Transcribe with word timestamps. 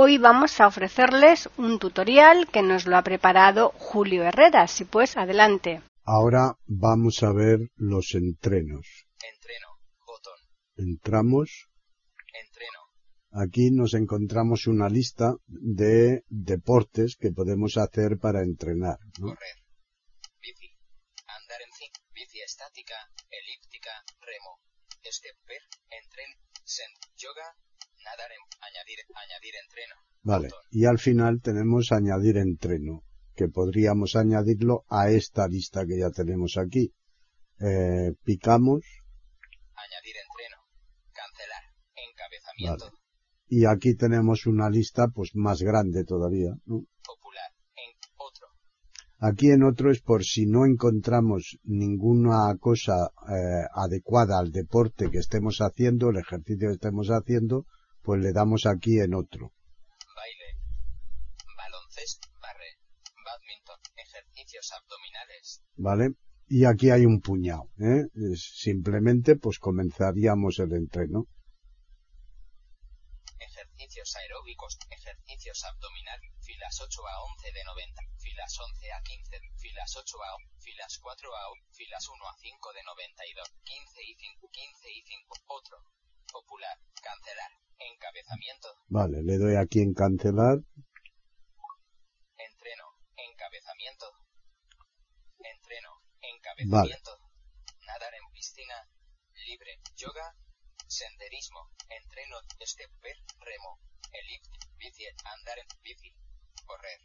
Hoy 0.00 0.16
vamos 0.16 0.60
a 0.60 0.68
ofrecerles 0.68 1.48
un 1.56 1.80
tutorial 1.80 2.46
que 2.52 2.62
nos 2.62 2.86
lo 2.86 2.96
ha 2.96 3.02
preparado 3.02 3.70
Julio 3.70 4.22
Herrera. 4.22 4.68
Si 4.68 4.84
pues, 4.84 5.16
adelante. 5.16 5.82
Ahora 6.04 6.54
vamos 6.66 7.24
a 7.24 7.32
ver 7.32 7.72
los 7.74 8.14
entrenos. 8.14 8.86
Entreno, 9.28 9.66
botón. 10.06 10.38
Entramos. 10.76 11.66
Entreno. 12.32 12.80
Aquí 13.32 13.72
nos 13.72 13.94
encontramos 13.94 14.68
una 14.68 14.88
lista 14.88 15.34
de 15.48 16.22
deportes 16.28 17.16
que 17.18 17.32
podemos 17.32 17.76
hacer 17.76 18.18
para 18.22 18.42
entrenar. 18.42 18.98
¿no? 19.18 19.34
Correr. 19.34 19.56
Bici. 20.40 20.76
Andar 21.26 21.60
en 21.60 21.72
zinc. 21.72 21.94
Bici 22.14 22.38
estática. 22.40 22.94
Elíptica. 23.30 23.90
Remo. 24.20 24.60
Stepper. 25.10 25.62
Entren. 25.90 26.30
Send. 26.62 26.94
Yoga. 27.16 27.56
Añadir. 28.60 28.98
Añadir 29.14 29.54
entreno. 29.64 29.94
Vale. 30.22 30.48
Y 30.70 30.84
al 30.84 30.98
final 30.98 31.40
tenemos 31.40 31.92
añadir 31.92 32.36
entreno, 32.36 33.02
que 33.34 33.48
podríamos 33.48 34.16
añadirlo 34.16 34.84
a 34.88 35.10
esta 35.10 35.46
lista 35.48 35.86
que 35.86 35.98
ya 35.98 36.10
tenemos 36.10 36.56
aquí. 36.58 36.92
Eh, 37.60 38.12
picamos 38.24 38.82
Añadir 39.74 40.16
entreno. 40.26 40.56
Cancelar. 41.12 41.62
Encabezamiento. 41.94 42.84
Vale. 42.86 42.98
y 43.48 43.64
aquí 43.64 43.94
tenemos 43.94 44.46
una 44.46 44.68
lista 44.68 45.08
pues 45.08 45.30
más 45.34 45.62
grande 45.62 46.04
todavía. 46.04 46.50
¿no? 46.66 46.84
Popular. 47.04 47.50
En. 47.76 47.96
Otro. 48.16 48.46
Aquí 49.20 49.50
en 49.50 49.62
otro 49.62 49.90
es 49.90 50.02
por 50.02 50.24
si 50.24 50.46
no 50.46 50.66
encontramos 50.66 51.58
ninguna 51.64 52.54
cosa 52.60 53.10
eh, 53.28 53.66
adecuada 53.72 54.38
al 54.38 54.50
deporte 54.50 55.10
que 55.10 55.18
estemos 55.18 55.58
haciendo, 55.60 56.10
el 56.10 56.18
ejercicio 56.18 56.68
que 56.68 56.74
estemos 56.74 57.08
haciendo, 57.08 57.66
pues 58.02 58.20
le 58.20 58.32
damos 58.32 58.66
aquí 58.66 59.00
en 59.00 59.14
otro. 59.14 59.52
Baile. 60.14 60.56
Baloncesto. 61.56 62.28
Barre. 62.40 62.78
Badminton. 63.24 63.80
Ejercicios 63.96 64.72
abdominales. 64.72 65.62
¿Vale? 65.76 66.14
Y 66.50 66.64
aquí 66.64 66.88
hay 66.90 67.04
un 67.04 67.20
puñado, 67.20 67.68
¿eh? 67.78 68.08
Simplemente 68.34 69.36
pues 69.36 69.58
comenzaríamos 69.58 70.58
el 70.60 70.72
entreno. 70.72 71.28
Ejercicios 73.38 74.16
aeróbicos, 74.16 74.78
ejercicios 74.88 75.62
abdominal, 75.64 76.20
filas 76.40 76.80
8 76.80 77.06
a 77.06 77.22
11 77.36 77.52
de 77.52 77.64
90, 77.64 78.02
filas 78.16 78.58
11 78.58 78.92
a 78.92 79.02
15, 79.02 79.40
filas 79.60 79.96
8 79.96 80.16
a 80.24 80.34
11, 80.36 80.56
filas 80.58 80.98
4 81.02 81.36
a 81.36 81.52
1, 81.52 81.62
filas 81.70 82.08
1 82.08 82.28
a 82.28 82.34
5 82.40 82.72
de 82.72 82.82
92, 82.82 83.48
15 83.64 84.02
y 84.02 84.14
5, 84.14 84.50
15 84.50 84.90
y 84.90 85.02
5, 85.04 85.36
otro. 85.48 85.76
Popular, 86.32 86.76
cancelar, 87.02 87.50
encabezamiento, 87.78 88.68
Vale, 88.88 89.22
le 89.22 89.38
doy 89.38 89.56
aquí 89.56 89.80
en 89.80 89.94
cancelar. 89.94 90.58
entreno, 92.36 92.84
encabezamiento, 93.16 94.06
entreno, 95.40 95.90
encabezamiento, 96.20 97.12
nadar 97.86 98.14
en 98.14 98.26
piscina, 98.32 98.76
libre, 99.46 99.80
yoga, 99.96 100.34
senderismo, 100.86 101.60
entreno, 101.88 102.36
stepper, 102.64 103.16
remo, 103.40 103.78
elipt, 104.12 104.52
bici, 104.78 105.04
andar 105.34 105.58
en 105.58 105.68
bici, 105.82 106.10
correr, 106.64 107.00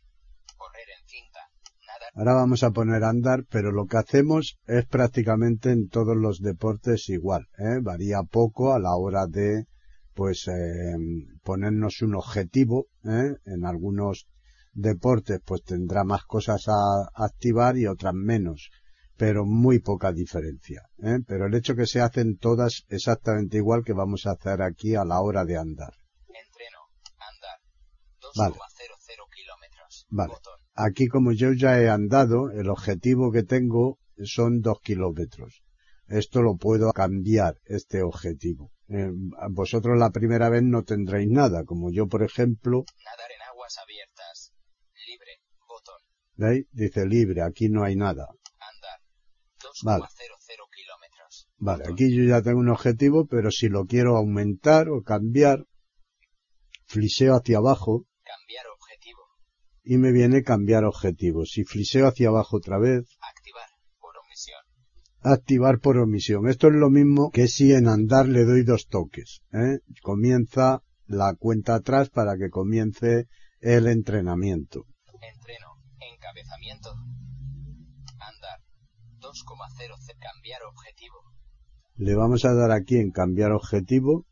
correr 0.57 0.87
en 0.99 1.07
cinta, 1.07 1.39
nadar, 1.85 2.11
Ahora 2.15 2.33
vamos 2.33 2.63
a 2.63 2.71
poner 2.71 3.03
a 3.03 3.09
andar, 3.09 3.45
pero 3.49 3.71
lo 3.71 3.85
que 3.85 3.97
hacemos 3.97 4.57
es 4.67 4.85
prácticamente 4.85 5.71
en 5.71 5.89
todos 5.89 6.15
los 6.15 6.39
deportes 6.39 7.09
igual, 7.09 7.47
¿eh? 7.57 7.79
Varía 7.81 8.23
poco 8.23 8.73
a 8.73 8.79
la 8.79 8.95
hora 8.95 9.27
de, 9.27 9.65
pues, 10.13 10.47
eh, 10.47 10.95
ponernos 11.43 12.01
un 12.01 12.15
objetivo, 12.15 12.87
¿eh? 13.03 13.35
En 13.45 13.65
algunos 13.65 14.27
deportes, 14.73 15.39
pues 15.45 15.63
tendrá 15.63 16.03
más 16.03 16.23
cosas 16.23 16.67
a 16.67 17.09
activar 17.13 17.77
y 17.77 17.87
otras 17.87 18.13
menos, 18.13 18.69
pero 19.17 19.45
muy 19.45 19.79
poca 19.79 20.11
diferencia, 20.11 20.83
¿eh? 21.03 21.19
Pero 21.27 21.45
el 21.45 21.53
hecho 21.53 21.75
que 21.75 21.85
se 21.85 22.01
hacen 22.01 22.37
todas 22.37 22.83
exactamente 22.89 23.57
igual 23.57 23.83
que 23.83 23.93
vamos 23.93 24.25
a 24.25 24.31
hacer 24.31 24.61
aquí 24.61 24.95
a 24.95 25.05
la 25.05 25.21
hora 25.21 25.45
de 25.45 25.57
andar. 25.57 25.93
entreno, 26.27 26.79
andar, 27.19 27.59
2,00 28.19 28.37
Vale. 28.37 28.72
Vale. 30.13 30.33
Aquí 30.75 31.07
como 31.07 31.31
yo 31.31 31.53
ya 31.53 31.79
he 31.79 31.89
andado, 31.89 32.51
el 32.51 32.69
objetivo 32.69 33.31
que 33.31 33.41
tengo 33.41 33.97
son 34.23 34.61
dos 34.61 34.79
kilómetros. 34.79 35.63
Esto 36.07 36.43
lo 36.43 36.55
puedo 36.55 36.93
cambiar, 36.93 37.55
este 37.65 38.03
objetivo. 38.03 38.71
Eh, 38.89 39.09
vosotros 39.49 39.97
la 39.97 40.11
primera 40.11 40.49
vez 40.49 40.61
no 40.61 40.83
tendréis 40.83 41.29
nada, 41.29 41.63
como 41.63 41.91
yo 41.91 42.07
por 42.07 42.21
ejemplo, 42.21 42.85
nadar 43.03 43.31
en 43.31 43.41
aguas 43.41 43.75
abiertas, 43.81 44.53
libre, 45.07 45.31
botón, 45.67 45.99
¿veis? 46.35 46.67
Dice 46.71 47.07
libre, 47.07 47.41
aquí 47.41 47.69
no 47.69 47.83
hay 47.83 47.95
nada. 47.95 48.27
andar, 48.59 48.99
2,00 49.61 49.83
Vale. 49.83 50.05
kilómetros, 50.75 51.47
Vale, 51.57 51.83
botón, 51.85 51.93
aquí 51.93 52.15
yo 52.15 52.23
ya 52.23 52.43
tengo 52.43 52.59
un 52.59 52.69
objetivo, 52.69 53.25
pero 53.25 53.49
si 53.49 53.67
lo 53.67 53.85
quiero 53.85 54.15
aumentar 54.15 54.89
o 54.89 55.01
cambiar, 55.01 55.65
fliseo 56.85 57.33
hacia 57.35 57.57
abajo 57.57 58.05
y 59.83 59.97
me 59.97 60.11
viene 60.11 60.43
cambiar 60.43 60.85
objetivo. 60.85 61.45
Si 61.45 61.63
fliseo 61.63 62.07
hacia 62.07 62.29
abajo 62.29 62.57
otra 62.57 62.77
vez, 62.79 63.05
activar, 63.19 63.69
por 63.99 64.17
omisión, 64.17 64.61
activar 65.21 65.79
por 65.79 65.97
omisión. 65.97 66.47
Esto 66.47 66.67
es 66.67 66.73
lo 66.75 66.89
mismo 66.89 67.31
que 67.31 67.47
si 67.47 67.73
en 67.73 67.87
andar 67.87 68.27
le 68.27 68.45
doy 68.45 68.63
dos 68.63 68.87
toques. 68.87 69.41
¿eh? 69.51 69.79
Comienza 70.01 70.81
la 71.05 71.35
cuenta 71.37 71.75
atrás 71.75 72.09
para 72.09 72.37
que 72.37 72.49
comience 72.49 73.27
el 73.59 73.87
entrenamiento. 73.87 74.85
entreno, 75.21 75.67
encabezamiento, 75.99 76.93
andar, 78.19 78.59
2,00 79.19 80.17
cambiar 80.19 80.61
objetivo, 80.63 81.15
Le 81.95 82.15
vamos 82.15 82.43
a 82.45 82.53
dar 82.53 82.71
aquí 82.71 82.97
en 82.97 83.11
cambiar 83.11 83.51
objetivo. 83.51 84.25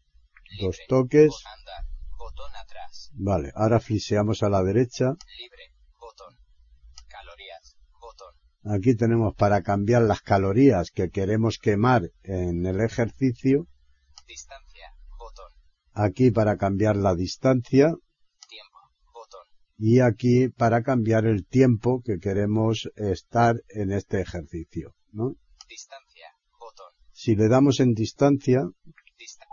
libre, 0.49 0.65
Dos 0.67 0.77
toques. 0.87 1.31
andar, 1.45 1.85
Vale, 3.13 3.51
ahora 3.55 3.79
fliseamos 3.79 4.41
a 4.43 4.49
la 4.49 4.63
derecha. 4.63 5.13
libre, 5.37 5.73
botón, 5.99 6.35
calorías, 7.07 7.75
botón, 7.99 8.33
Aquí 8.75 8.95
tenemos 8.95 9.35
para 9.35 9.61
cambiar 9.61 10.03
las 10.03 10.21
calorías 10.21 10.91
que 10.91 11.09
queremos 11.09 11.57
quemar 11.57 12.03
en 12.23 12.65
el 12.65 12.79
ejercicio. 12.81 13.67
distancia, 14.27 14.95
botón, 15.17 15.51
Aquí 15.93 16.31
para 16.31 16.57
cambiar 16.57 16.95
la 16.95 17.13
distancia. 17.15 17.93
tiempo, 18.47 18.79
botón, 19.13 19.45
Y 19.77 19.99
aquí 19.99 20.47
para 20.49 20.81
cambiar 20.81 21.25
el 21.25 21.45
tiempo 21.45 22.01
que 22.03 22.17
queremos 22.19 22.89
estar 22.95 23.55
en 23.69 23.91
este 23.91 24.21
ejercicio. 24.21 24.93
¿no? 25.11 25.35
distancia, 25.67 26.27
botón, 26.59 26.93
Si 27.11 27.35
le 27.35 27.49
damos 27.49 27.79
en 27.81 27.93
distancia, 27.93 28.61
dista 29.17 29.45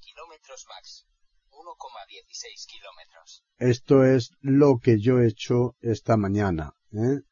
kilómetros 0.00 0.66
max, 0.68 1.06
1,16 1.82 2.66
kilómetros, 2.66 3.44
esto 3.58 4.04
es 4.04 4.30
lo 4.40 4.78
que 4.78 5.00
yo 5.00 5.18
he 5.18 5.26
hecho 5.26 5.76
esta 5.80 6.16
mañana, 6.16 6.74
¿eh? 6.92 7.22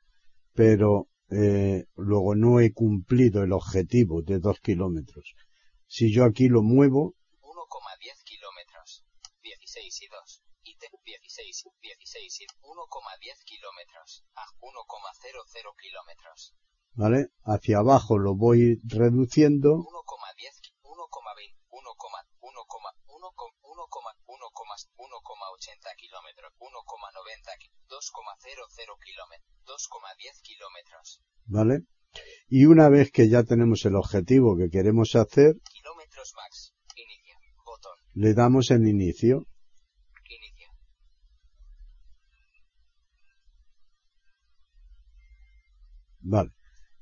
pero 0.55 1.09
eh, 1.31 1.87
luego 1.95 2.35
no 2.35 2.59
he 2.59 2.73
cumplido 2.73 3.45
el 3.45 3.53
objetivo 3.53 4.23
de 4.23 4.41
dos 4.41 4.59
kilómetros. 4.61 5.37
Si 5.87 6.13
yo 6.13 6.25
aquí 6.25 6.49
lo 6.49 6.63
muevo, 6.63 7.15
1,10 7.43 8.25
kilómetros, 8.25 9.05
16 9.43 10.03
y 10.03 10.09
2, 10.09 10.43
y 10.65 10.77
te, 10.79 10.89
16, 11.05 11.65
16 11.81 12.41
y 12.41 12.47
1,10 12.47 13.45
kilómetros, 13.45 14.25
a 14.35 14.43
1,00 14.61 15.75
kilómetros, 15.81 16.55
¿vale? 16.95 17.29
Hacia 17.45 17.79
abajo 17.79 18.19
lo 18.19 18.35
voy 18.35 18.81
reduciendo 18.85 19.79
1,10, 19.79 20.73
1,20, 20.83 21.61
1,80 23.21 25.97
kilómetros, 25.97 26.53
1,90, 26.59 27.59
2,00 27.89 28.99
kilómetros, 29.05 29.51
2,10 29.67 30.41
kilómetros. 30.43 31.23
¿Vale? 31.47 31.83
Y 32.49 32.67
una 32.67 32.89
vez 32.89 33.13
que 33.13 33.29
ya 33.29 33.45
tenemos 33.45 33.85
el 33.85 33.95
objetivo 33.97 34.57
que 34.57 34.71
queremos 34.71 35.15
hacer, 35.15 35.57
kilómetros 35.73 36.33
max, 36.37 36.73
botón. 37.65 37.99
le 38.15 38.35
damos 38.35 38.71
en 38.71 38.87
inicio. 38.87 39.47
Vale. 46.23 46.51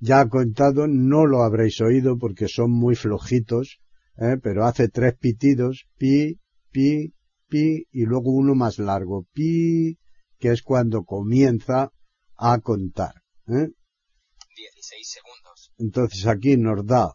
Ya 0.00 0.20
ha 0.20 0.28
contado, 0.28 0.86
no 0.86 1.26
lo 1.26 1.42
habréis 1.42 1.80
oído 1.80 2.18
porque 2.18 2.46
son 2.46 2.70
muy 2.70 2.94
flojitos 2.94 3.80
¿eh? 4.18 4.36
pero 4.42 4.66
hace 4.66 4.88
tres 4.88 5.16
pitidos, 5.16 5.86
pi, 5.96 6.40
pi, 6.70 7.14
pi, 7.48 7.86
y 7.90 8.04
luego 8.04 8.30
uno 8.30 8.54
más 8.54 8.78
largo, 8.78 9.26
pi, 9.32 9.98
que 10.38 10.50
es 10.50 10.62
cuando 10.62 11.04
comienza 11.04 11.92
a 12.36 12.58
contar. 12.60 13.14
¿eh? 13.48 13.68
16 14.56 15.08
segundos, 15.08 15.72
Entonces 15.78 16.26
aquí 16.26 16.56
nos 16.56 16.84
da 16.84 17.14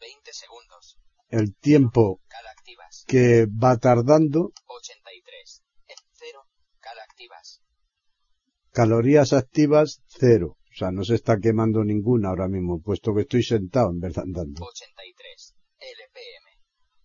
20 0.00 0.32
segundos, 0.32 0.98
el 1.28 1.54
tiempo 1.56 2.20
activas, 2.56 3.04
que 3.06 3.46
va 3.46 3.76
tardando, 3.78 4.52
83, 4.66 5.62
0, 6.12 6.46
cal 6.80 6.98
activas, 6.98 7.62
calorías 8.72 9.32
activas, 9.32 10.02
cero. 10.08 10.56
O 10.72 10.76
sea, 10.76 10.92
no 10.92 11.04
se 11.04 11.16
está 11.16 11.38
quemando 11.38 11.84
ninguna 11.84 12.28
ahora 12.28 12.48
mismo, 12.48 12.80
puesto 12.80 13.12
que 13.14 13.22
estoy 13.22 13.42
sentado 13.42 13.90
en 13.90 13.98
verdad 14.00 14.24
andando. 14.24 14.64
83, 14.64 15.10
LPM, 15.10 15.39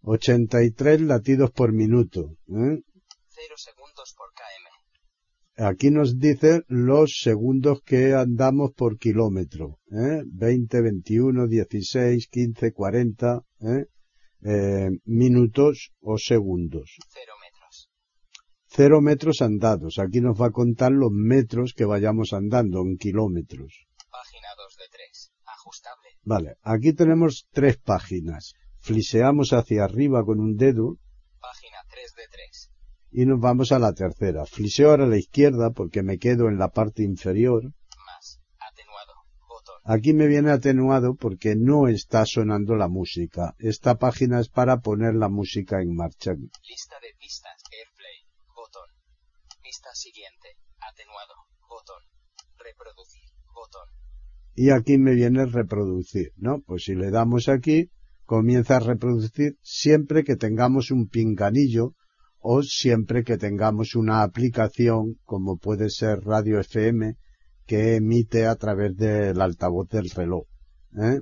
83 0.06 1.02
latidos 1.02 1.52
por 1.52 1.74
minuto. 1.74 2.38
¿eh? 2.48 2.80
0 3.28 3.56
segundos 3.57 4.16
por 4.16 4.30
km, 4.34 5.68
Aquí 5.68 5.90
nos 5.90 6.19
dice 6.19 6.62
los 6.68 7.19
segundos 7.22 7.81
que 7.84 8.13
andamos 8.13 8.72
por 8.74 8.98
kilómetro. 8.98 9.80
¿eh? 9.92 10.22
20, 10.25 10.81
21, 10.81 11.48
16, 11.48 12.28
15, 12.28 12.72
40 12.72 13.42
¿eh? 13.62 13.86
Minutos 15.06 15.92
o 16.02 16.19
segundos. 16.19 16.98
0 17.12 17.34
metros, 17.42 17.90
Cero 18.68 19.01
metros 19.01 19.42
andados. 19.42 19.98
Aquí 19.98 20.22
nos 20.22 20.40
va 20.40 20.48
a 20.48 20.51
contar 20.51 20.92
los 20.92 21.10
metros 21.12 21.74
que 21.74 21.86
vayamos 21.86 22.31
andando 22.34 22.81
en 22.81 22.98
kilómetros. 22.98 23.88
página 24.12 24.50
2 24.58 24.75
de 24.78 24.84
3, 24.92 25.31
ajustable, 25.46 26.10
Vale, 26.24 26.58
aquí 26.62 26.94
tenemos 26.94 27.48
tres 27.51 27.78
páginas. 27.78 28.54
Fliseamos 28.86 29.52
hacia 29.52 29.84
arriba 29.84 30.24
con 30.24 30.40
un 30.40 30.58
dedo 30.58 31.00
página 31.42 31.78
3 31.90 32.14
de 32.18 32.28
3, 32.30 32.72
y 33.14 33.26
nos 33.26 33.40
vamos 33.40 33.72
a 33.72 33.80
la 33.80 33.94
tercera. 33.94 34.46
Fliseo 34.46 34.92
ahora 34.92 35.06
a 35.06 35.08
la 35.08 35.18
izquierda 35.18 35.72
porque 35.72 36.04
me 36.04 36.20
quedo 36.20 36.50
en 36.50 36.60
la 36.60 36.70
parte 36.70 37.02
inferior. 37.02 37.64
más, 37.64 38.40
atenuado, 38.60 39.14
botón, 39.50 39.82
Aquí 39.86 40.14
me 40.14 40.28
viene 40.28 40.52
atenuado 40.52 41.16
porque 41.16 41.56
no 41.56 41.88
está 41.88 42.28
sonando 42.28 42.76
la 42.76 42.88
música. 42.88 43.56
Esta 43.58 43.96
página 43.96 44.40
es 44.40 44.50
para 44.50 44.82
poner 44.82 45.16
la 45.16 45.30
música 45.30 45.82
en 45.82 45.96
marcha. 45.96 46.34
lista 46.34 47.00
de 47.02 47.10
pistas, 47.18 47.64
airplay, 47.74 48.18
botón, 48.56 48.88
pista 49.64 49.90
siguiente, 49.96 50.60
atenuado, 50.78 51.34
botón, 51.68 52.04
reproducir, 52.60 53.30
botón, 53.52 53.90
Y 54.54 54.70
aquí 54.70 55.00
me 55.00 55.16
viene 55.16 55.48
reproducir, 55.48 56.34
¿no? 56.36 56.62
Pues 56.62 56.84
si 56.84 56.94
le 56.94 57.10
damos 57.10 57.50
aquí, 57.50 57.90
comienza 58.25 58.77
a 58.77 58.80
reproducir 58.80 59.57
siempre 59.62 60.24
que 60.24 60.36
tengamos 60.36 60.92
un 60.92 61.07
pinganillo 61.07 61.94
o 62.39 62.62
siempre 62.63 63.24
que 63.24 63.38
tengamos 63.38 63.95
una 63.95 64.22
aplicación 64.22 65.18
como 65.24 65.57
puede 65.57 65.89
ser 65.89 66.19
Radio 66.22 66.60
FM 66.60 67.16
que 67.66 67.95
emite 67.95 68.45
a 68.45 68.56
través 68.56 68.95
del 68.95 69.42
altavoz 69.42 69.89
del 69.89 70.10
reloj. 70.10 70.45
¿eh? 70.95 71.22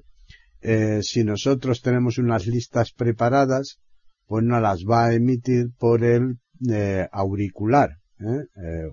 Eh, 0.62 1.00
si 1.02 1.24
nosotros 1.24 1.82
tenemos 1.82 2.18
unas 2.18 2.46
listas 2.48 2.92
preparadas, 2.92 3.80
pues 4.28 4.44
no 4.44 4.60
las 4.60 4.84
va 4.84 5.06
a 5.06 5.14
emitir 5.14 5.72
por 5.78 6.04
el 6.04 6.40
eh, 6.70 7.08
auricular 7.12 7.98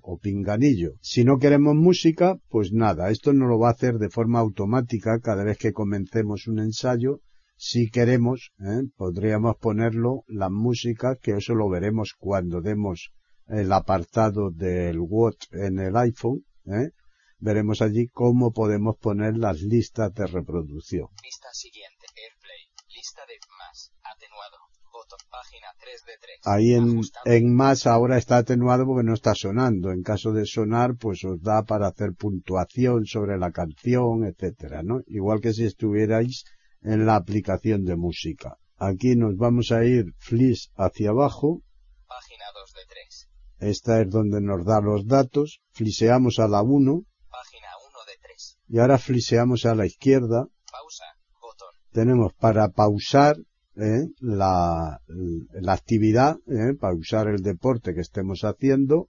o 0.02 0.18
pinganillo. 0.18 0.94
Si 1.00 1.22
no 1.22 1.38
queremos 1.38 1.76
música, 1.76 2.36
pues 2.48 2.72
nada, 2.72 3.10
esto 3.10 3.32
no 3.32 3.46
lo 3.46 3.60
va 3.60 3.68
a 3.68 3.72
hacer 3.72 3.98
de 3.98 4.10
forma 4.10 4.40
automática 4.40 5.20
cada 5.20 5.44
vez 5.44 5.56
que 5.56 5.72
comencemos 5.72 6.48
un 6.48 6.58
ensayo. 6.58 7.20
Si 7.62 7.90
queremos, 7.90 8.52
¿eh? 8.58 8.88
podríamos 8.96 9.54
ponerlo 9.58 10.24
la 10.28 10.48
música, 10.48 11.16
que 11.20 11.32
eso 11.32 11.54
lo 11.54 11.68
veremos 11.68 12.14
cuando 12.18 12.62
demos 12.62 13.12
el 13.48 13.70
apartado 13.74 14.50
del 14.50 14.98
Watch 14.98 15.44
en 15.52 15.78
el 15.78 15.94
iPhone. 15.94 16.46
¿eh? 16.64 16.92
Veremos 17.38 17.82
allí 17.82 18.08
cómo 18.08 18.52
podemos 18.52 18.96
poner 18.96 19.36
las 19.36 19.60
listas 19.60 20.10
de 20.14 20.26
reproducción. 20.26 21.08
siguiente, 21.52 22.06
airplay, 22.16 22.60
lista 22.96 23.20
de 23.28 23.34
más, 23.58 23.92
atenuado, 24.04 24.56
botón, 24.90 25.18
página 25.30 25.66
3 25.78 26.04
de 26.06 26.12
3, 26.18 26.40
Ahí 26.44 26.72
en, 26.72 27.02
en 27.26 27.54
más 27.54 27.86
ahora 27.86 28.16
está 28.16 28.38
atenuado 28.38 28.86
porque 28.86 29.04
no 29.04 29.12
está 29.12 29.34
sonando. 29.34 29.90
En 29.90 30.02
caso 30.02 30.32
de 30.32 30.46
sonar, 30.46 30.96
pues 30.98 31.22
os 31.24 31.42
da 31.42 31.64
para 31.64 31.88
hacer 31.88 32.14
puntuación 32.14 33.04
sobre 33.04 33.36
la 33.36 33.52
canción, 33.52 34.24
etcétera, 34.24 34.82
¿no? 34.82 35.02
Igual 35.08 35.42
que 35.42 35.52
si 35.52 35.66
estuvierais 35.66 36.46
en 36.82 37.06
la 37.06 37.17
aplicación 37.17 37.85
de 37.85 37.97
música. 37.97 38.56
Aquí 38.77 39.15
nos 39.15 39.37
vamos 39.37 39.73
a 39.73 39.85
ir 39.85 40.15
flis 40.19 40.71
hacia 40.77 41.11
abajo. 41.11 41.62
página 42.06 42.44
2 42.55 42.73
de 42.73 42.81
3, 42.88 43.29
Esta 43.71 44.00
es 44.00 44.11
donde 44.11 44.41
nos 44.41 44.65
da 44.65 44.81
los 44.81 45.06
datos. 45.06 45.61
Fliseamos 45.73 46.38
a 46.38 46.49
la 46.49 46.62
1 46.62 47.03
página 47.31 47.69
1 47.88 47.99
de 48.06 48.19
3, 48.23 48.59
y 48.69 48.79
ahora 48.79 48.99
fliseamos 48.99 49.67
a 49.67 49.75
la 49.75 49.87
izquierda. 49.87 50.47
pausa, 50.73 51.05
botón, 51.41 51.69
Tenemos 51.93 52.32
para 52.35 52.71
pausar 52.71 53.37
¿eh? 53.77 54.09
la, 54.21 55.00
la 55.06 55.73
actividad, 55.73 56.37
¿eh? 56.47 56.75
pausar 56.79 57.29
el 57.29 57.43
deporte 57.43 57.94
que 57.94 58.00
estemos 58.00 58.44
haciendo, 58.44 59.09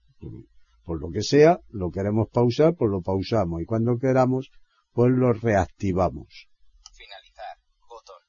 por 0.83 0.99
lo 0.99 1.09
que 1.11 1.23
sea, 1.23 1.59
lo 1.69 1.91
queremos 1.91 2.27
pausar, 2.31 2.75
pues 2.75 2.91
lo 2.91 3.01
pausamos 3.01 3.61
y 3.61 3.65
cuando 3.65 3.97
queramos, 3.97 4.51
pues 4.91 5.11
lo 5.11 5.31
reactivamos. 5.31 6.49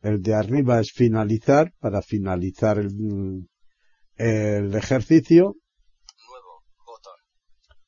El 0.03 0.21
de 0.21 0.35
arriba 0.35 0.81
es 0.81 0.91
finalizar, 0.93 1.73
para 1.79 2.03
finalizar 2.03 2.79
el, 2.79 3.49
el 4.17 4.75
ejercicio. 4.75 5.55
nuevo, 6.29 6.65
botón, 6.85 7.15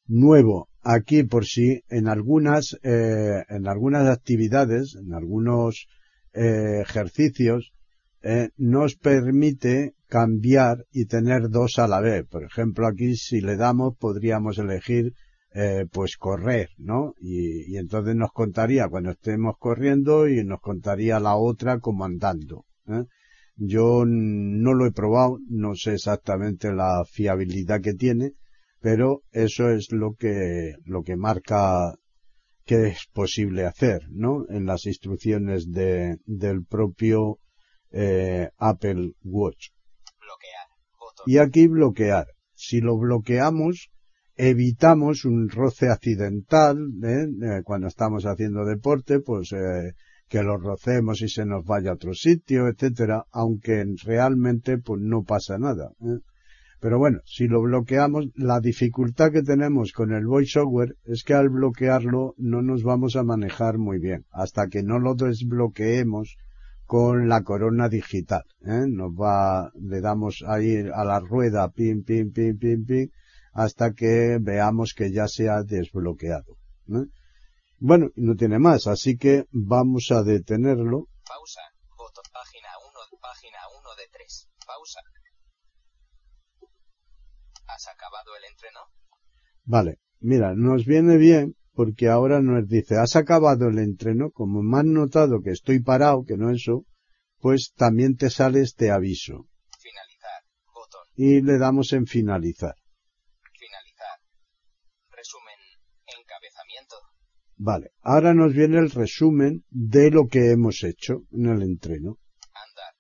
Nuevo, 0.07 0.69
aquí 0.83 1.25
por 1.25 1.45
si 1.45 1.83
en 1.89 2.07
algunas, 2.07 2.79
eh, 2.83 3.43
en 3.49 3.67
algunas 3.67 4.09
actividades, 4.09 4.95
en 4.95 5.13
algunos 5.13 5.87
eh, 6.33 6.83
ejercicios, 6.83 7.73
eh, 8.23 8.51
nos 8.57 8.95
permite 8.95 9.95
cambiar 10.07 10.87
y 10.93 11.07
tener 11.07 11.51
dos 11.51 11.79
a 11.79 11.89
la 11.89 12.01
vez. 12.01 12.25
Por 12.27 12.45
ejemplo, 12.45 12.87
aquí 12.87 13.17
si 13.17 13.41
le 13.41 13.57
damos 13.57 13.97
podríamos 13.99 14.59
elegir 14.59 15.15
eh, 15.55 15.87
pues 15.91 16.17
correr, 16.17 16.71
¿no? 16.79 17.15
Y, 17.21 17.73
y 17.73 17.79
entonces 17.79 18.17
nos 18.17 18.33
contaría 18.33 18.89
cuando 18.89 19.13
estemos 19.13 19.55
corriendo 19.57 20.29
y 20.29 20.45
nos 20.45 20.61
contaría 20.61 21.21
la 21.21 21.37
otra 21.37 21.79
como 21.79 22.05
andando. 22.05 22.67
¿eh? 22.89 23.05
Yo 23.57 24.05
no 24.05 24.75
lo 24.75 24.85
he 24.85 24.91
probado, 24.91 25.39
no 25.49 25.77
sé 25.77 25.95
exactamente 25.95 26.73
la 26.73 27.05
fiabilidad 27.09 27.81
que 27.81 27.95
tiene, 27.95 28.33
pero 28.81 29.23
eso 29.31 29.71
es 29.71 29.93
lo 29.93 30.15
que, 30.15 30.73
lo 30.85 31.05
que 31.05 31.17
marca 31.17 31.95
que 32.65 32.89
es 32.89 33.07
posible 33.13 33.65
hacer, 33.65 34.09
¿no? 34.11 34.47
En 34.49 34.67
las 34.67 34.87
instrucciones 34.87 35.71
de, 35.71 36.17
del 36.25 36.65
propio 36.65 37.39
eh, 37.93 38.49
Apple 38.57 39.13
Watch. 39.23 39.69
bloquear, 40.19 40.67
botón, 40.99 41.25
Y 41.27 41.39
aquí 41.39 41.69
bloquear. 41.69 42.27
Si 42.55 42.81
lo 42.81 42.97
bloqueamos, 42.99 43.91
evitamos 44.37 45.25
un 45.25 45.49
roce 45.49 45.89
accidental, 45.89 46.77
¿eh? 47.03 47.27
Eh, 47.43 47.63
cuando 47.65 47.87
estamos 47.87 48.25
haciendo 48.25 48.65
deporte, 48.65 49.21
pues 49.21 49.53
eh, 49.53 49.93
que 50.29 50.43
lo 50.43 50.57
rocemos 50.57 51.23
y 51.23 51.29
se 51.29 51.45
nos 51.45 51.65
vaya 51.65 51.91
a 51.91 51.95
otro 51.95 52.15
sitio, 52.15 52.69
etcétera, 52.69 53.25
aunque 53.31 53.85
realmente 54.05 54.79
pues 54.79 55.01
no 55.01 55.23
pasa 55.23 55.59
nada. 55.59 55.91
¿eh? 56.01 56.19
Pero 56.81 56.99
bueno, 56.99 57.21
si 57.25 57.47
lo 57.47 57.63
bloqueamos, 57.63 58.27
la 58.35 58.61
dificultad 58.61 59.31
que 59.31 59.43
tenemos 59.43 59.93
con 59.93 60.13
el 60.13 60.27
VoiceOver 60.27 60.97
es 61.05 61.25
que 61.25 61.35
al 61.35 61.49
bloquearlo 61.49 62.35
no 62.37 62.63
nos 62.63 62.83
vamos 62.83 63.17
a 63.17 63.23
manejar 63.23 63.79
muy 63.79 63.99
bien, 63.99 64.27
hasta 64.33 64.67
que 64.67 64.83
no 64.83 64.99
lo 64.99 65.15
desbloqueemos 65.15 66.37
con 66.85 67.29
la 67.29 67.43
corona 67.43 67.89
digital. 67.89 68.43
¿eh? 68.67 68.85
Nos 68.89 69.13
va, 69.13 69.71
le 69.81 70.01
damos 70.01 70.45
ahí 70.47 70.85
a 70.93 71.05
la 71.05 71.21
rueda, 71.21 71.71
pim, 71.71 72.03
pim, 72.03 72.33
pim, 72.33 72.59
pim, 72.59 72.85
pim, 72.85 73.09
hasta 73.55 73.93
que 73.93 74.39
veamos 74.41 74.95
que 74.95 75.13
ya 75.13 75.29
se 75.29 75.49
ha 75.49 75.63
desbloqueado. 75.63 76.59
Bueno, 77.79 78.09
no 78.17 78.35
tiene 78.35 78.59
más, 78.59 78.87
así 78.87 79.17
que 79.17 79.45
vamos 79.51 80.11
a 80.11 80.23
detenerlo. 80.23 81.07
pausa, 81.27 81.61
botón, 81.97 82.25
página 82.33 82.69
1, 83.11 83.19
página 83.21 83.59
1 83.81 83.95
de 83.97 84.09
3, 84.13 84.49
pausa. 84.67 85.01
¿Has 87.67 87.89
acabado 87.89 88.37
el 88.37 88.45
entreno? 88.45 88.81
Vale, 89.65 89.99
mira, 90.21 90.55
nos 90.55 90.85
viene 90.85 91.17
bien 91.17 91.57
porque 91.75 92.09
ahora 92.09 92.41
nos 92.41 92.69
dice, 92.69 92.97
has 92.97 93.17
acabado 93.17 93.69
el 93.69 93.79
entreno, 93.79 94.31
como 94.31 94.63
me 94.63 94.79
han 94.79 94.93
notado 94.93 95.43
que 95.43 95.51
estoy 95.51 95.81
parado, 95.81 96.25
que 96.25 96.37
no 96.37 96.51
eso, 96.51 96.85
pues 97.41 97.73
también 97.75 98.17
te 98.17 98.31
sale 98.31 98.61
este 98.61 98.91
aviso. 98.93 99.49
Finalizar, 99.81 100.43
botón, 100.73 101.07
Y 101.17 101.43
le 101.43 101.59
damos 101.59 101.93
en 101.93 102.07
finalizar. 102.07 102.77
finalizar. 103.59 104.19
Resumen, 105.11 105.59
encabezamiento. 106.07 106.97
Vale, 107.57 107.93
ahora 108.03 108.35
nos 108.35 108.53
viene 108.53 108.79
el 108.79 108.91
resumen 108.91 109.65
de 109.71 110.11
lo 110.11 110.27
que 110.27 110.51
hemos 110.51 110.83
hecho 110.83 111.23
en 111.31 111.47
el 111.47 111.63
entreno. 111.63 112.19
Andar. 112.53 112.95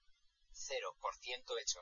0% 0.53 1.55
hecho. 1.63 1.81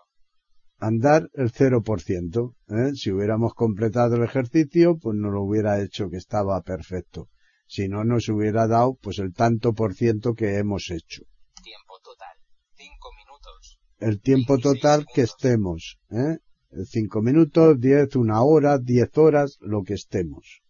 Andar 0.79 1.31
el 1.35 1.53
0%. 1.53 2.55
¿eh? 2.69 2.95
Si 2.95 3.11
hubiéramos 3.11 3.53
completado 3.55 4.17
el 4.17 4.25
ejercicio, 4.25 4.97
pues 4.99 5.17
no 5.17 5.31
lo 5.31 5.43
hubiera 5.43 5.83
hecho 5.83 6.09
que 6.09 6.17
estaba 6.17 6.61
perfecto. 6.63 7.29
Si 7.67 7.89
no, 7.89 8.05
nos 8.05 8.29
hubiera 8.29 8.67
dado 8.67 8.99
pues 9.01 9.19
el 9.19 9.33
tanto 9.33 9.75
por 9.75 9.95
ciento 9.95 10.35
que 10.35 10.57
hemos 10.57 10.91
hecho. 10.91 11.23
Tiempo 11.63 11.99
total. 12.03 12.37
5 12.75 13.09
minutos. 13.17 13.79
El 13.99 14.21
tiempo 14.21 14.55
26 14.55 14.81
total 14.81 15.07
que 15.15 15.23
estemos. 15.23 15.99
¿eh? 16.11 16.39
5 16.85 17.23
minutos, 17.23 17.79
10, 17.79 18.17
una 18.17 18.43
hora, 18.43 18.79
10 18.79 19.19
horas, 19.19 19.59
lo 19.61 19.83
que 19.83 19.95
estemos. 19.95 20.63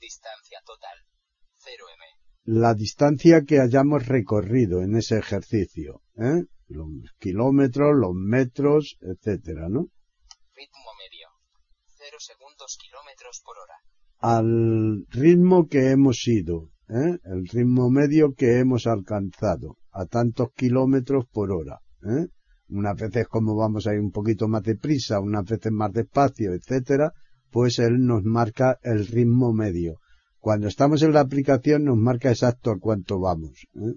Distancia 0.00 0.43
total. 0.64 0.98
0m. 1.64 2.02
la 2.44 2.74
distancia 2.74 3.42
que 3.46 3.60
hayamos 3.60 4.06
recorrido 4.06 4.82
en 4.82 4.96
ese 4.96 5.18
ejercicio, 5.18 6.02
¿eh? 6.16 6.44
los 6.68 6.88
kilómetros, 7.18 7.94
los 7.94 8.14
metros, 8.14 8.96
etcétera, 9.00 9.68
¿no? 9.68 9.88
Ritmo 10.54 10.90
medio. 10.98 11.28
0 11.86 12.16
segundos 12.18 12.78
kilómetros 12.80 13.42
por 13.44 13.56
hora. 13.58 13.74
Al 14.18 15.06
ritmo 15.10 15.68
que 15.68 15.90
hemos 15.90 16.26
ido, 16.26 16.70
¿eh? 16.88 17.18
el 17.24 17.46
ritmo 17.48 17.90
medio 17.90 18.34
que 18.34 18.58
hemos 18.58 18.86
alcanzado, 18.86 19.78
a 19.90 20.06
tantos 20.06 20.48
kilómetros 20.54 21.26
por 21.32 21.50
hora, 21.52 21.80
¿eh? 22.02 22.28
Unas 22.68 22.96
veces 22.96 23.28
como 23.28 23.54
vamos 23.56 23.86
a 23.86 23.94
ir 23.94 24.00
un 24.00 24.10
poquito 24.10 24.48
más 24.48 24.62
deprisa, 24.62 25.20
unas 25.20 25.44
veces 25.44 25.70
más 25.70 25.92
despacio, 25.92 26.54
etcétera, 26.54 27.12
pues 27.50 27.78
él 27.78 28.04
nos 28.04 28.24
marca 28.24 28.78
el 28.82 29.06
ritmo 29.06 29.52
medio. 29.52 30.00
Cuando 30.44 30.68
estamos 30.68 31.02
en 31.02 31.14
la 31.14 31.20
aplicación 31.20 31.84
nos 31.84 31.96
marca 31.96 32.28
exacto 32.28 32.70
a 32.70 32.78
cuánto 32.78 33.18
vamos. 33.18 33.66
¿eh? 33.76 33.96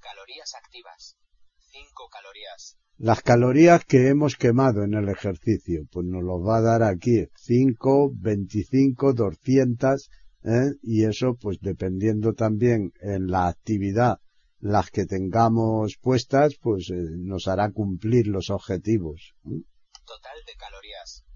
Calorías 0.00 0.54
activas. 0.54 1.18
5 1.58 2.08
calorías. 2.10 2.78
Las 2.96 3.20
calorías 3.20 3.84
que 3.84 4.08
hemos 4.08 4.36
quemado 4.36 4.82
en 4.82 4.94
el 4.94 5.10
ejercicio, 5.10 5.82
pues 5.92 6.06
nos 6.06 6.24
los 6.24 6.40
va 6.40 6.56
a 6.56 6.62
dar 6.62 6.82
aquí 6.82 7.26
5, 7.36 8.12
25, 8.14 9.12
200, 9.12 10.10
¿eh? 10.44 10.70
y 10.82 11.04
eso 11.04 11.36
pues 11.38 11.58
dependiendo 11.60 12.32
también 12.32 12.94
en 13.02 13.26
la 13.26 13.48
actividad 13.48 14.20
las 14.60 14.90
que 14.90 15.04
tengamos 15.04 15.98
puestas, 16.00 16.54
pues 16.62 16.88
eh, 16.88 16.94
nos 17.18 17.46
hará 17.46 17.72
cumplir 17.72 18.28
los 18.28 18.48
objetivos. 18.48 19.34
¿eh? 19.44 19.60
Total 20.06 20.38
de 20.46 20.54
calorías. 20.56 21.27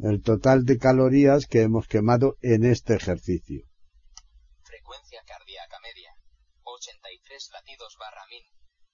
El 0.00 0.22
total 0.22 0.64
de 0.64 0.78
calorías 0.78 1.46
que 1.46 1.62
hemos 1.62 1.88
quemado 1.88 2.36
en 2.40 2.64
este 2.64 2.94
ejercicio. 2.94 3.66
Frecuencia 4.62 5.22
cardíaca 5.26 5.78
media. 5.80 6.14
83 6.62 7.50
latidos 7.52 7.96
barra 7.98 8.24
min. 8.30 8.44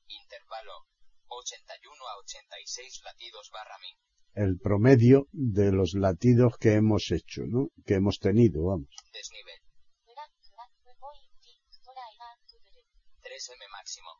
Intervalo. 0.08 0.86
81 1.28 2.08
a 2.08 2.18
86 2.18 3.02
latidos 3.04 3.50
barra 3.52 3.76
min. 3.78 3.96
El 4.34 4.58
promedio 4.58 5.28
de 5.32 5.72
los 5.72 5.94
latidos 5.94 6.56
que 6.58 6.72
hemos 6.72 7.10
hecho, 7.10 7.42
¿no? 7.46 7.68
Que 7.86 7.94
hemos 7.94 8.18
tenido, 8.18 8.64
vamos. 8.64 8.88
Desnivel. 9.12 9.60
3M 13.22 13.68
máximo. 13.70 14.10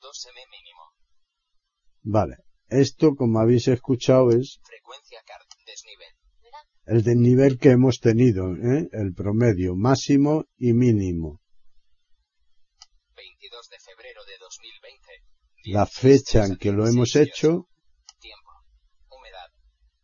2M 0.00 0.38
mínimo. 0.50 1.01
Vale. 2.02 2.36
Esto, 2.68 3.14
como 3.14 3.38
habéis 3.40 3.68
escuchado, 3.68 4.30
es 4.30 4.60
Frecuencia 4.64 5.20
card. 5.26 5.42
Desnivel. 5.66 6.08
el 6.86 7.02
desnivel 7.02 7.58
que 7.58 7.70
hemos 7.70 8.00
tenido, 8.00 8.54
¿eh? 8.56 8.88
el 8.92 9.14
promedio 9.14 9.74
máximo 9.76 10.46
y 10.58 10.72
mínimo. 10.72 11.40
22 13.16 13.68
de 13.68 13.78
febrero 13.78 14.24
de 14.24 14.32
2020. 14.38 15.12
La 15.66 15.84
16 15.84 16.00
fecha 16.00 16.46
en 16.46 16.56
que 16.56 16.72
lo 16.72 16.84
16, 16.84 16.94
hemos 16.94 17.16
hecho, 17.16 17.68
Tiempo. 18.20 18.50
Humedad. 19.10 19.48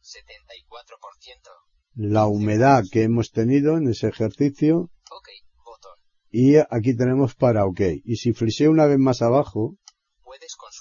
74%. 0.02 1.50
la 1.94 2.26
humedad 2.26 2.84
que 2.92 3.02
hemos 3.02 3.30
tenido 3.32 3.76
en 3.76 3.88
ese 3.88 4.08
ejercicio 4.08 4.90
Ok. 5.10 5.28
Botón. 5.64 5.96
y 6.30 6.56
aquí 6.58 6.96
tenemos 6.96 7.34
para 7.34 7.64
OK. 7.66 7.80
Y 8.04 8.16
si 8.16 8.32
friseo 8.34 8.70
una 8.70 8.86
vez 8.86 8.98
más 8.98 9.20
abajo, 9.22 9.76
Puedes 10.22 10.54
consultar 10.56 10.77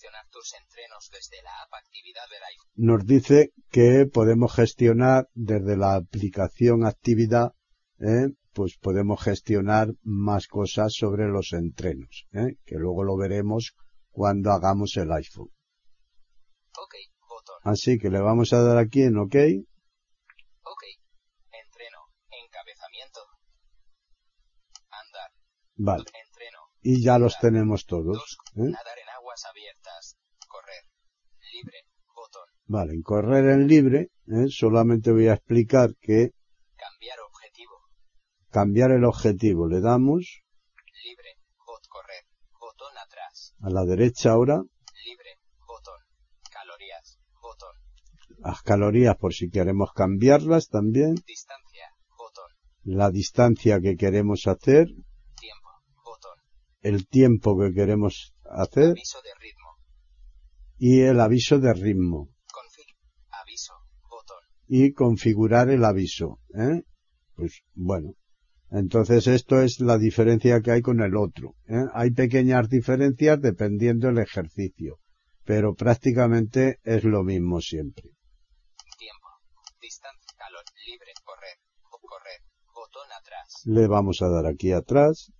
gestionar 0.00 0.26
tus 0.30 0.54
entrenos 0.54 1.10
desde 1.12 1.42
la 1.42 1.50
app 1.62 1.74
Actividad 1.74 2.22
del 2.30 2.42
iPhone. 2.42 2.70
nos 2.74 3.06
dice 3.06 3.52
que 3.70 4.06
podemos 4.06 4.54
gestionar 4.54 5.28
desde 5.34 5.76
la 5.76 5.94
aplicación 5.94 6.86
actividad, 6.86 7.52
¿eh? 7.98 8.32
pues 8.54 8.78
podemos 8.78 9.22
gestionar 9.22 9.88
más 10.02 10.46
cosas 10.46 10.94
sobre 10.94 11.28
los 11.28 11.52
entrenos, 11.52 12.26
¿eh? 12.32 12.56
que 12.64 12.76
luego 12.76 13.04
lo 13.04 13.18
veremos 13.18 13.74
cuando 14.10 14.52
hagamos 14.52 14.96
el 14.96 15.12
iPhone. 15.12 15.50
Ok. 16.78 16.94
Botón. 17.28 17.56
Así 17.64 17.98
que 17.98 18.08
le 18.08 18.20
vamos 18.20 18.54
a 18.54 18.62
dar 18.62 18.78
aquí 18.78 19.02
en 19.02 19.18
OK. 19.18 19.36
Ok. 20.62 20.82
Entreno. 21.52 21.98
Encabezamiento. 22.30 23.20
Andar. 24.88 25.30
Vale. 25.76 26.04
Entreno. 26.24 26.58
Y 26.80 27.04
ya 27.04 27.18
los 27.18 27.38
tenemos 27.38 27.84
todos. 27.84 28.38
2. 28.54 28.66
¿eh? 28.66 28.70
Nadar 28.70 28.98
en 28.98 29.08
aguas 29.10 29.44
abiertas. 29.44 29.79
Vale, 32.72 32.92
en 32.94 33.02
correr 33.02 33.46
en 33.46 33.66
libre, 33.66 34.10
¿eh? 34.28 34.46
solamente 34.48 35.10
voy 35.10 35.26
a 35.26 35.34
explicar 35.34 35.96
que 36.00 36.30
Cambiar 36.76 37.18
objetivo. 37.28 37.72
cambiar 38.48 38.90
el 38.92 39.04
objetivo 39.04 39.66
le 39.66 39.80
damos 39.80 40.42
Libre. 41.04 41.30
Bot 41.66 41.84
correr. 41.88 42.22
Botón 42.60 42.96
atrás. 42.96 43.54
a 43.60 43.70
la 43.70 43.84
derecha 43.84 44.30
ahora 44.30 44.62
Libre. 45.04 45.30
Botón. 45.66 45.98
Calorías. 46.48 47.18
Botón. 47.42 47.74
las 48.38 48.62
calorías 48.62 49.16
por 49.16 49.34
si 49.34 49.50
queremos 49.50 49.90
cambiarlas 49.92 50.68
también, 50.68 51.16
Distancia. 51.26 51.86
Botón. 52.16 52.50
la 52.84 53.10
distancia 53.10 53.80
que 53.80 53.96
queremos 53.96 54.46
hacer, 54.46 54.86
Tiempo. 55.40 55.70
Botón. 56.04 56.38
el 56.82 57.08
tiempo 57.08 57.58
que 57.58 57.72
queremos 57.72 58.32
hacer 58.44 58.90
Aviso 58.90 59.20
de 59.22 59.30
ritmo. 59.40 59.70
y 60.78 61.00
el 61.00 61.18
aviso 61.18 61.58
de 61.58 61.72
ritmo. 61.72 62.28
Y 64.72 64.92
configurar 64.92 65.68
el 65.68 65.84
aviso. 65.84 66.38
¿eh? 66.54 66.84
Pues 67.34 67.62
bueno, 67.74 68.14
entonces 68.70 69.26
esto 69.26 69.60
es 69.60 69.80
la 69.80 69.98
diferencia 69.98 70.60
que 70.60 70.70
hay 70.70 70.80
con 70.80 71.00
el 71.00 71.16
otro. 71.16 71.56
¿eh? 71.66 71.86
Hay 71.92 72.12
pequeñas 72.12 72.68
diferencias 72.68 73.40
dependiendo 73.40 74.06
del 74.06 74.18
ejercicio, 74.18 75.00
pero 75.44 75.74
prácticamente 75.74 76.78
es 76.84 77.02
lo 77.02 77.24
mismo 77.24 77.60
siempre. 77.60 78.10
Tiempo. 78.96 79.28
Distancia. 79.82 80.34
Calor. 80.38 80.62
Libre. 80.86 81.14
Correr. 81.24 81.58
Correr. 81.90 82.40
Botón 82.72 83.10
atrás. 83.20 83.62
Le 83.64 83.88
vamos 83.88 84.22
a 84.22 84.28
dar 84.28 84.46
aquí 84.46 84.70
atrás 84.70 85.32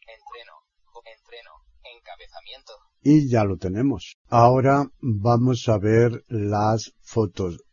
Entreno. 0.00 0.54
Entreno. 1.04 1.50
Encabezamiento. 1.94 2.72
y 3.02 3.28
ya 3.28 3.44
lo 3.44 3.58
tenemos. 3.58 4.16
Ahora 4.28 4.90
vamos 5.02 5.68
a 5.68 5.76
ver 5.76 6.24
las 6.28 6.94
fotos. 7.02 7.67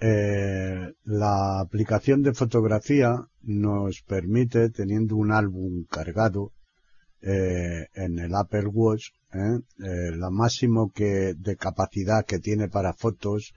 Eh, 0.00 0.92
la 1.04 1.60
aplicación 1.60 2.22
de 2.22 2.32
fotografía 2.32 3.26
nos 3.42 4.02
permite, 4.02 4.70
teniendo 4.70 5.16
un 5.16 5.32
álbum 5.32 5.84
cargado 5.90 6.52
eh, 7.20 7.88
en 7.94 8.20
el 8.20 8.32
Apple 8.34 8.66
Watch, 8.66 9.08
eh, 9.32 9.60
la 10.14 10.30
máximo 10.30 10.92
que 10.92 11.34
de 11.36 11.56
capacidad 11.56 12.24
que 12.24 12.38
tiene 12.38 12.68
para 12.68 12.92
fotos 12.92 13.54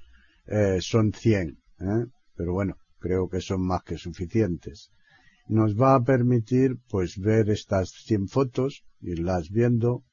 son 0.81 1.13
100, 1.13 1.59
eh, 1.79 2.05
pero 2.35 2.51
bueno, 2.53 2.75
creo 2.99 3.29
que 3.29 3.39
son 3.39 3.61
más 3.61 3.83
que 3.83 3.97
suficientes. 3.97 4.91
Nos 5.47 5.79
va 5.79 5.95
a 5.95 6.03
permitir 6.03 6.77
pues 6.89 7.17
ver 7.17 7.49
estas 7.49 7.91
100 8.05 8.27
fotos, 8.27 8.83
irlas 8.99 9.49
viendo, 9.49 10.03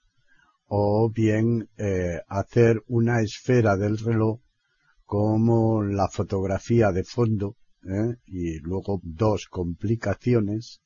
o 0.67 1.11
bien 1.11 1.69
hacer 2.29 2.83
una 2.87 3.21
esfera 3.23 3.77
del 3.77 3.99
reloj 3.99 4.41
como 5.09 5.83
la 5.83 6.07
fotografía 6.09 6.93
de 6.93 7.03
fondo 7.03 7.57
¿eh? 7.83 8.17
y 8.27 8.59
luego 8.59 9.01
dos 9.03 9.47
complicaciones 9.47 10.83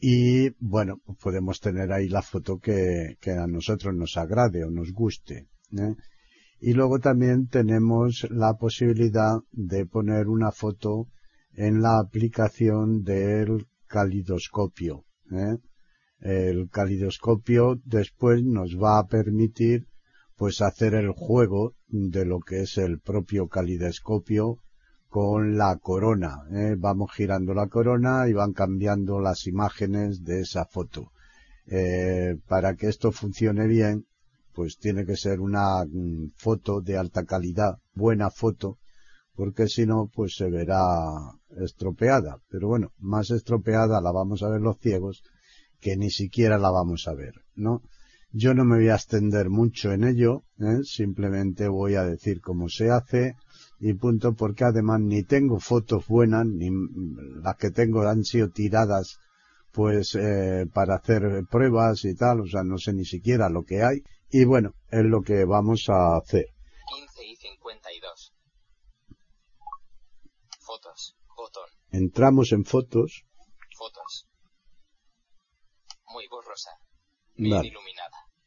y 0.00 0.50
bueno 0.58 1.00
podemos 1.22 1.60
tener 1.60 1.92
ahí 1.92 2.08
la 2.08 2.22
foto 2.22 2.58
que, 2.58 3.18
que 3.20 3.30
a 3.30 3.46
nosotros 3.46 3.94
nos 3.94 4.16
agrade 4.16 4.64
o 4.64 4.70
nos 4.72 4.92
guste 4.92 5.46
¿eh? 5.78 5.94
y 6.58 6.72
luego 6.72 6.98
también 6.98 7.46
tenemos 7.46 8.26
la 8.30 8.54
posibilidad 8.54 9.38
de 9.52 9.86
poner 9.86 10.26
una 10.26 10.50
foto 10.50 11.06
en 11.52 11.82
la 11.82 12.00
aplicación 12.00 13.04
del 13.04 13.68
calidoscopio 13.86 15.04
¿eh? 15.30 15.56
el 16.18 16.68
calidoscopio 16.68 17.80
después 17.84 18.42
nos 18.42 18.76
va 18.76 18.98
a 18.98 19.06
permitir 19.06 19.86
pues 20.42 20.60
hacer 20.60 20.94
el 20.94 21.12
juego 21.12 21.76
de 21.86 22.24
lo 22.24 22.40
que 22.40 22.62
es 22.62 22.76
el 22.76 22.98
propio 22.98 23.46
calidoscopio 23.46 24.58
con 25.06 25.56
la 25.56 25.76
corona. 25.76 26.38
¿eh? 26.50 26.74
Vamos 26.76 27.12
girando 27.14 27.54
la 27.54 27.68
corona 27.68 28.26
y 28.26 28.32
van 28.32 28.52
cambiando 28.52 29.20
las 29.20 29.46
imágenes 29.46 30.24
de 30.24 30.40
esa 30.40 30.64
foto. 30.64 31.12
Eh, 31.66 32.38
para 32.48 32.74
que 32.74 32.88
esto 32.88 33.12
funcione 33.12 33.68
bien, 33.68 34.06
pues 34.52 34.78
tiene 34.78 35.06
que 35.06 35.16
ser 35.16 35.38
una 35.38 35.84
mm, 35.84 36.32
foto 36.34 36.80
de 36.80 36.96
alta 36.96 37.22
calidad, 37.22 37.76
buena 37.94 38.28
foto, 38.28 38.78
porque 39.36 39.68
si 39.68 39.86
no, 39.86 40.10
pues 40.12 40.34
se 40.34 40.50
verá 40.50 40.80
estropeada. 41.50 42.38
Pero 42.48 42.66
bueno, 42.66 42.90
más 42.98 43.30
estropeada 43.30 44.00
la 44.00 44.10
vamos 44.10 44.42
a 44.42 44.48
ver 44.48 44.60
los 44.60 44.76
ciegos 44.80 45.22
que 45.78 45.96
ni 45.96 46.10
siquiera 46.10 46.58
la 46.58 46.72
vamos 46.72 47.06
a 47.06 47.14
ver, 47.14 47.34
¿no? 47.54 47.80
Yo 48.34 48.54
no 48.54 48.64
me 48.64 48.76
voy 48.76 48.88
a 48.88 48.94
extender 48.94 49.50
mucho 49.50 49.92
en 49.92 50.04
ello, 50.04 50.44
¿eh? 50.58 50.82
simplemente 50.84 51.68
voy 51.68 51.96
a 51.96 52.04
decir 52.04 52.40
cómo 52.40 52.68
se 52.68 52.90
hace 52.90 53.36
y 53.78 53.92
punto, 53.94 54.34
porque 54.34 54.64
además 54.64 55.00
ni 55.00 55.22
tengo 55.22 55.60
fotos 55.60 56.06
buenas, 56.06 56.46
ni 56.46 56.70
las 57.42 57.56
que 57.56 57.70
tengo 57.70 58.02
han 58.02 58.24
sido 58.24 58.48
tiradas 58.48 59.18
pues 59.72 60.14
eh, 60.14 60.66
para 60.72 60.96
hacer 60.96 61.44
pruebas 61.50 62.04
y 62.04 62.14
tal, 62.14 62.40
o 62.40 62.46
sea, 62.46 62.62
no 62.62 62.78
sé 62.78 62.92
ni 62.92 63.04
siquiera 63.04 63.48
lo 63.48 63.64
que 63.64 63.82
hay. 63.82 64.02
Y 64.30 64.44
bueno, 64.44 64.74
es 64.90 65.04
lo 65.04 65.22
que 65.22 65.44
vamos 65.44 65.88
a 65.88 66.16
hacer. 66.16 66.46
15 66.88 67.26
y 67.26 67.36
52. 67.36 68.32
Fotos. 70.60 71.16
Botón. 71.36 71.68
Entramos 71.90 72.52
en 72.52 72.64
fotos. 72.64 73.24
Fotos. 73.76 74.26
Muy 76.08 76.28
borrosa. 76.28 76.70
Bien 77.36 77.56
Vale. 77.56 77.68
iluminada. 77.68 78.01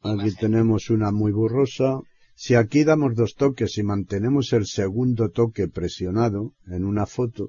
Aquí 0.06 0.36
tenemos 0.36 0.90
una 0.90 1.12
muy 1.12 1.32
borrosa. 1.32 2.00
Si 2.36 2.56
aquí 2.56 2.84
damos 2.84 3.16
dos 3.16 3.36
toques 3.36 3.78
y 3.78 3.84
mantenemos 3.84 4.52
el 4.54 4.66
segundo 4.66 5.30
toque 5.30 5.68
presionado 5.68 6.54
en 6.68 6.86
una 6.86 7.06
foto, 7.06 7.48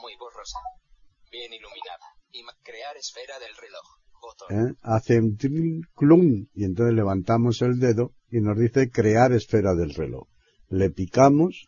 Muy 0.00 0.14
borrosa. 0.18 0.58
Bien 1.30 1.52
iluminada. 1.52 2.06
Ima- 2.32 2.56
crear 2.62 2.96
esfera 2.96 3.38
del 3.38 3.54
reloj. 3.56 3.86
Botón. 4.22 4.68
¿eh? 4.70 4.74
hace 4.82 5.18
un 5.20 5.36
clun, 5.94 6.48
y 6.54 6.64
entonces 6.64 6.94
levantamos 6.94 7.62
el 7.62 7.78
dedo 7.78 8.12
y 8.30 8.40
nos 8.40 8.58
dice 8.58 8.90
crear 8.90 9.32
esfera 9.32 9.74
del 9.74 9.94
reloj. 9.94 10.26
Le 10.68 10.90
picamos, 10.90 11.66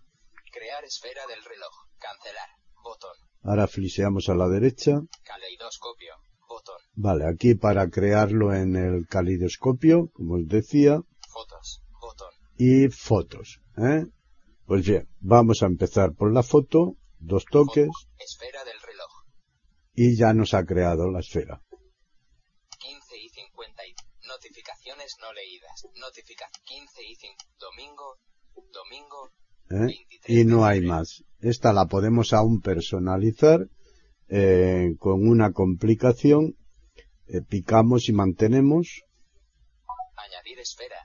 Crear 0.53 0.85
esfera 0.85 1.23
del 1.29 1.45
reloj. 1.45 1.73
Cancelar. 1.99 2.49
Botón. 2.83 3.17
ahora 3.43 3.67
fliseamos 3.69 4.29
a 4.29 4.35
la 4.35 4.49
derecha. 4.49 4.93
Caleidoscopio. 5.25 6.15
Vale, 7.01 7.27
aquí 7.29 7.55
para 7.55 7.89
crearlo 7.91 8.53
en 8.53 8.75
el 8.75 9.07
calidoscopio, 9.07 10.11
como 10.15 10.35
os 10.35 10.49
decía, 10.49 11.01
Fotos. 11.33 11.81
Botón. 12.01 12.33
y 12.57 12.89
fotos. 12.89 13.61
¿eh? 13.77 14.05
Pues 14.67 14.85
bien, 14.85 15.09
vamos 15.21 15.63
a 15.63 15.67
empezar 15.67 16.15
por 16.15 16.33
la 16.33 16.43
foto, 16.43 16.97
dos 17.21 17.45
toques, 17.45 17.87
Foto. 17.87 18.15
Esfera 18.19 18.65
del 18.65 18.81
reloj. 18.85 19.13
y 19.95 20.17
ya 20.17 20.33
nos 20.35 20.55
ha 20.55 20.65
creado 20.65 21.09
la 21.09 21.21
esfera. 21.21 21.63
15 22.81 23.17
y 23.17 23.29
50 23.29 23.87
y... 23.87 23.95
Notificaciones 24.27 25.15
no 25.21 25.33
leídas. 25.33 25.87
Notifica 26.01 26.47
15 26.65 27.03
y 27.09 27.15
5. 27.15 27.35
Domingo. 27.61 28.17
Domingo. 28.73 29.31
¿eh? 29.71 29.87
23 29.87 30.37
Y 30.37 30.45
no 30.45 30.65
hay 30.65 30.81
más. 30.81 31.23
Esta 31.39 31.73
la 31.73 31.87
podemos 31.87 32.33
aún 32.33 32.61
personalizar 32.61 33.69
eh, 34.29 34.97
con 34.99 35.29
una 35.29 35.53
complicación. 35.53 36.57
Eh, 37.29 37.43
picamos 37.43 38.09
y 38.09 38.13
mantenemos. 38.13 39.03
Añadir 40.17 40.59
esfera. 40.61 40.97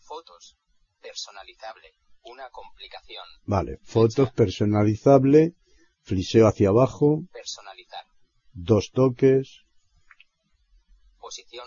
Fotos. 0.00 0.56
Personalizable. 1.00 1.94
Una 2.24 2.48
complicación. 2.50 3.24
Vale, 3.44 3.78
fotos 3.82 4.30
personalizable, 4.32 5.54
fliseo 6.02 6.46
hacia 6.46 6.68
abajo, 6.68 7.22
Personalizar. 7.32 8.04
dos 8.52 8.90
toques. 8.92 9.62
Posición. 11.18 11.66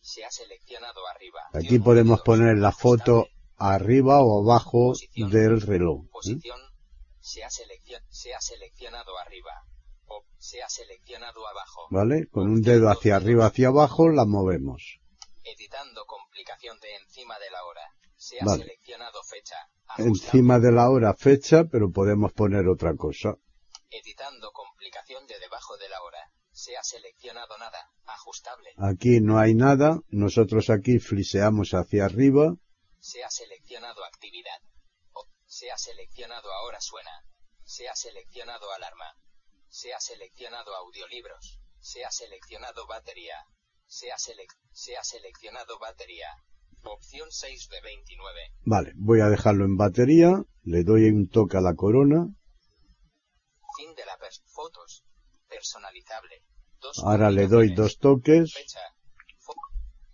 Se 0.00 0.24
ha 0.24 0.30
seleccionado 0.30 1.06
arriba. 1.06 1.40
Aquí 1.52 1.78
podemos 1.78 2.22
poner 2.22 2.58
la 2.58 2.72
foto 2.72 3.28
arriba 3.56 4.20
o 4.22 4.42
abajo 4.42 4.94
del 5.14 5.60
reloj. 5.60 6.04
¿eh? 6.04 6.08
Posición. 6.10 6.58
Se 7.20 7.44
ha, 7.44 7.48
se 7.50 8.34
ha 8.34 8.40
seleccionado 8.40 9.16
arriba. 9.18 9.52
O 10.06 10.24
se 10.38 10.62
ha 10.62 10.68
seleccionado 10.68 11.46
abajo. 11.46 11.86
¿Vale? 11.90 12.28
Con 12.30 12.48
un 12.48 12.60
dedo 12.62 12.90
hacia 12.90 13.16
arriba, 13.16 13.46
hacia 13.46 13.68
abajo, 13.68 14.08
la 14.08 14.24
movemos. 14.24 15.00
Editando 15.42 16.04
complicación 16.06 16.78
de 16.80 16.94
encima 16.96 17.38
de 17.38 17.50
la 17.50 17.64
hora. 17.64 17.82
Se 18.16 18.40
ha 18.40 18.44
Vale. 18.44 18.62
seleccionado 18.64 19.22
fecha. 19.24 19.56
Ajustable. 19.86 20.08
Encima 20.08 20.58
de 20.58 20.72
la 20.72 20.90
hora 20.90 21.14
fecha, 21.14 21.64
pero 21.70 21.90
podemos 21.90 22.32
poner 22.32 22.66
otra 22.68 22.94
cosa. 22.96 23.36
Editando 23.90 24.50
complicación 24.52 25.26
de 25.26 25.38
debajo 25.38 25.76
de 25.76 25.88
la 25.88 26.02
hora. 26.02 26.30
Se 26.52 26.76
ha 26.76 26.82
seleccionado 26.82 27.58
nada. 27.58 27.90
Ajustable. 28.06 28.70
Aquí 28.78 29.20
no 29.20 29.38
hay 29.38 29.54
nada, 29.54 29.98
nosotros 30.08 30.70
aquí 30.70 30.98
fliseamos 30.98 31.74
hacia 31.74 32.04
arriba, 32.04 32.54
Se 33.00 33.22
ha 33.22 33.30
seleccionado 33.30 34.02
actividad. 34.04 34.60
O, 35.12 35.26
se 35.46 35.70
ha 35.70 35.76
seleccionado 35.76 36.50
ahora 36.52 36.80
suena. 36.80 37.10
Se 37.64 37.88
ha 37.88 37.94
seleccionado 37.94 38.72
alarma. 38.72 39.04
Se 39.74 39.92
ha 39.92 39.98
seleccionado 39.98 40.72
audiolibros. 40.76 41.58
Se 41.80 42.04
ha 42.04 42.10
seleccionado 42.12 42.86
batería. 42.86 43.34
Se 43.86 44.12
ha, 44.12 44.14
selec- 44.14 44.54
se 44.72 44.96
ha 44.96 45.02
seleccionado 45.02 45.80
batería. 45.80 46.28
Opción 46.84 47.26
6 47.28 47.68
de 47.70 47.80
29. 47.80 48.40
Vale, 48.66 48.92
voy 48.94 49.20
a 49.20 49.28
dejarlo 49.28 49.64
en 49.64 49.76
batería, 49.76 50.40
le 50.62 50.84
doy 50.84 51.06
un 51.10 51.28
toque 51.28 51.56
a 51.56 51.60
la 51.60 51.74
corona, 51.74 52.26
Fin 53.76 53.92
de 53.96 54.06
la 54.06 54.16
pers 54.16 54.44
fotos. 54.46 55.02
Personalizable. 55.48 56.44
Dos 56.80 57.00
ahora 57.02 57.30
le 57.32 57.48
doy 57.48 57.74
dos 57.74 57.98
toques 57.98 58.52
Fecha. 58.54 58.80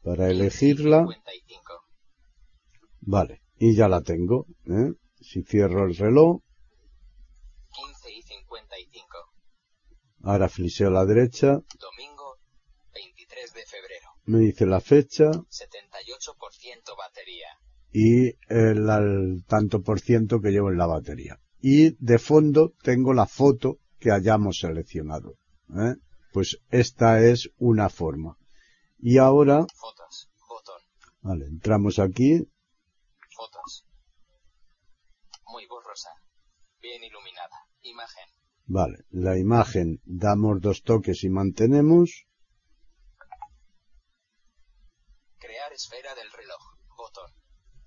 para 0.02 0.30
elegirla, 0.30 1.00
55. 1.06 1.84
vale, 3.02 3.42
y 3.58 3.76
ya 3.76 3.88
la 3.88 4.00
tengo, 4.00 4.46
¿eh? 4.66 4.94
Si 5.20 5.42
cierro 5.42 5.84
el 5.84 5.94
reloj, 5.96 6.40
ahora 10.22 10.48
fliseo 10.48 10.88
a 10.88 10.92
la 10.92 11.04
derecha, 11.04 11.60
Domingo. 11.78 12.38
23 12.94 13.52
de 13.54 13.66
febrero. 13.66 14.08
me 14.24 14.38
dice 14.40 14.66
la 14.66 14.80
fecha 14.80 15.30
78% 15.30 16.96
batería. 16.96 17.48
y 17.92 18.34
el, 18.52 18.88
al 18.90 19.44
tanto 19.46 19.82
por 19.82 20.00
ciento 20.00 20.40
que 20.40 20.50
llevo 20.50 20.70
en 20.70 20.78
la 20.78 20.86
batería. 20.86 21.38
Y 21.60 21.96
de 22.04 22.18
fondo 22.18 22.72
tengo 22.82 23.12
la 23.12 23.26
foto 23.26 23.78
que 23.98 24.10
hayamos 24.10 24.58
seleccionado. 24.60 25.34
¿eh? 25.76 25.96
Pues 26.32 26.58
esta 26.70 27.20
es 27.20 27.50
una 27.58 27.88
forma. 27.90 28.36
Y 28.98 29.18
ahora, 29.18 29.66
Fotos. 29.74 30.28
Botón. 30.48 30.80
vale, 31.22 31.46
entramos 31.46 31.98
aquí, 31.98 32.46
Fotos. 33.36 33.84
Muy 35.46 35.66
borrosa. 35.66 36.10
Bien 36.80 37.02
iluminada. 37.02 37.56
Imagen. 37.82 38.24
Vale, 38.72 38.98
la 39.10 39.36
imagen 39.36 40.00
damos 40.04 40.60
dos 40.60 40.84
toques 40.84 41.24
y 41.24 41.28
mantenemos. 41.28 42.28
Crear 45.40 45.72
esfera 45.72 46.14
del 46.14 46.30
reloj. 46.30 46.62
Botón. 46.96 47.30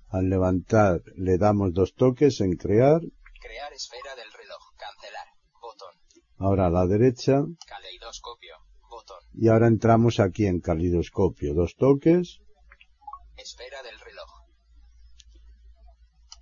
Al 0.09 0.29
levantar 0.29 0.99
le 1.15 1.37
damos 1.37 1.73
dos 1.73 1.93
toques 1.95 2.41
en 2.41 2.57
crear. 2.57 2.99
Crear 2.99 3.71
esfera 3.71 4.13
del 4.17 4.29
reloj. 4.33 4.63
Cancelar. 4.75 5.27
Botón. 5.61 5.95
Ahora 6.37 6.65
a 6.65 6.69
la 6.69 6.85
derecha. 6.85 7.35
Caleidoscopio. 7.65 8.55
Botón. 8.89 9.23
Y 9.35 9.47
ahora 9.47 9.67
entramos 9.67 10.19
aquí 10.19 10.47
en 10.47 10.59
calidoscopio. 10.59 11.53
Dos 11.53 11.75
toques. 11.77 12.41
Esfera 13.37 13.81
del 13.83 13.97
reloj. 14.01 14.31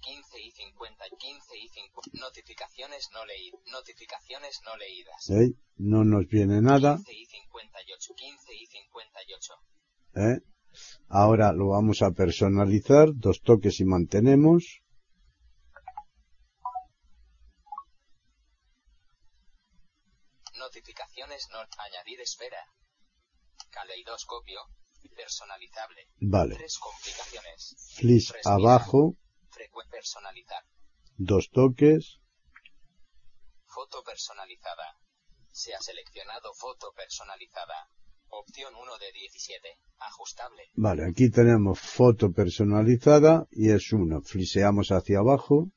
15 0.02 0.42
y 0.42 0.50
50. 0.50 1.06
15 1.20 1.58
y 1.60 1.68
50. 1.68 1.91
Notificaciones 2.14 3.10
no 3.14 3.26
leídas. 3.26 3.62
Notificaciones 3.72 4.62
no 4.66 4.76
leídas. 4.78 5.30
¿eh? 5.30 5.54
No 5.78 6.04
nos 6.04 6.28
viene 6.28 6.62
nada. 6.62 6.96
15 6.98 7.14
y 7.14 7.26
58. 7.26 8.14
15 8.16 8.54
y 8.56 8.66
58. 8.66 9.54
¿eh? 10.16 10.42
Ahora 11.10 11.54
lo 11.54 11.70
vamos 11.70 12.02
a 12.02 12.12
personalizar. 12.12 13.10
Dos 13.14 13.42
toques 13.42 13.80
y 13.80 13.86
mantenemos. 13.86 14.82
Notificaciones 20.58 21.48
no. 21.52 21.60
Añadir 21.60 22.22
esfera. 22.22 22.66
Caleidoscopio. 23.70 24.62
Personalizable. 25.16 26.08
Vale. 26.20 26.56
Tres 26.56 26.78
complicaciones. 26.78 27.76
Flis 27.96 28.34
abajo. 28.46 29.16
Personalizar. 29.90 30.64
Dos 31.24 31.52
toques. 31.52 32.20
Foto 33.68 34.02
personalizada. 34.04 34.98
Se 35.52 35.72
ha 35.76 35.80
seleccionado 35.80 36.52
foto 36.56 36.92
personalizada. 36.94 37.76
Opción 38.30 38.74
1 38.74 38.98
de 38.98 39.12
17. 39.12 39.78
Ajustable. 40.00 40.64
Vale, 40.74 41.08
aquí 41.08 41.30
tenemos 41.30 41.80
foto 41.80 42.32
personalizada 42.32 43.46
y 43.52 43.70
es 43.70 43.94
uno. 43.94 44.24
Fliseamos 44.24 44.88
hacia 44.90 45.20
abajo. 45.20 45.70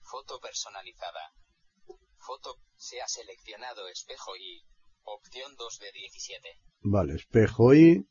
Foto 0.00 0.40
personalizada. 0.40 1.34
Foto. 2.18 2.56
Se 2.74 3.00
ha 3.00 3.06
seleccionado 3.06 3.86
espejo 3.86 4.36
y. 4.36 4.66
Opción 5.04 5.54
2 5.54 5.78
de 5.78 5.92
17. 5.92 6.48
Vale, 6.80 7.14
espejo 7.14 7.74
y 7.74 8.08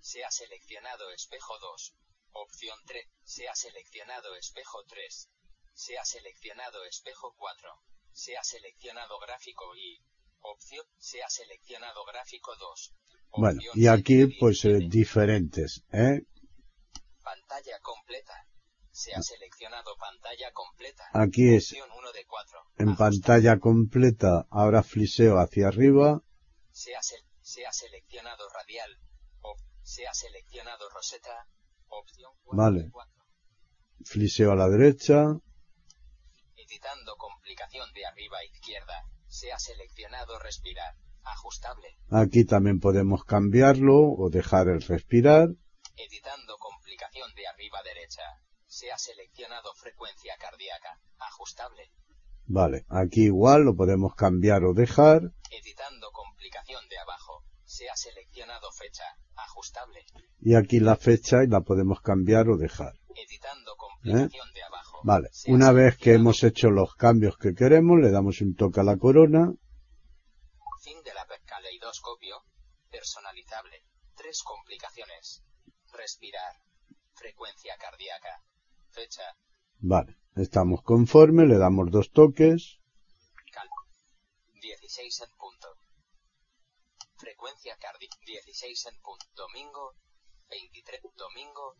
Se 0.00 0.24
ha 0.24 0.30
seleccionado 0.30 1.10
espejo 1.10 1.52
2. 1.60 1.94
Opción 2.32 2.78
3. 2.86 3.06
Se 3.24 3.46
ha 3.46 3.54
seleccionado 3.54 4.34
espejo 4.36 4.82
3. 4.88 5.28
Se 5.76 5.98
ha 5.98 6.04
seleccionado 6.04 6.84
espejo 6.86 7.34
4. 7.36 7.68
Se 8.12 8.36
ha 8.36 8.42
seleccionado 8.42 9.18
gráfico 9.20 9.64
y. 9.76 10.00
Opción. 10.40 10.84
Se 10.98 11.22
ha 11.22 11.28
seleccionado 11.28 12.04
gráfico 12.06 12.56
2. 12.56 12.94
bueno, 13.36 13.60
y 13.74 13.82
7 13.82 13.90
aquí 13.90 14.26
pues 14.40 14.64
eh, 14.64 14.68
17. 14.78 14.96
diferentes, 14.98 15.82
¿eh? 15.92 16.22
Pantalla 17.22 17.78
completa. 17.82 18.32
Se 18.92 19.14
ha 19.14 19.20
seleccionado 19.22 19.94
pantalla 19.98 20.50
completa. 20.52 21.04
Aquí 21.12 21.54
es 21.54 21.72
Opción 21.72 21.90
1 21.98 22.12
de 22.12 22.24
4. 22.26 22.58
en 22.78 22.88
Ajustar. 22.88 23.10
pantalla 23.10 23.58
completa, 23.58 24.46
ahora 24.50 24.82
fliseo 24.82 25.38
hacia 25.38 25.68
arriba, 25.68 26.22
Se 26.72 26.94
ha, 26.96 27.00
sel- 27.00 27.26
se 27.42 27.66
ha 27.66 27.72
seleccionado 27.72 28.48
radial. 28.48 28.98
Op- 29.42 29.60
se 29.82 30.06
ha 30.06 30.14
seleccionado 30.14 30.88
roseta. 30.88 31.46
Opción 31.88 32.32
4 32.44 32.56
Vale. 32.64 32.82
de 32.84 32.90
4. 32.90 33.22
fliseo 34.04 34.52
a 34.52 34.56
la 34.56 34.68
derecha, 34.68 35.24
Editando 36.86 37.16
complicación 37.16 37.92
de 37.94 38.06
arriba 38.06 38.38
a 38.38 38.44
izquierda. 38.44 39.02
Se 39.26 39.50
ha 39.50 39.58
seleccionado 39.58 40.38
respirar. 40.38 40.94
Ajustable. 41.24 41.88
aquí 42.12 42.44
también 42.44 42.78
podemos 42.78 43.24
cambiarlo 43.24 44.12
o 44.16 44.30
dejar 44.30 44.68
el 44.68 44.80
respirar, 44.82 45.48
Editando 45.96 46.56
complicación 46.58 47.34
de 47.34 47.48
arriba 47.48 47.82
derecha. 47.82 48.22
Se 48.68 48.92
ha 48.92 48.98
seleccionado 48.98 49.74
frecuencia 49.74 50.36
cardíaca. 50.38 51.00
Ajustable. 51.18 51.90
vale, 52.46 52.86
aquí 52.88 53.24
igual 53.24 53.62
lo 53.64 53.74
podemos 53.74 54.14
cambiar 54.14 54.62
o 54.62 54.72
dejar, 54.72 55.22
Editando 55.50 56.12
complicación 56.12 56.88
de 56.88 56.98
abajo. 56.98 57.42
Se 57.64 57.90
ha 57.90 57.96
seleccionado 57.96 58.70
fecha. 58.70 59.02
Ajustable. 59.34 60.04
y 60.40 60.54
aquí 60.54 60.78
la 60.78 60.94
fecha 60.94 61.42
y 61.42 61.48
la 61.48 61.62
podemos 61.62 62.00
cambiar 62.00 62.48
o 62.48 62.56
dejar. 62.56 62.94
Editando 63.16 63.74
complicación 63.76 64.52
de 64.54 64.62
abajo. 64.62 64.95
Vale, 65.06 65.30
una 65.46 65.70
vez 65.70 65.96
que 65.96 66.14
hemos 66.14 66.42
hecho 66.42 66.68
los 66.68 66.96
cambios 66.96 67.38
que 67.38 67.54
queremos, 67.54 68.00
le 68.00 68.10
damos 68.10 68.40
un 68.40 68.56
toque 68.56 68.80
a 68.80 68.82
la 68.82 68.96
corona, 68.96 69.52
Fin 70.82 71.00
de 71.04 71.14
la 71.14 71.24
caleidoscopio. 71.44 72.42
Personalizable. 72.90 73.84
Tres 74.16 74.42
complicaciones. 74.42 75.44
Respirar. 75.92 76.56
Frecuencia 77.14 77.76
cardíaca. 77.78 78.42
Fecha. 78.90 79.22
vale, 79.78 80.16
estamos 80.34 80.82
conformes, 80.82 81.46
le 81.46 81.58
damos 81.58 81.88
dos 81.92 82.10
toques, 82.10 82.80
Cal. 83.52 83.68
16 84.60 85.20
en 85.20 85.36
punto. 85.38 85.68
Frecuencia 87.16 87.76
cardíaca. 87.78 88.16
16 88.26 88.86
en 88.86 89.00
punto. 89.02 89.24
Domingo. 89.36 89.94
23. 90.50 91.00
Domingo. 91.14 91.76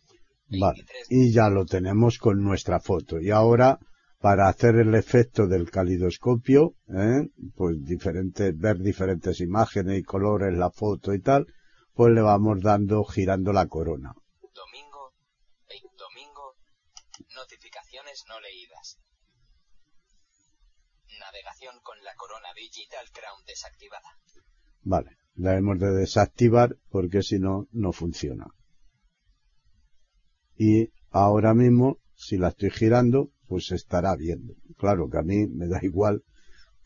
Vale, 0.48 0.84
23. 0.84 1.06
y 1.10 1.32
ya 1.32 1.48
lo 1.48 1.64
tenemos 1.66 2.18
con 2.18 2.42
nuestra 2.42 2.80
foto. 2.80 3.20
Y 3.20 3.30
ahora, 3.30 3.78
para 4.20 4.48
hacer 4.48 4.76
el 4.76 4.94
efecto 4.94 5.46
del 5.46 5.70
calidoscopio, 5.70 6.74
¿eh? 6.88 7.28
pues 7.54 7.82
diferentes, 7.84 8.56
ver 8.56 8.78
diferentes 8.78 9.40
imágenes 9.40 9.98
y 9.98 10.02
colores, 10.02 10.56
la 10.56 10.70
foto 10.70 11.12
y 11.14 11.20
tal, 11.20 11.46
pues 11.94 12.12
le 12.14 12.20
vamos 12.20 12.60
dando, 12.62 13.04
girando 13.04 13.52
la 13.52 13.66
corona. 13.66 14.12
Domingo. 14.54 15.12
vein- 15.68 15.90
Domingo. 15.98 16.54
Notificaciones 17.34 18.24
no 18.28 18.40
leídas. 18.40 18.98
Navegación 21.20 21.76
con 21.82 22.02
la 22.04 22.14
corona 22.14 22.48
Digital 22.54 23.06
Crown 23.12 23.42
desactivada. 23.46 24.08
Vale, 24.82 25.16
la 25.34 25.56
hemos 25.56 25.78
de 25.78 25.90
desactivar 25.92 26.76
porque 26.90 27.22
si 27.22 27.38
no, 27.38 27.66
no 27.72 27.92
funciona. 27.92 28.46
Y 30.56 30.90
ahora 31.10 31.54
mismo, 31.54 31.98
si 32.14 32.36
la 32.38 32.48
estoy 32.48 32.70
girando, 32.70 33.30
pues 33.48 33.66
se 33.66 33.76
estará 33.76 34.16
viendo. 34.16 34.54
Claro 34.78 35.08
que 35.08 35.18
a 35.18 35.22
mí 35.22 35.46
me 35.46 35.68
da 35.68 35.78
igual 35.82 36.22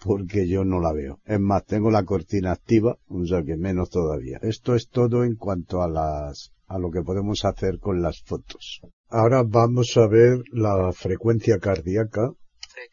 porque 0.01 0.49
yo 0.49 0.65
no 0.65 0.81
la 0.81 0.93
veo. 0.93 1.21
Es 1.25 1.39
más, 1.39 1.65
tengo 1.67 1.91
la 1.91 2.05
cortina 2.05 2.53
activa, 2.53 2.99
o 3.09 3.25
sea 3.27 3.43
que 3.45 3.57
menos 3.57 3.91
todavía. 3.91 4.39
Esto 4.43 4.75
es 4.75 4.89
todo 4.89 5.25
en 5.25 5.37
cuanto 5.37 5.83
a 5.83 5.89
las, 5.89 6.53
a 6.67 6.79
lo 6.79 6.91
que 6.91 7.03
podemos 7.03 7.45
hacer 7.45 7.79
con 7.79 8.01
las 8.01 8.23
fotos. 8.23 8.81
Ahora 9.09 9.43
vamos 9.47 9.97
a 9.97 10.07
ver 10.07 10.43
la 10.53 10.93
frecuencia 10.93 11.59
cardíaca. 11.59 12.33
Frec. 12.69 12.93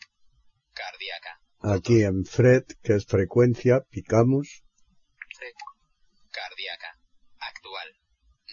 Cardíaca. 0.73 1.39
Aquí 1.61 2.03
en 2.03 2.25
FRED, 2.25 2.65
que 2.83 2.95
es 2.95 3.05
frecuencia, 3.05 3.81
picamos. 3.89 4.63
Frec. 5.37 5.55
Cardíaca. 6.31 6.99
Actual. 7.39 7.87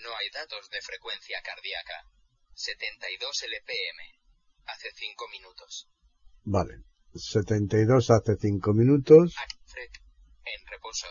No 0.03 0.11
hay 0.11 0.31
datos 0.33 0.71
de 0.71 0.81
frecuencia 0.81 1.39
cardíaca. 1.43 2.14
72 2.55 3.43
LPM. 3.43 3.99
Hace 4.67 4.89
5 4.95 5.29
minutos. 5.29 5.89
Vale. 6.45 6.85
72 7.15 8.11
hace 8.11 8.37
5 8.41 8.73
minutos. 8.73 9.35
Frec. 9.67 9.93
En 10.45 10.67
reposo. 10.67 11.07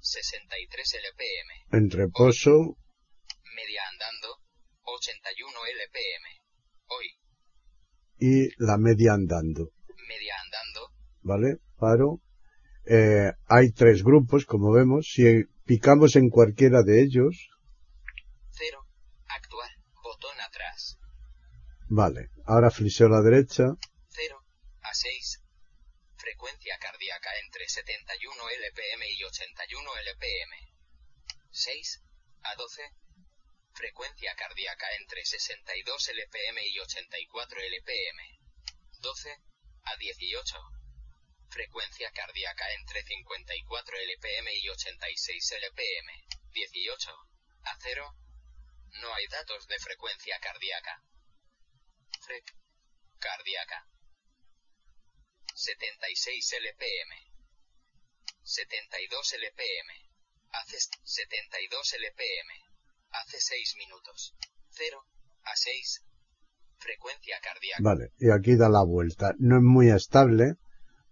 63 0.00 0.94
LPM. 0.94 1.78
En 1.78 1.90
reposo. 1.90 2.76
Media 3.54 3.82
andando. 3.92 4.38
81 4.82 5.52
LPM. 5.66 6.24
Hoy. 6.86 7.06
Y 8.20 8.64
la 8.64 8.78
media 8.78 9.14
andando. 9.14 9.70
Media 10.08 10.34
andando. 10.44 10.92
¿Vale? 11.22 11.58
Paro. 11.76 12.20
Eh, 12.86 13.32
hay 13.46 13.72
tres 13.72 14.02
grupos, 14.02 14.46
como 14.46 14.72
vemos. 14.72 15.10
Si 15.12 15.44
picamos 15.64 16.16
en 16.16 16.30
cualquiera 16.30 16.82
de 16.82 17.02
ellos. 17.02 17.50
0. 18.50 18.78
Actual. 19.28 19.67
Vale. 21.90 22.28
Ahora 22.44 22.70
fliseo 22.70 23.06
a 23.06 23.10
la 23.10 23.22
derecha. 23.22 23.64
0 24.08 24.44
a 24.82 24.94
6. 24.94 25.40
Frecuencia 26.16 26.78
cardíaca 26.78 27.30
entre 27.42 27.66
71 27.66 28.50
LPM 28.50 29.04
y 29.08 29.24
81 29.24 29.96
LPM. 29.96 30.52
6 31.50 32.02
a 32.42 32.54
12. 32.56 32.82
Frecuencia 33.72 34.34
cardíaca 34.36 34.86
entre 35.00 35.24
62 35.24 36.08
LPM 36.08 36.60
y 36.66 36.78
84 36.78 37.58
LPM. 37.58 38.38
12 39.00 39.30
a 39.84 39.96
18. 39.96 40.56
Frecuencia 41.48 42.10
cardíaca 42.10 42.70
entre 42.74 43.02
54 43.02 43.96
LPM 43.96 44.48
y 44.60 44.68
86 44.68 45.52
LPM. 45.52 46.12
18 46.52 47.10
a 47.62 47.78
0. 47.80 48.14
No 49.00 49.14
hay 49.14 49.26
datos 49.28 49.66
de 49.66 49.78
frecuencia 49.78 50.38
cardíaca. 50.40 51.02
Frec. 52.28 52.44
Cardíaca. 53.18 53.88
76 55.54 56.52
LPM. 56.60 57.10
72 58.42 59.32
LPM. 59.32 59.88
Hace 60.52 60.76
72 61.04 61.94
LPM. 61.94 62.50
Hace 63.12 63.40
6 63.40 63.76
minutos. 63.78 64.34
0 64.68 65.04
a 65.44 65.56
6. 65.56 66.04
Frecuencia 66.76 67.40
cardíaca. 67.40 67.82
Vale. 67.82 68.12
Y 68.18 68.30
aquí 68.30 68.56
da 68.56 68.68
la 68.68 68.84
vuelta. 68.84 69.32
No 69.38 69.56
es 69.56 69.62
muy 69.62 69.88
estable, 69.88 70.56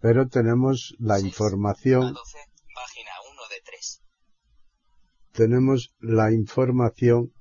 pero 0.01 0.29
tenemos 0.29 0.95
la 0.99 1.19
información. 1.19 2.13
12. 2.13 2.39
Página 2.75 3.13
1 3.33 3.49
de 3.49 3.61
3. 3.63 4.03
tenemos 5.33 5.95
la 6.01 6.31
información 6.33 7.33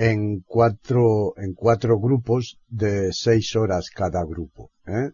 en 0.00 0.40
cuatro, 0.46 1.34
en 1.36 1.52
cuatro 1.52 1.98
grupos 2.00 2.58
de 2.68 3.12
seis 3.12 3.54
horas 3.54 3.90
cada 3.90 4.24
grupo, 4.24 4.70
¿eh? 4.86 5.10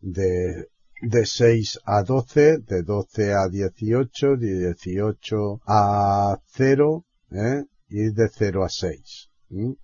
De, 0.00 0.66
de 1.00 1.26
6 1.26 1.78
a 1.84 2.02
12, 2.02 2.58
de 2.58 2.82
12 2.82 3.32
a 3.34 3.48
18, 3.48 4.36
de 4.36 4.74
18 4.74 5.60
a 5.68 6.40
0, 6.44 7.04
¿eh? 7.30 7.62
Y 7.88 8.12
de 8.12 8.28
0 8.28 8.64
a 8.64 8.68
6. 8.68 9.30
¿m? 9.50 9.76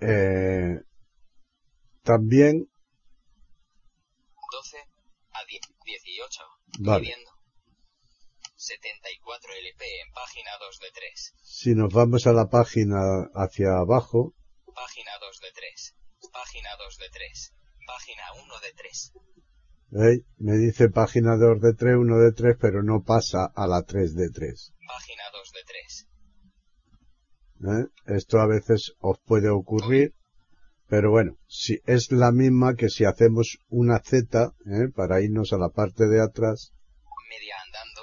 Eh, 0.00 0.80
también, 2.02 2.66
12 4.52 4.76
a 5.32 5.44
10, 5.46 5.60
18. 5.84 6.42
Vale. 6.80 7.00
Viviendo. 7.00 7.33
74 8.64 9.52
LP 9.52 9.84
en 10.00 10.12
página 10.12 10.50
2 10.58 10.78
de 10.80 10.90
3. 10.92 11.34
si 11.42 11.74
nos 11.74 11.92
vamos 11.92 12.26
a 12.26 12.32
la 12.32 12.48
página 12.48 12.98
hacia 13.34 13.76
abajo, 13.78 14.34
Página 14.74 15.12
2 15.20 15.40
de 15.40 15.52
3. 15.54 15.94
Página 16.32 16.70
2 16.78 16.98
de 16.98 17.08
3. 17.10 17.54
Página 17.86 18.22
1 18.42 18.60
de 18.60 18.72
3. 18.72 19.12
¿Veis? 19.90 20.22
Me 20.38 20.56
dice 20.56 20.88
página 20.88 21.36
2 21.36 21.60
de 21.60 21.74
3, 21.74 21.96
1 21.96 22.18
de 22.18 22.32
3, 22.32 22.56
pero 22.60 22.82
no 22.82 23.02
pasa 23.04 23.44
a 23.54 23.66
la 23.68 23.82
3 23.82 24.16
de 24.16 24.30
3. 24.30 24.72
Página 24.88 25.22
2 25.32 25.52
de 25.52 25.62
3. 25.64 26.08
¿eh? 27.64 28.16
Esto 28.16 28.40
a 28.40 28.46
veces 28.46 28.94
os 28.98 29.20
puede 29.20 29.48
ocurrir, 29.50 30.14
pero 30.88 31.10
bueno, 31.10 31.36
si 31.46 31.80
es 31.86 32.10
la 32.10 32.32
misma 32.32 32.74
que 32.74 32.88
si 32.88 33.04
hacemos 33.04 33.58
una 33.68 34.00
Z 34.00 34.54
¿eh? 34.66 34.88
para 34.94 35.20
irnos 35.20 35.52
a 35.52 35.58
la 35.58 35.68
parte 35.68 36.08
de 36.08 36.20
atrás 36.20 36.72
Media 37.28 37.54
andando. 37.64 37.93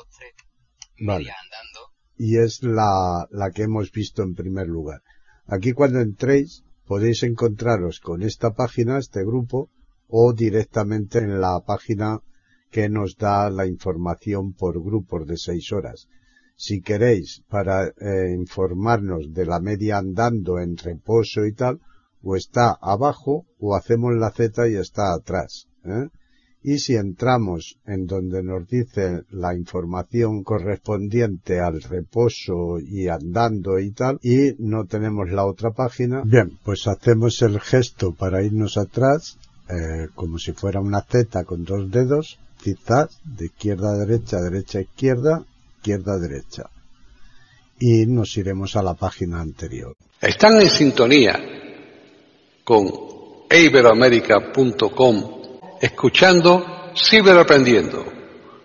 Vale. 1.02 1.32
Andando. 1.32 1.92
y 2.18 2.38
es 2.38 2.62
la, 2.62 3.28
la 3.32 3.50
que 3.50 3.64
hemos 3.64 3.92
visto 3.92 4.22
en 4.22 4.36
primer 4.36 4.68
lugar. 4.68 5.02
Aquí 5.48 5.72
cuando 5.74 6.00
entréis 6.00 6.64
podéis 6.86 7.24
encontraros 7.24 8.00
con 8.00 8.22
esta 8.22 8.52
página, 8.52 9.00
este 9.00 9.24
grupo, 9.24 9.70
o 10.08 10.34
directamente 10.34 11.20
en 11.20 11.42
la 11.42 11.62
página 11.66 12.20
que 12.70 12.90
nos 12.90 13.16
da 13.18 13.50
la 13.50 13.66
información 13.66 14.54
por 14.54 14.84
grupos 14.84 15.26
de 15.26 15.38
seis 15.38 15.72
horas. 15.72 16.08
Si 16.56 16.82
queréis, 16.82 17.44
para 17.50 17.88
eh, 17.88 18.34
informarnos 18.36 19.34
de 19.34 19.46
la 19.46 19.60
media 19.60 19.98
andando 19.98 20.60
en 20.60 20.78
reposo 20.78 21.46
y 21.46 21.54
tal, 21.54 21.80
o 22.22 22.36
está 22.36 22.78
abajo 22.80 23.46
o 23.58 23.76
hacemos 23.76 24.14
la 24.16 24.32
Z 24.32 24.70
y 24.70 24.76
está 24.76 25.14
atrás. 25.14 25.66
¿eh? 25.86 26.10
Y 26.63 26.78
si 26.78 26.93
entramos 26.95 27.78
en 27.88 28.06
donde 28.06 28.43
nos 28.43 28.67
dice 28.67 29.24
la 29.32 29.56
información 29.56 30.43
correspondiente 30.43 31.60
al 31.60 31.82
reposo 31.82 32.78
y 32.80 33.08
andando 33.08 33.80
y 33.80 33.91
tal, 33.91 34.19
y 34.21 34.54
no 34.60 34.86
tenemos 34.86 35.32
la 35.32 35.45
otra 35.45 35.71
página, 35.71 36.21
bien, 36.24 36.60
pues 36.63 36.86
hacemos 36.88 37.41
el 37.41 37.60
gesto 37.60 38.13
para 38.13 38.43
irnos 38.43 38.78
atrás, 38.78 39.39
eh, 39.69 40.10
como 40.13 40.38
si 40.38 40.52
fuera 40.52 40.80
una 40.80 41.02
Z 41.02 41.43
con 41.45 41.63
dos 41.63 41.89
dedos, 41.89 42.38
zigzag, 42.62 43.10
de 43.26 43.45
izquierda 43.45 43.93
a 43.93 43.97
derecha, 43.97 44.38
derecha 44.39 44.78
a 44.78 44.82
izquierda, 44.84 45.43
izquierda 45.78 46.13
a 46.13 46.19
derecha. 46.19 46.69
Y 47.80 48.06
nos 48.06 48.38
iremos 48.38 48.76
a 48.76 48.84
la 48.84 48.93
página 48.93 49.41
anterior. 49.41 49.95
Están 50.21 50.62
en 50.62 50.69
sintonía 50.69 51.39
con 52.63 52.88
iberoamerica.com 53.50 55.40
escuchando 55.82 56.94
Ciberaprendiendo, 56.96 58.06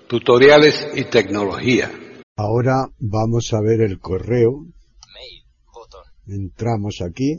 tutoriales 0.08 0.88
y 0.94 1.04
tecnología. 1.04 1.90
Ahora 2.36 2.88
vamos 2.98 3.52
a 3.54 3.60
ver 3.60 3.80
el 3.80 3.98
correo. 4.00 4.66
Mail. 5.14 5.44
Botón. 5.72 6.04
Entramos 6.26 7.00
aquí, 7.00 7.36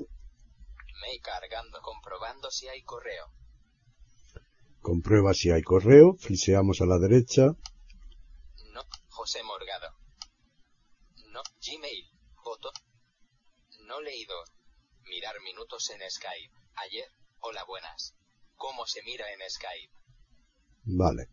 Mail 1.02 1.22
cargando. 1.22 1.80
Comprobando 1.82 2.50
si 2.50 2.68
hay 2.68 2.82
correo. 2.82 3.26
comprueba 4.82 5.34
si 5.34 5.52
hay 5.52 5.62
correo, 5.62 6.16
fliseamos 6.18 6.82
a 6.82 6.86
la 6.86 6.98
derecha, 6.98 7.44
No. 8.74 8.82
José 9.10 9.44
Morgado. 9.44 9.90
No. 11.32 11.42
Gmail. 11.62 12.10
Botón. 12.44 12.74
No 13.86 14.02
leído. 14.02 14.36
Mirar 15.04 15.36
minutos 15.44 15.90
en 15.92 16.02
Skype. 16.10 16.54
Ayer. 16.76 17.08
Hola 17.42 17.64
buenas. 17.66 18.16
¿Cómo 18.58 18.86
se 18.86 19.02
mira 19.04 19.26
en 19.32 19.40
Skype? 19.50 19.94
vale. 20.84 21.30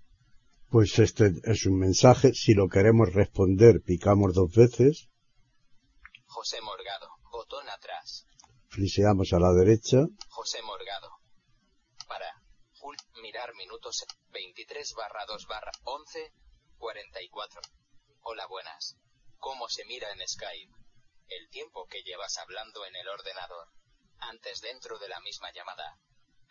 Pues 0.71 0.99
este 0.99 1.33
es 1.45 1.67
un 1.67 1.79
mensaje, 1.79 2.35
si 2.35 2.53
lo 2.55 2.69
queremos 2.69 3.13
responder 3.13 3.81
picamos 3.85 4.35
dos 4.35 4.53
veces, 4.55 5.09
José 6.27 6.61
Morgado. 6.61 7.09
Botón 7.31 7.69
atrás. 7.69 8.27
fliseamos 8.69 9.33
a 9.33 9.39
la 9.39 9.53
derecha, 9.53 9.99
José 10.29 10.61
Morgado. 10.63 11.11
Para. 12.09 12.27
Jul. 12.81 12.97
Mirar 13.23 13.55
minutos. 13.55 14.05
23 14.33 14.95
barra 14.95 15.25
2 15.27 15.47
barra 15.47 15.71
11. 15.85 16.33
44. 16.79 17.61
Hola 18.23 18.47
buenas. 18.49 18.97
¿Cómo 19.39 19.69
se 19.69 19.85
mira 19.85 20.11
en 20.13 20.27
Skype? 20.27 20.73
El 21.29 21.49
tiempo 21.51 21.87
que 21.87 22.03
llevas 22.03 22.37
hablando 22.39 22.85
en 22.85 22.97
el 22.97 23.09
ordenador. 23.09 23.69
Antes 24.19 24.61
dentro 24.61 24.99
de 24.99 25.09
la 25.09 25.21
misma 25.21 25.53
llamada. 25.53 25.99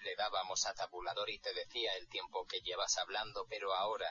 Le 0.04 0.16
dábamos 0.18 0.66
a 0.66 0.74
tabulador 0.74 1.30
y 1.30 1.40
te 1.40 1.54
decía 1.54 1.92
el 2.00 2.08
tiempo 2.10 2.46
que 2.46 2.60
llevas 2.62 2.98
hablando, 2.98 3.46
pero 3.50 3.74
ahora. 3.74 4.08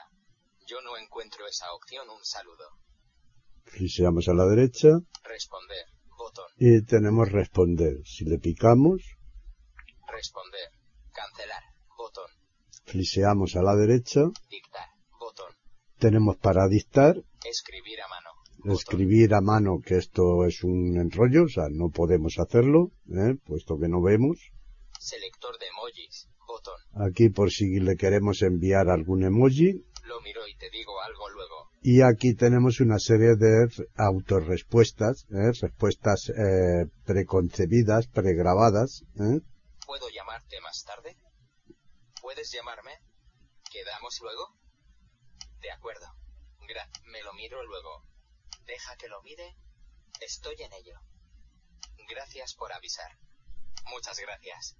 Yo 0.65 0.81
no 0.81 0.97
encuentro 0.97 1.45
esa 1.47 1.71
opción. 1.73 2.09
Un 2.09 2.23
saludo. 2.23 2.65
fliseamos 3.65 4.27
a 4.27 4.33
la 4.33 4.45
derecha 4.45 4.89
Responder. 5.23 5.85
Botón. 6.17 6.45
y 6.57 6.83
tenemos 6.85 7.31
responder. 7.31 7.93
Si 8.05 8.23
le 8.25 8.37
picamos, 8.39 9.01
Responder. 10.07 10.69
Cancelar. 11.13 11.63
Botón. 11.97 12.29
fliseamos 12.85 13.55
a 13.55 13.61
la 13.61 13.75
derecha, 13.75 14.21
Dictar. 14.49 14.89
Botón. 15.19 15.53
tenemos 15.99 16.37
para 16.37 16.67
dictar, 16.67 17.15
Escribir 17.45 18.01
a 18.01 18.07
mano. 18.07 18.29
Botón. 18.59 18.71
escribir 18.73 19.33
a 19.33 19.41
mano, 19.41 19.79
que 19.85 19.97
esto 19.97 20.45
es 20.45 20.63
un 20.63 20.97
enrollo, 20.97 21.43
o 21.45 21.49
sea, 21.49 21.65
no 21.69 21.89
podemos 21.89 22.37
hacerlo, 22.39 22.91
¿eh? 23.09 23.35
puesto 23.45 23.77
que 23.79 23.87
no 23.89 24.01
vemos. 24.01 24.37
Selector 25.03 25.59
de 25.59 25.67
emojis. 25.67 26.29
Botón. 26.47 26.79
Aquí 27.05 27.27
por 27.27 27.51
si 27.51 27.77
le 27.81 27.97
queremos 27.97 28.41
enviar 28.41 28.87
algún 28.89 29.25
emoji. 29.25 29.83
Lo 30.03 30.21
miro 30.21 30.47
y 30.47 30.55
te 30.55 30.69
digo 30.69 31.01
algo 31.01 31.29
luego. 31.29 31.69
Y 31.81 32.01
aquí 32.01 32.33
tenemos 32.35 32.79
una 32.79 32.99
serie 32.99 33.35
de 33.35 33.67
autorrespuestas, 33.97 35.25
¿eh? 35.29 35.51
respuestas 35.59 36.29
eh, 36.29 36.85
preconcebidas, 37.05 38.07
pregrabadas. 38.07 39.03
¿eh? 39.19 39.41
¿Puedo 39.85 40.07
llamarte 40.07 40.61
más 40.61 40.85
tarde? 40.85 41.17
¿Puedes 42.21 42.49
llamarme? 42.53 42.93
¿Quedamos 43.73 44.17
luego? 44.21 44.55
De 45.59 45.69
acuerdo. 45.71 46.07
Gra 46.65 46.87
me 47.11 47.21
lo 47.23 47.33
miro 47.33 47.61
luego. 47.65 48.05
Deja 48.65 48.95
que 48.95 49.09
lo 49.09 49.21
mire. 49.23 49.57
Estoy 50.21 50.55
en 50.59 50.71
ello. 50.71 50.95
Gracias 52.09 52.55
por 52.55 52.71
avisar. 52.71 53.11
Muchas 53.91 54.17
gracias. 54.17 54.77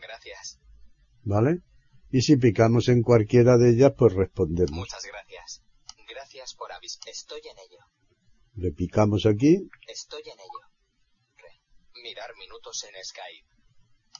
Gracias. 0.00 0.60
¿Vale? 1.24 1.62
Y 2.10 2.22
si 2.22 2.36
picamos 2.36 2.88
en 2.88 3.02
cualquiera 3.02 3.56
de 3.56 3.70
ellas, 3.70 3.92
pues 3.98 4.12
respondemos. 4.14 4.70
Muchas 4.70 5.04
gracias. 5.04 5.62
Gracias 6.08 6.54
por 6.54 6.70
avisar. 6.72 7.08
Estoy 7.08 7.40
en 7.40 7.58
ello. 7.58 7.78
Le 8.54 8.70
picamos 8.72 9.26
aquí, 9.26 9.68
Estoy 9.88 10.22
en 10.22 10.38
ello. 10.38 10.60
Re. 11.36 11.60
Mirar 12.02 12.30
minutos 12.38 12.84
en 12.84 13.04
Skype. 13.04 13.46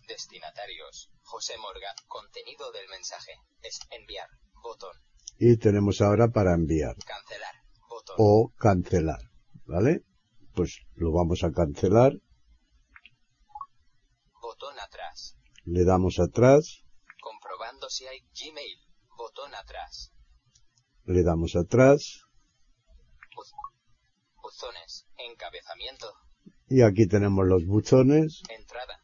Destinatarios. 0.08 1.10
José 1.22 1.54
Morgan. 1.58 1.94
Contenido 2.08 2.70
del 2.72 2.88
mensaje. 2.88 3.32
Es 3.62 3.78
enviar. 3.90 4.28
Botón. 4.62 4.96
y 5.38 5.56
tenemos 5.58 6.00
ahora 6.00 6.28
para 6.28 6.54
enviar 6.54 6.96
Cancelar. 7.04 7.54
Botón. 7.88 8.16
o 8.18 8.52
cancelar. 8.58 9.20
¿Vale? 9.66 10.02
Pues 10.54 10.80
lo 10.94 11.12
vamos 11.12 11.44
a 11.44 11.52
cancelar, 11.52 12.14
Botón 14.40 14.78
atrás. 14.80 15.36
Le 15.66 15.84
damos 15.84 16.18
atrás, 16.18 16.82
Comprobando 17.20 17.88
si 17.88 18.06
hay 18.06 18.20
Gmail. 18.20 18.78
Botón 19.18 19.54
atrás. 19.54 20.12
le 21.04 21.22
damos 21.22 21.56
atrás 21.56 22.22
Buz- 23.34 23.52
Buzones. 24.42 25.06
Encabezamiento. 25.18 26.06
y 26.68 26.82
aquí 26.82 27.06
tenemos 27.06 27.46
los 27.46 27.64
buzones 27.66 28.42
Entrada. 28.48 29.00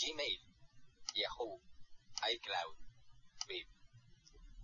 Gmail. 0.00 0.40
Yahoo. 1.14 1.60
iCloud. 2.34 2.76
VIP. 3.48 3.68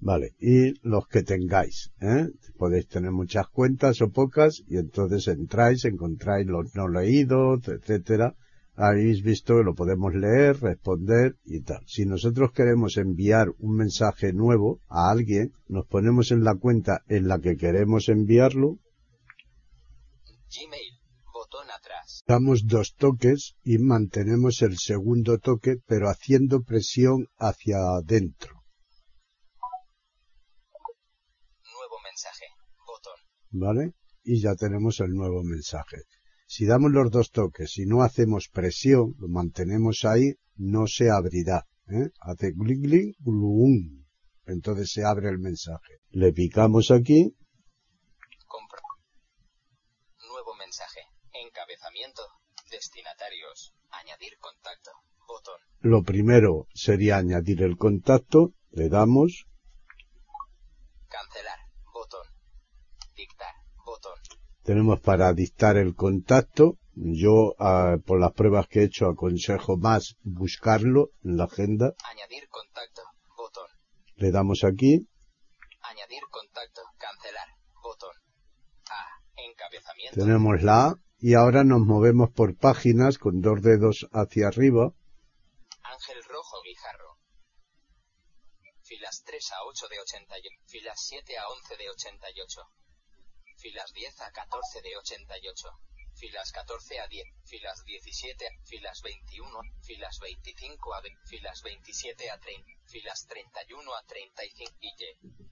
Vale, 0.03 0.35
y 0.41 0.73
los 0.89 1.07
que 1.09 1.23
tengáis, 1.23 1.93
¿eh? 2.01 2.27
Podéis 2.59 2.89
tener 2.89 3.11
muchas 3.13 3.49
cuentas 3.49 4.01
o 4.01 4.11
pocas 4.11 4.63
y 4.67 4.79
entonces 4.79 5.29
entráis, 5.29 5.85
encontráis 5.85 6.47
los 6.47 6.75
no 6.75 6.89
leídos, 6.89 7.69
etcétera. 7.69 8.35
Habéis 8.83 9.23
visto 9.23 9.59
que 9.59 9.63
lo 9.63 9.75
podemos 9.75 10.15
leer, 10.15 10.59
responder 10.59 11.37
y 11.45 11.61
tal. 11.61 11.83
Si 11.87 12.07
nosotros 12.07 12.53
queremos 12.53 12.97
enviar 12.97 13.49
un 13.59 13.77
mensaje 13.77 14.33
nuevo 14.33 14.81
a 14.89 15.11
alguien, 15.11 15.53
nos 15.69 15.87
ponemos 15.87 16.31
en 16.31 16.45
la 16.45 16.55
cuenta 16.55 17.03
en 17.07 17.29
la 17.29 17.39
que 17.41 17.57
queremos 17.57 18.09
enviarlo, 18.09 18.79
Gmail. 20.49 20.99
Botón 21.31 21.71
atrás. 21.71 22.25
damos 22.27 22.63
dos 22.67 22.95
toques 22.97 23.55
y 23.63 23.77
mantenemos 23.77 24.63
el 24.63 24.79
segundo 24.79 25.37
toque, 25.37 25.77
pero 25.87 26.09
haciendo 26.09 26.63
presión 26.63 27.27
hacia 27.37 27.77
adentro, 27.77 28.63
Nuevo 31.65 31.97
mensaje. 32.03 32.47
Botón. 32.87 33.19
¿vale? 33.51 33.93
Y 34.25 34.41
ya 34.41 34.55
tenemos 34.55 35.01
el 35.01 35.11
nuevo 35.11 35.43
mensaje. 35.45 35.99
Si 36.53 36.67
damos 36.67 36.91
los 36.91 37.13
dos 37.13 37.31
toques 37.31 37.79
y 37.79 37.87
no 37.87 38.03
hacemos 38.03 38.49
presión, 38.49 39.15
lo 39.21 39.29
mantenemos 39.29 40.05
ahí, 40.05 40.35
no 40.57 40.89
se 40.89 41.09
abrirá. 41.09 41.69
¿eh? 41.87 42.11
Hace 42.19 42.53
clic, 42.55 42.83
clic, 42.83 43.17
glum. 43.21 44.05
Entonces 44.47 44.91
se 44.91 45.05
abre 45.05 45.29
el 45.29 45.39
mensaje. 45.39 46.01
Le 46.09 46.33
picamos 46.33 46.91
aquí, 46.91 47.37
Compro. 48.49 48.81
Nuevo 50.29 50.57
mensaje. 50.57 51.03
Encabezamiento. 51.33 52.23
Destinatarios. 52.69 53.73
Añadir 53.93 54.37
contacto. 54.41 54.91
Botón. 55.29 55.61
lo 55.83 56.03
primero 56.03 56.67
sería 56.75 57.19
añadir 57.19 57.63
el 57.63 57.77
contacto 57.77 58.55
Le 58.73 58.89
damos, 58.89 59.47
Cancelar. 61.07 61.61
Botón. 61.95 62.27
Dictar. 63.15 63.55
Botón. 63.87 64.19
Tenemos 64.63 65.01
para 65.01 65.33
dictar 65.33 65.77
el 65.77 65.95
contacto. 65.95 66.79
Yo, 66.95 67.55
ah, 67.59 67.97
por 68.05 68.21
las 68.21 68.33
pruebas 68.33 68.67
que 68.69 68.81
he 68.81 68.85
hecho, 68.85 69.07
aconsejo 69.07 69.77
más 69.77 70.17
buscarlo 70.23 71.11
en 71.25 71.37
la 71.37 71.45
agenda. 71.45 71.95
Añadir 72.05 72.49
contacto. 72.49 73.03
Botón. 73.37 73.67
Le 74.17 74.31
damos 74.31 74.65
aquí, 74.65 75.07
Añadir 75.83 76.23
contacto. 76.31 76.83
Cancelar. 76.99 77.49
Botón. 77.83 78.15
A. 78.91 79.41
Encabezamiento. 79.51 80.21
tenemos 80.21 80.63
la 80.63 80.89
A 80.89 80.95
y 81.19 81.35
ahora 81.35 81.65
nos 81.65 81.81
movemos 81.81 82.31
por 82.31 82.57
páginas 82.57 83.19
con 83.19 83.41
dos 83.41 83.63
dedos 83.63 84.09
hacia 84.13 84.49
arriba. 84.49 84.93
Ángel 85.83 86.23
Rojo 86.25 86.63
Guijarro. 86.63 87.19
Filas 88.83 89.23
3 89.25 89.53
a 89.53 89.65
8 89.67 89.89
de 89.89 90.01
81. 90.01 90.57
Filas 90.67 90.99
7 91.09 91.39
a 91.39 91.49
11 91.49 91.77
de 91.77 91.91
88. 91.91 92.61
Filas 93.61 93.93
10 93.93 94.21
a 94.23 94.31
14 94.33 94.81
de 94.83 94.97
88. 94.97 95.69
Filas 96.15 96.51
14 96.53 97.01
a 97.01 97.07
10. 97.09 97.25
Filas 97.45 97.83
17. 97.85 98.49
Filas 98.65 99.01
21. 99.03 99.61
Filas 99.83 100.19
25 100.21 100.95
a 100.95 101.01
20. 101.01 101.21
Filas 101.29 101.63
27 101.63 102.31
a 102.31 102.39
30. 102.39 102.65
Filas 102.87 103.27
31 103.27 103.95
a 103.95 104.03
35. 104.05 104.77
Y 104.81 104.89
Y. 104.89 105.51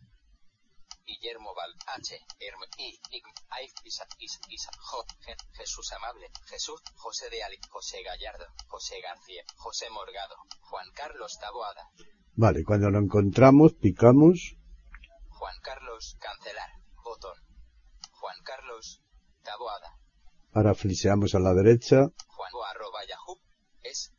Guillermo 1.08 1.54
Val, 1.54 1.72
H, 1.96 2.20
Herm, 2.38 2.60
I, 2.76 3.00
Ig, 3.16 3.24
Aif, 3.50 3.72
Isa, 3.84 4.04
Is, 4.18 4.38
Isa, 4.50 4.70
Je- 5.24 5.36
Jesús 5.56 5.90
Amable, 5.92 6.28
Jesús, 6.50 6.82
José 6.96 7.30
de 7.30 7.42
Ali, 7.42 7.56
José 7.70 8.02
Gallardo, 8.02 8.44
José 8.66 9.00
García, 9.00 9.42
José 9.56 9.88
Morgado, 9.88 10.34
Juan 10.60 10.90
Carlos 10.92 11.38
Taboada, 11.40 11.88
Vale, 12.36 12.62
cuando 12.62 12.90
lo 12.90 12.98
encontramos, 12.98 13.72
picamos, 13.80 14.54
Juan 15.30 15.56
Carlos, 15.62 16.14
cancelar, 16.20 16.70
botón. 17.02 17.32
Juan 18.48 18.60
Carlos, 18.60 19.02
Taboada, 19.42 19.92
ahora 20.54 20.74
fliseamos 20.74 21.34
a 21.34 21.38
la 21.38 21.52
derecha, 21.52 22.08
Juanbo 22.28 22.64
arroba 22.64 23.00
yahoo, 23.06 23.38
es 23.82 24.12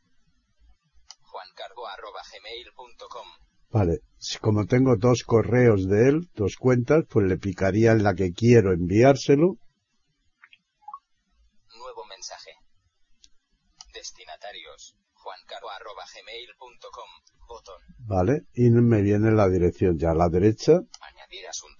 juancarbo 1.22 1.88
arroba 1.88 2.22
gmail.com, 2.32 3.28
Vale, 3.72 4.02
si 4.20 4.38
como 4.38 4.65
tengo 4.68 4.98
dos 4.98 5.24
correos 5.24 5.88
de 5.88 6.10
él, 6.10 6.30
dos 6.36 6.58
cuentas, 6.58 7.06
pues 7.10 7.28
le 7.28 7.38
picaría 7.38 7.92
en 7.92 8.04
la 8.04 8.13
que 8.13 8.32
quiero 8.32 8.72
enviárselo. 8.72 9.58
nuevo 11.76 12.06
mensaje. 12.06 12.52
Destinatarios, 13.94 14.96
juancarbo 15.13 15.70
arroba 15.72 16.04
gmail.com, 16.06 17.48
botón. 17.48 17.82
Vale, 18.00 18.44
y 18.54 18.70
me 18.70 19.02
viene 19.02 19.32
la 19.32 19.50
dirección 19.50 19.98
ya 19.98 20.12
a 20.12 20.15
la 20.15 20.30
derecha. 20.30 20.74
Añadir 21.02 21.48
asunto. 21.48 21.79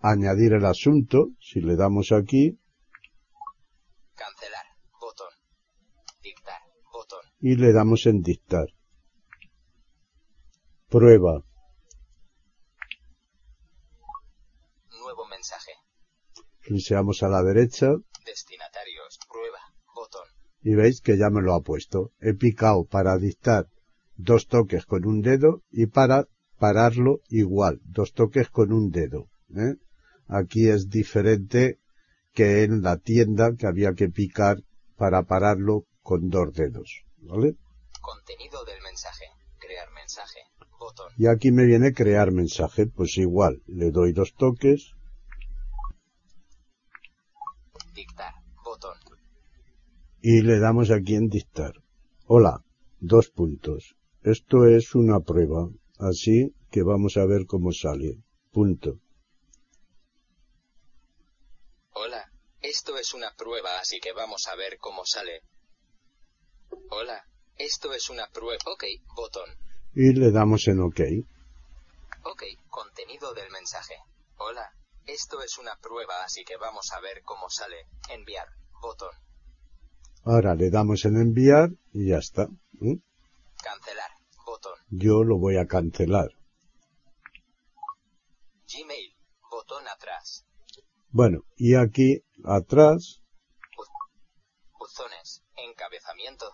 Añadir 0.00 0.52
el 0.52 0.64
asunto, 0.64 1.30
si 1.40 1.60
le 1.60 1.74
damos 1.76 2.12
aquí, 2.12 2.58
Cancelar. 4.14 4.66
Botón. 5.00 5.32
Dictar. 6.22 6.60
Botón. 6.92 7.20
y 7.40 7.56
le 7.56 7.72
damos 7.72 8.06
en 8.06 8.22
dictar. 8.22 8.66
Prueba. 10.88 11.44
Nuevo 14.90 15.26
mensaje. 15.26 15.72
Fliseamos 16.60 17.22
a 17.22 17.28
la 17.28 17.42
derecha 17.42 17.88
Destinatarios. 18.24 19.18
Prueba. 19.28 19.60
Botón. 19.94 20.28
y 20.62 20.74
veis 20.74 21.00
que 21.00 21.16
ya 21.16 21.30
me 21.30 21.42
lo 21.42 21.54
ha 21.54 21.60
puesto. 21.60 22.12
He 22.20 22.34
picado 22.34 22.84
para 22.84 23.16
dictar 23.18 23.68
dos 24.16 24.46
toques 24.46 24.86
con 24.86 25.06
un 25.06 25.22
dedo 25.22 25.62
y 25.70 25.86
para 25.86 26.26
pararlo 26.58 27.20
igual, 27.28 27.80
dos 27.84 28.12
toques 28.12 28.48
con 28.50 28.72
un 28.72 28.90
dedo. 28.90 29.28
¿eh? 29.56 29.76
Aquí 30.28 30.68
es 30.68 30.88
diferente 30.88 31.78
que 32.34 32.62
en 32.62 32.82
la 32.82 32.98
tienda 32.98 33.54
que 33.56 33.66
había 33.66 33.94
que 33.94 34.08
picar 34.08 34.62
para 34.96 35.22
pararlo 35.24 35.86
con 36.02 36.28
dos 36.28 36.52
dedos. 36.52 37.04
¿Vale? 37.18 37.56
Contenido 38.00 38.64
del 38.64 38.80
mensaje. 38.82 39.24
Crear 39.58 39.90
mensaje. 39.92 40.40
Botón. 40.78 41.12
Y 41.16 41.26
aquí 41.26 41.50
me 41.50 41.64
viene 41.64 41.92
crear 41.92 42.30
mensaje, 42.30 42.86
pues 42.86 43.18
igual, 43.18 43.62
le 43.66 43.90
doy 43.90 44.12
dos 44.12 44.32
toques, 44.34 44.92
Dictar. 47.94 48.32
Botón. 48.64 48.96
y 50.22 50.42
le 50.42 50.60
damos 50.60 50.90
aquí 50.92 51.16
en 51.16 51.28
dictar. 51.28 51.72
Hola, 52.26 52.62
dos 53.00 53.30
puntos. 53.30 53.96
Esto 54.22 54.66
es 54.66 54.94
una 54.94 55.18
prueba, 55.20 55.68
así 55.98 56.54
que 56.70 56.82
vamos 56.82 57.16
a 57.16 57.26
ver 57.26 57.46
cómo 57.46 57.72
sale. 57.72 58.18
Punto. 58.52 59.00
Hola. 62.00 62.30
Esto 62.60 62.96
es 62.96 63.12
una 63.12 63.34
prueba 63.34 63.80
así 63.80 63.98
que 63.98 64.12
vamos 64.12 64.46
a 64.46 64.54
ver 64.54 64.78
cómo 64.78 65.04
sale. 65.04 65.42
Hola. 66.90 67.24
Esto 67.56 67.92
es 67.92 68.08
una 68.08 68.28
prueba. 68.28 68.62
Ok. 68.66 68.84
Botón. 69.16 69.50
Y 69.96 70.12
le 70.12 70.30
damos 70.30 70.68
en 70.68 70.80
OK. 70.80 71.00
Ok. 72.22 72.44
Contenido 72.70 73.34
del 73.34 73.50
mensaje. 73.50 73.96
Hola. 74.36 74.70
Esto 75.06 75.42
es 75.42 75.58
una 75.58 75.74
prueba 75.80 76.22
así 76.22 76.44
que 76.44 76.56
vamos 76.56 76.92
a 76.92 77.00
ver 77.00 77.22
cómo 77.24 77.50
sale. 77.50 77.88
Enviar. 78.10 78.46
Botón. 78.80 79.10
Ahora 80.22 80.54
le 80.54 80.70
damos 80.70 81.04
en 81.04 81.16
enviar 81.16 81.70
y 81.92 82.10
ya 82.10 82.18
está. 82.18 82.44
¿eh? 82.80 82.98
Cancelar. 83.60 84.12
Botón. 84.46 84.78
Yo 84.90 85.24
lo 85.24 85.38
voy 85.38 85.56
a 85.56 85.66
cancelar. 85.66 86.30
Gmail. 88.72 89.16
Botón 89.50 89.88
atrás. 89.88 90.44
Bueno, 91.10 91.40
y 91.56 91.74
aquí 91.74 92.22
atrás, 92.44 93.22
Buzones. 94.78 95.42
Encabezamiento. 95.56 96.46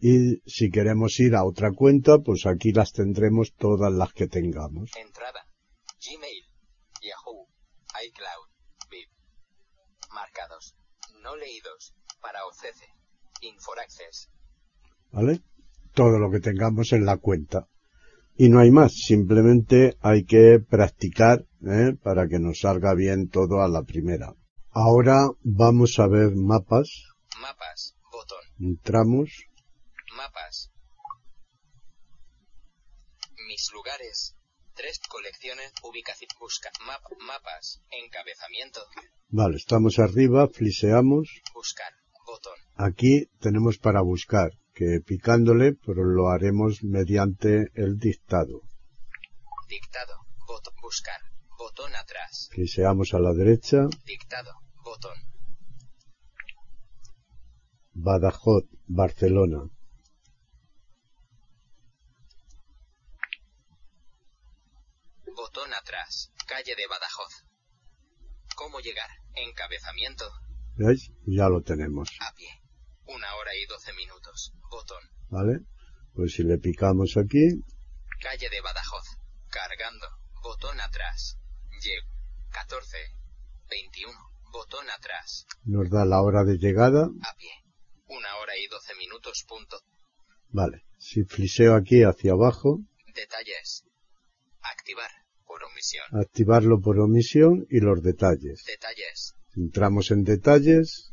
y 0.00 0.40
si 0.46 0.70
queremos 0.70 1.18
ir 1.20 1.34
a 1.34 1.44
otra 1.44 1.72
cuenta, 1.72 2.18
pues 2.18 2.46
aquí 2.46 2.72
las 2.72 2.92
tendremos 2.92 3.52
todas 3.54 3.92
las 3.92 4.12
que 4.12 4.28
tengamos. 4.28 4.90
Entrada. 4.96 5.44
Gmail. 6.00 6.44
Yahoo. 7.02 7.48
iCloud. 8.06 8.48
VIP. 8.90 9.10
Marcados. 10.14 10.74
No 11.22 11.36
leídos. 11.36 11.94
Para 12.22 12.46
OCC. 12.46 12.88
Inforaccess. 13.42 14.30
¿Vale? 15.12 15.40
Todo 15.92 16.18
lo 16.18 16.30
que 16.30 16.40
tengamos 16.40 16.92
en 16.92 17.04
la 17.04 17.18
cuenta. 17.18 17.66
Y 18.42 18.48
no 18.48 18.58
hay 18.58 18.70
más, 18.70 18.94
simplemente 18.94 19.98
hay 20.00 20.24
que 20.24 20.60
practicar 20.66 21.44
¿eh? 21.60 21.92
para 22.02 22.26
que 22.26 22.38
nos 22.38 22.60
salga 22.60 22.94
bien 22.94 23.28
todo 23.28 23.60
a 23.60 23.68
la 23.68 23.82
primera. 23.82 24.32
Ahora 24.70 25.28
vamos 25.42 25.98
a 25.98 26.06
ver 26.06 26.34
mapas. 26.36 26.88
Mapas. 27.38 27.96
Botón. 28.10 28.38
Entramos. 28.58 29.44
Mapas. 30.16 30.70
Mis 33.46 33.70
lugares. 33.74 34.34
Tres 34.74 35.00
colecciones. 35.06 35.74
Ubicación. 35.82 36.30
Busca. 36.40 36.70
Map. 36.86 37.02
Mapas. 37.20 37.82
Encabezamiento. 37.90 38.80
Vale, 39.28 39.58
estamos 39.58 39.98
arriba, 39.98 40.48
fliseamos. 40.48 41.28
Buscar. 41.52 41.92
Botón. 42.24 42.56
Aquí 42.74 43.26
tenemos 43.38 43.76
para 43.76 44.00
buscar, 44.00 44.52
que 44.80 44.98
picándole, 45.02 45.74
pero 45.74 46.04
lo 46.04 46.30
haremos 46.30 46.82
mediante 46.82 47.70
el 47.74 47.98
dictado. 47.98 48.62
Dictado. 49.68 50.14
Botón. 50.46 50.72
Buscar. 50.80 51.20
Botón 51.58 51.94
atrás. 51.94 52.48
Fliseamos 52.50 53.12
a 53.12 53.18
la 53.18 53.34
derecha, 53.34 53.88
Dictado. 54.06 54.54
Botón. 54.82 55.18
Badajoz, 57.92 58.64
Barcelona. 58.86 59.68
Botón 65.36 65.74
atrás. 65.74 66.32
Calle 66.46 66.74
de 66.74 66.86
Badajoz. 66.88 67.44
¿Cómo 68.56 68.80
llegar? 68.80 69.10
Encabezamiento. 69.34 70.24
¿Veis? 70.76 71.12
Ya 71.26 71.50
lo 71.50 71.60
tenemos. 71.60 72.08
A 72.20 72.34
pie. 72.34 72.59
Una 73.14 73.34
hora 73.36 73.54
y 73.56 73.66
doce 73.66 73.92
minutos. 73.94 74.52
Botón. 74.70 75.02
¿Vale? 75.30 75.60
Pues 76.14 76.32
si 76.34 76.42
le 76.42 76.58
picamos 76.58 77.16
aquí, 77.16 77.62
Calle 78.22 78.48
de 78.50 78.60
Badajoz. 78.60 79.06
Cargando. 79.48 80.06
Botón 80.42 80.80
atrás. 80.80 81.38
Llego. 81.82 82.06
14. 82.52 82.96
21. 83.70 84.12
Botón 84.52 84.88
atrás. 84.90 85.46
nos 85.64 85.88
da 85.90 86.04
la 86.04 86.20
hora 86.22 86.44
de 86.44 86.56
llegada. 86.58 87.04
A 87.22 87.34
pie. 87.36 87.50
Una 88.06 88.36
hora 88.38 88.56
y 88.58 88.66
doce 88.68 88.94
minutos. 88.96 89.44
Punto. 89.48 89.80
Vale. 90.48 90.84
Si 90.98 91.24
fliseo 91.24 91.74
aquí 91.76 92.02
hacia 92.02 92.32
abajo, 92.32 92.80
Detalles. 93.14 93.84
Activar. 94.62 95.10
Por 95.46 95.64
omisión. 95.64 96.04
activarlo 96.12 96.80
por 96.80 96.98
omisión 97.00 97.66
y 97.70 97.80
los 97.80 98.02
detalles. 98.02 98.62
Detalles. 98.66 99.34
Entramos 99.56 100.10
en 100.12 100.22
detalles, 100.24 101.12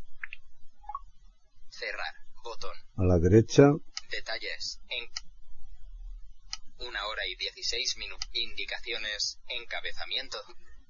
Cerrar. 1.69 2.13
Botón. 2.43 2.75
A 2.97 3.03
la 3.03 3.19
derecha, 3.19 3.71
Detalles. 4.09 4.79
En. 4.89 6.87
Una 6.87 7.05
hora 7.07 7.27
y 7.27 7.35
16 7.35 7.97
minutos. 7.97 8.29
Indicaciones. 8.33 9.39
Encabezamiento. 9.47 10.41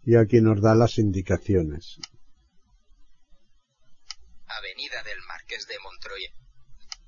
Y 0.04 0.16
aquí 0.16 0.40
nos 0.40 0.62
da 0.62 0.76
las 0.76 0.98
indicaciones. 1.00 1.98
Avenida 4.48 5.04
del 5.04 5.20
Marqués 5.22 5.68
de 5.68 5.80
Montroy. 5.80 6.30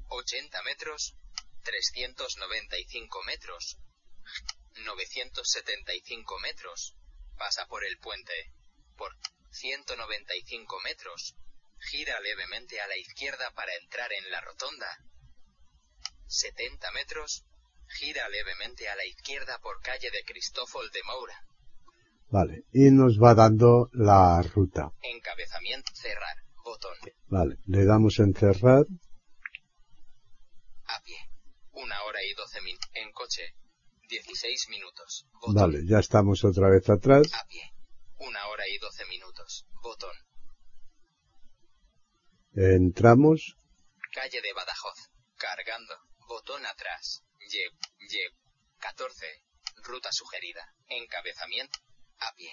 80 0.07 0.63
metros. 0.63 1.15
395 1.63 3.23
metros. 3.23 3.77
975 4.83 6.39
metros. 6.39 6.95
Pasa 7.37 7.67
por 7.67 7.85
el 7.85 7.97
puente. 7.99 8.33
Por 8.97 9.15
195 9.51 10.79
metros. 10.81 11.35
Gira 11.80 12.19
levemente 12.19 12.80
a 12.82 12.88
la 12.88 12.97
izquierda 12.97 13.51
para 13.55 13.73
entrar 13.82 14.11
en 14.13 14.30
la 14.32 14.41
rotonda. 14.41 14.88
70 16.27 16.91
metros. 16.91 17.45
Gira 17.97 18.27
levemente 18.30 18.88
a 18.88 18.95
la 18.95 19.05
izquierda 19.05 19.59
por 19.59 19.82
calle 19.82 20.11
de 20.11 20.23
Cristófol 20.23 20.91
de 20.91 21.01
Moura. 21.03 21.43
Vale. 22.30 22.65
Y 22.71 22.91
nos 22.91 23.17
va 23.17 23.34
dando 23.34 23.89
la 23.93 24.41
ruta. 24.43 24.91
Encabezamiento. 25.01 25.91
Cerrar. 25.95 26.38
Botón. 26.63 26.95
Vale. 27.27 27.57
Le 27.65 27.86
damos 27.86 28.19
en 28.19 28.36
cerrar. 28.36 28.86
A 30.86 31.01
pie. 31.01 31.17
Una 31.71 32.03
hora 32.03 32.19
y 32.23 32.34
12 32.36 32.61
minutos. 32.61 32.89
En 32.93 33.11
coche. 33.11 33.55
16 34.07 34.69
minutos. 34.69 35.25
Botón. 35.41 35.55
Vale. 35.55 35.80
Ya 35.88 35.99
estamos 35.99 36.43
otra 36.43 36.69
vez 36.69 36.88
atrás. 36.89 37.27
A 37.34 37.47
pie. 37.47 37.71
Una 38.19 38.45
hora 38.47 38.67
y 38.67 38.77
12 38.77 39.05
minutos. 39.05 39.65
Botón. 39.82 40.13
Entramos. 42.55 43.55
Calle 44.13 44.41
de 44.41 44.53
Badajoz. 44.53 45.09
Cargando. 45.37 45.95
Botón 46.27 46.65
atrás. 46.65 47.23
Llev. 47.39 47.71
Llev. 48.09 48.31
14. 48.79 49.25
Ruta 49.83 50.09
sugerida. 50.11 50.61
Encabezamiento. 50.87 51.79
A 52.19 52.33
pie. 52.35 52.51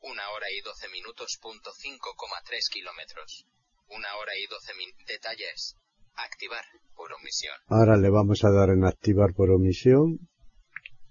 Una 0.00 0.28
hora 0.30 0.50
y 0.50 0.60
12 0.60 0.88
minutos. 0.88 1.38
Punto 1.40 1.70
5,3 1.72 2.68
kilómetros. 2.70 3.46
Una 3.88 4.16
hora 4.16 4.32
y 4.36 4.46
12 4.46 4.74
min. 4.74 4.90
Detalles. 5.06 5.76
Activar. 6.14 6.64
Por 6.94 7.12
omisión. 7.12 7.56
Ahora 7.68 7.96
le 7.96 8.08
vamos 8.08 8.44
a 8.44 8.50
dar 8.50 8.70
en 8.70 8.84
activar 8.84 9.34
por 9.34 9.50
omisión. 9.50 10.18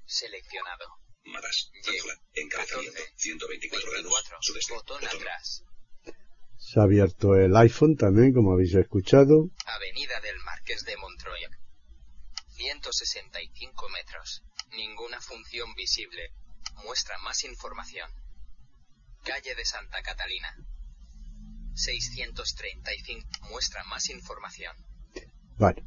Seleccionado. 0.05 0.86
Maras, 1.25 1.71
encabezamiento, 2.34 2.91
14. 2.91 3.13
124 3.15 3.91
grados, 3.91 4.11
24. 4.11 4.38
sudeste, 4.41 4.73
Botón 4.73 5.01
botón. 5.01 5.17
atrás. 5.19 5.63
Se 6.74 6.80
ha 6.80 6.84
abierto 6.84 7.36
el 7.36 7.55
iPhone 7.55 7.95
también, 7.95 8.34
como 8.34 8.53
habéis 8.53 8.74
escuchado. 8.74 9.51
Avenida 9.67 10.19
del 10.21 10.39
Marqués 10.43 10.84
de 10.86 10.97
Montroy. 10.97 11.39
165 12.49 13.89
metros. 13.89 14.43
Ninguna 14.76 15.21
función 15.21 15.71
visible. 15.76 16.32
Muestra 16.84 17.19
más 17.19 17.43
información. 17.43 18.09
Calle 19.24 19.53
de 19.53 19.63
Santa 19.65 20.01
Catalina. 20.01 20.55
635. 21.76 23.28
Muestra 23.51 23.84
más 23.84 24.09
información. 24.09 24.76
Vale. 25.59 25.84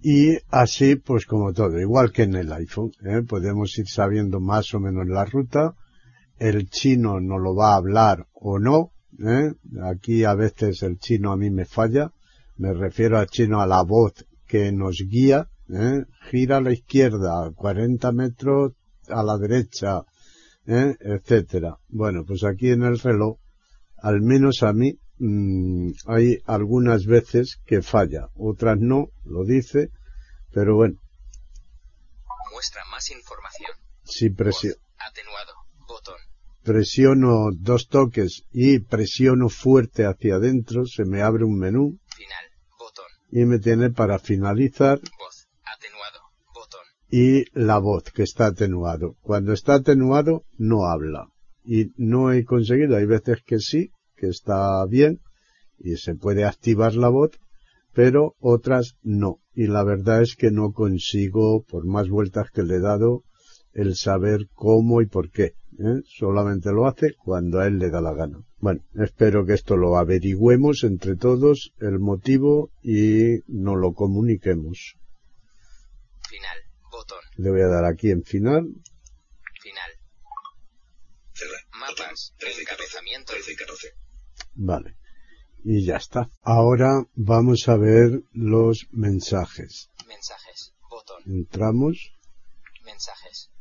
Y 0.00 0.38
así, 0.48 0.96
pues 0.96 1.26
como 1.26 1.52
todo, 1.52 1.78
igual 1.78 2.10
que 2.10 2.22
en 2.22 2.36
el 2.36 2.50
iPhone, 2.54 2.92
¿eh? 3.04 3.20
podemos 3.20 3.76
ir 3.76 3.86
sabiendo 3.86 4.40
más 4.40 4.72
o 4.72 4.80
menos 4.80 5.06
la 5.06 5.26
ruta. 5.26 5.74
El 6.38 6.70
chino 6.70 7.20
no 7.20 7.36
lo 7.36 7.54
va 7.54 7.74
a 7.74 7.76
hablar 7.76 8.28
o 8.32 8.58
no. 8.58 8.91
¿Eh? 9.18 9.52
Aquí 9.84 10.24
a 10.24 10.34
veces 10.34 10.82
el 10.82 10.98
chino 10.98 11.32
a 11.32 11.36
mí 11.36 11.50
me 11.50 11.64
falla. 11.64 12.12
Me 12.56 12.72
refiero 12.72 13.18
al 13.18 13.26
chino 13.28 13.60
a 13.60 13.66
la 13.66 13.82
voz 13.82 14.12
que 14.46 14.72
nos 14.72 14.98
guía. 15.08 15.48
¿eh? 15.68 16.04
Gira 16.30 16.58
a 16.58 16.60
la 16.60 16.72
izquierda, 16.72 17.50
40 17.54 18.12
metros 18.12 18.72
a 19.08 19.22
la 19.22 19.38
derecha, 19.38 20.02
¿eh? 20.66 20.94
etcétera. 21.00 21.78
Bueno, 21.88 22.24
pues 22.26 22.44
aquí 22.44 22.70
en 22.70 22.82
el 22.82 22.98
reloj, 22.98 23.38
al 23.98 24.20
menos 24.20 24.62
a 24.62 24.72
mí, 24.72 24.98
mm, 25.18 25.92
hay 26.06 26.38
algunas 26.46 27.06
veces 27.06 27.58
que 27.64 27.82
falla, 27.82 28.28
otras 28.34 28.78
no, 28.78 29.08
lo 29.24 29.44
dice, 29.44 29.90
pero 30.52 30.76
bueno, 30.76 30.96
Muestra 32.52 32.82
más 32.90 33.10
información. 33.10 33.70
Voz. 34.04 34.36
presio- 34.36 34.76
Atenuado. 34.98 35.52
Presiono 36.62 37.50
dos 37.52 37.88
toques 37.88 38.44
y 38.52 38.78
presiono 38.78 39.48
fuerte 39.48 40.04
hacia 40.04 40.36
adentro, 40.36 40.86
se 40.86 41.04
me 41.04 41.20
abre 41.20 41.44
un 41.44 41.58
menú 41.58 41.98
Final. 42.16 42.44
Botón. 42.78 43.04
y 43.30 43.44
me 43.44 43.58
tiene 43.58 43.90
para 43.90 44.18
finalizar 44.18 45.00
Voz. 45.00 45.48
Atenuado. 45.64 46.20
Botón. 46.54 46.80
y 47.10 47.44
la 47.58 47.78
voz 47.78 48.04
que 48.12 48.22
está 48.22 48.46
atenuado. 48.46 49.16
Cuando 49.22 49.52
está 49.52 49.74
atenuado 49.74 50.44
no 50.56 50.86
habla. 50.86 51.28
Y 51.64 51.92
no 51.96 52.32
he 52.32 52.44
conseguido, 52.44 52.96
hay 52.96 53.06
veces 53.06 53.42
que 53.44 53.58
sí, 53.58 53.90
que 54.16 54.28
está 54.28 54.84
bien 54.86 55.20
y 55.78 55.96
se 55.96 56.14
puede 56.14 56.44
activar 56.44 56.94
la 56.94 57.08
voz, 57.08 57.32
pero 57.92 58.36
otras 58.38 58.94
no. 59.02 59.40
Y 59.54 59.66
la 59.66 59.82
verdad 59.82 60.22
es 60.22 60.36
que 60.36 60.50
no 60.50 60.72
consigo, 60.72 61.64
por 61.64 61.86
más 61.86 62.08
vueltas 62.08 62.50
que 62.52 62.62
le 62.62 62.76
he 62.76 62.80
dado, 62.80 63.24
el 63.72 63.96
saber 63.96 64.48
cómo 64.54 65.02
y 65.02 65.06
por 65.06 65.30
qué. 65.30 65.54
¿Eh? 65.78 66.02
Solamente 66.04 66.70
lo 66.70 66.86
hace 66.86 67.14
cuando 67.14 67.60
a 67.60 67.66
él 67.66 67.78
le 67.78 67.90
da 67.90 68.00
la 68.00 68.12
gana. 68.12 68.44
Bueno, 68.58 68.84
espero 68.94 69.44
que 69.44 69.54
esto 69.54 69.76
lo 69.76 69.96
averigüemos 69.96 70.84
entre 70.84 71.16
todos, 71.16 71.72
el 71.80 71.98
motivo, 71.98 72.70
y 72.82 73.40
nos 73.46 73.76
lo 73.76 73.92
comuniquemos. 73.92 74.96
Final. 76.28 76.58
Botón. 76.90 77.18
Le 77.36 77.50
voy 77.50 77.60
a 77.62 77.68
dar 77.68 77.84
aquí 77.84 78.10
en 78.10 78.22
final. 78.22 78.68
Final. 79.62 79.90
Cerrar. 81.32 81.60
Mapas. 81.72 82.34
13 82.38 82.62
y 82.62 82.64
14, 82.64 82.84
Encabezamiento. 82.84 83.32
13 83.32 83.52
y 83.52 83.56
14. 83.56 83.88
Vale. 84.54 84.96
Y 85.64 85.84
ya 85.84 85.96
está. 85.96 86.30
Ahora 86.42 87.04
vamos 87.14 87.68
a 87.68 87.76
ver 87.76 88.22
los 88.32 88.88
mensajes. 88.90 89.90
Mensajes. 90.08 90.74
Botón. 90.88 91.22
Entramos. 91.26 92.12
Mensajes. 92.84 93.51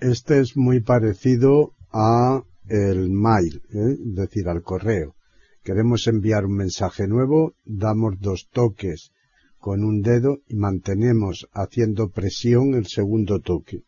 Este 0.00 0.40
es 0.40 0.56
muy 0.56 0.80
parecido 0.80 1.74
a 1.92 2.42
el 2.68 3.10
mail, 3.10 3.62
¿eh? 3.68 3.96
es 4.00 4.14
decir, 4.14 4.48
al 4.48 4.62
correo. 4.62 5.14
Queremos 5.62 6.06
enviar 6.06 6.46
un 6.46 6.56
mensaje 6.56 7.06
nuevo, 7.06 7.52
damos 7.66 8.14
dos 8.18 8.48
toques 8.50 9.10
con 9.58 9.84
un 9.84 10.00
dedo 10.00 10.38
y 10.46 10.56
mantenemos 10.56 11.46
haciendo 11.52 12.08
presión 12.08 12.72
el 12.74 12.86
segundo 12.86 13.40
toque. 13.40 13.82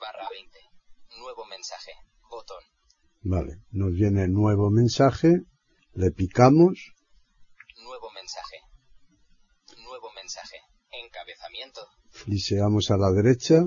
Barra 0.00 0.26
20. 0.30 0.58
Nuevo 1.18 1.44
mensaje. 1.44 1.92
Botón. 2.30 2.62
Vale. 3.20 3.58
Nos 3.70 3.92
viene 3.92 4.28
nuevo 4.28 4.70
mensaje, 4.70 5.42
le 5.92 6.10
picamos 6.10 6.94
Nuevo 7.84 8.10
mensaje. 8.12 8.56
Nuevo 9.84 10.10
mensaje. 10.14 10.56
Encabezamiento. 11.04 11.82
fliseamos 12.10 12.90
a 12.90 12.96
la 12.96 13.10
derecha, 13.12 13.62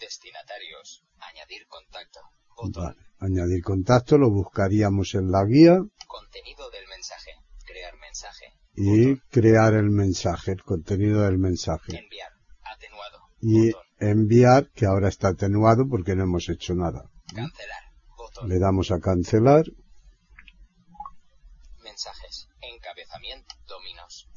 Destinatarios. 0.00 1.04
Añadir 1.18 1.66
contacto. 1.68 2.20
Botón. 2.56 2.84
vale. 2.84 2.96
añadir 3.18 3.62
contacto, 3.62 4.16
lo 4.18 4.30
buscaríamos 4.30 5.14
en 5.14 5.30
la 5.30 5.44
guía 5.44 5.78
Contenido 6.06 6.70
del 6.70 6.86
mensaje. 6.88 7.30
Crear 7.64 7.94
mensaje. 7.98 8.46
y 8.74 9.16
crear 9.30 9.74
el 9.74 9.90
mensaje, 9.90 10.52
el 10.52 10.62
contenido 10.62 11.22
del 11.22 11.38
mensaje. 11.38 11.98
Enviar. 11.98 12.32
Atenuado. 12.62 13.18
Y 13.40 13.72
Botón. 13.72 13.86
enviar, 14.00 14.70
que 14.70 14.86
ahora 14.86 15.08
está 15.08 15.28
atenuado 15.28 15.86
porque 15.88 16.14
no 16.14 16.24
hemos 16.24 16.48
hecho 16.48 16.74
nada. 16.74 17.10
Cancelar. 17.34 17.82
Botón. 18.16 18.48
Le 18.48 18.58
damos 18.58 18.90
a 18.90 19.00
cancelar 19.00 19.64
Mensajes. 21.82 22.48
Encabezamiento. 22.60 23.54
Dominos. 23.66 24.28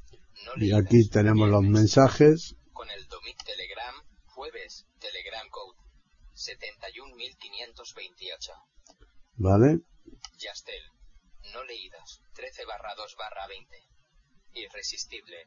No 0.45 0.63
y 0.63 0.71
aquí 0.73 1.09
tenemos 1.09 1.49
los 1.49 1.63
mensajes. 1.63 2.55
Con 2.71 2.89
el 2.89 3.05
domin 3.07 3.35
Telegram. 3.45 3.95
Jueves. 4.27 4.85
Telegram. 4.99 5.48
71528. 6.57 8.51
¿Vale? 9.37 9.79
Yastel. 10.37 10.83
No 11.53 11.63
leídos. 11.63 12.21
13 12.35 12.65
barra 12.65 12.93
2 12.95 13.15
barra 13.17 13.47
20. 13.47 13.77
Irresistible. 14.53 15.37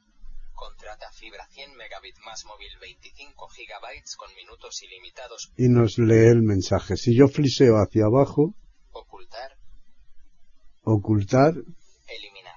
Contrata 0.54 1.10
fibra 1.12 1.46
100 1.48 1.74
megabit 1.76 2.16
más 2.24 2.44
móvil 2.44 2.70
25 2.80 3.48
gigabytes 3.48 4.16
con 4.16 4.32
minutos 4.34 4.82
ilimitados. 4.82 5.50
Y 5.56 5.68
nos 5.68 5.98
lee 5.98 6.28
el 6.28 6.42
mensaje. 6.42 6.96
Si 6.96 7.16
yo 7.16 7.26
fliseo 7.28 7.76
hacia 7.76 8.04
abajo, 8.04 8.54
Ocultar. 8.92 9.56
ocultar 10.82 11.54
Eliminar. 12.06 12.56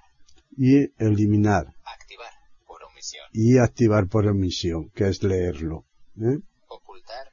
y 0.58 0.92
eliminar. 1.04 1.68
Activar. 1.86 2.34
Por 2.68 2.84
omisión. 2.84 3.28
Y 3.32 3.58
activar 3.60 4.08
por 4.08 4.28
omisión, 4.28 4.90
que 4.92 5.08
es 5.08 5.24
leerlo. 5.24 5.86
¿eh? 6.18 6.40
Ocultar. 6.68 7.32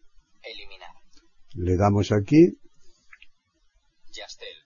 Le 1.54 1.76
damos 1.76 2.12
aquí. 2.12 2.58
Yastel. 4.12 4.56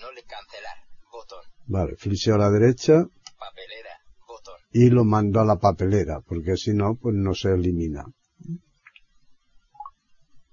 No 0.00 0.12
le 0.12 0.22
cancelar. 0.24 0.76
Botón. 1.10 1.42
Vale, 1.66 1.96
fliseo 1.96 2.34
a 2.34 2.38
la 2.38 2.50
derecha 2.50 3.04
Papelera. 3.38 4.00
Botón. 4.26 4.60
y 4.72 4.90
lo 4.90 5.04
mando 5.04 5.40
a 5.40 5.44
la 5.44 5.56
papelera, 5.56 6.20
porque 6.20 6.56
si 6.56 6.72
no, 6.72 6.96
pues 6.96 7.14
no 7.14 7.34
se 7.34 7.50
elimina. 7.50 8.04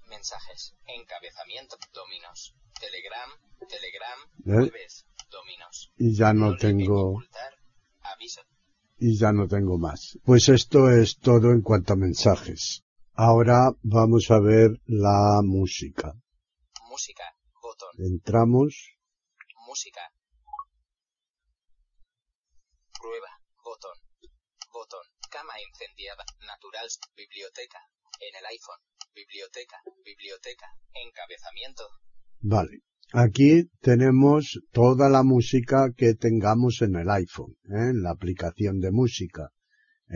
mensajes. 0.08 0.74
Encabezamiento. 0.86 1.76
Dominos. 1.92 2.54
Telegram. 2.80 3.30
Telegram. 3.68 4.18
¿Eh? 4.64 4.70
Jueves. 4.70 5.06
Dominos. 5.30 5.92
Y 5.98 6.14
ya 6.16 6.32
no 6.32 6.46
Loli, 6.46 6.58
tengo, 6.58 7.10
Ocultar. 7.10 7.54
Aviso. 8.02 8.40
y 8.98 9.18
ya 9.18 9.32
no 9.32 9.46
tengo 9.48 9.76
más. 9.78 10.18
Pues 10.24 10.48
esto 10.48 10.90
es 10.90 11.18
todo 11.18 11.50
en 11.50 11.60
cuanto 11.62 11.92
a 11.94 11.96
mensajes. 11.96 12.83
Ahora 13.16 13.70
vamos 13.82 14.28
a 14.32 14.40
ver 14.40 14.80
la 14.86 15.40
música. 15.44 16.14
Música. 16.90 17.22
Botón. 17.62 17.90
Entramos, 17.98 18.90
Música. 19.68 20.00
Prueba. 23.00 23.30
Botón. 23.64 23.96
Botón. 24.72 25.06
Cama 25.30 25.54
incendiada. 25.62 26.24
Natural. 26.40 26.88
Biblioteca. 27.16 27.78
En 28.18 28.34
el 28.34 28.46
iPhone. 28.46 28.80
Biblioteca. 29.14 29.76
Biblioteca. 30.04 30.66
Encabezamiento. 30.92 31.84
vale. 32.40 32.82
Aquí 33.12 33.70
tenemos 33.80 34.60
toda 34.72 35.08
la 35.08 35.22
música 35.22 35.92
que 35.96 36.14
tengamos 36.14 36.82
en 36.82 36.96
el 36.96 37.08
iPhone, 37.10 37.54
¿eh? 37.66 37.90
en 37.90 38.02
la 38.02 38.10
aplicación 38.10 38.80
de 38.80 38.90
música. 38.90 39.52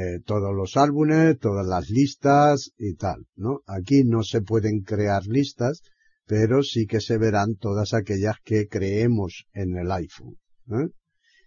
Eh, 0.00 0.20
todos 0.24 0.54
los 0.54 0.76
álbumes, 0.76 1.40
todas 1.40 1.66
las 1.66 1.90
listas 1.90 2.70
y 2.78 2.94
tal, 2.94 3.26
¿no? 3.34 3.62
Aquí 3.66 4.04
no 4.04 4.22
se 4.22 4.42
pueden 4.42 4.82
crear 4.84 5.26
listas, 5.26 5.82
pero 6.24 6.62
sí 6.62 6.86
que 6.86 7.00
se 7.00 7.18
verán 7.18 7.56
todas 7.56 7.94
aquellas 7.94 8.36
que 8.44 8.68
creemos 8.68 9.46
en 9.54 9.76
el 9.76 9.90
iPhone. 9.90 10.38
¿eh? 10.70 10.92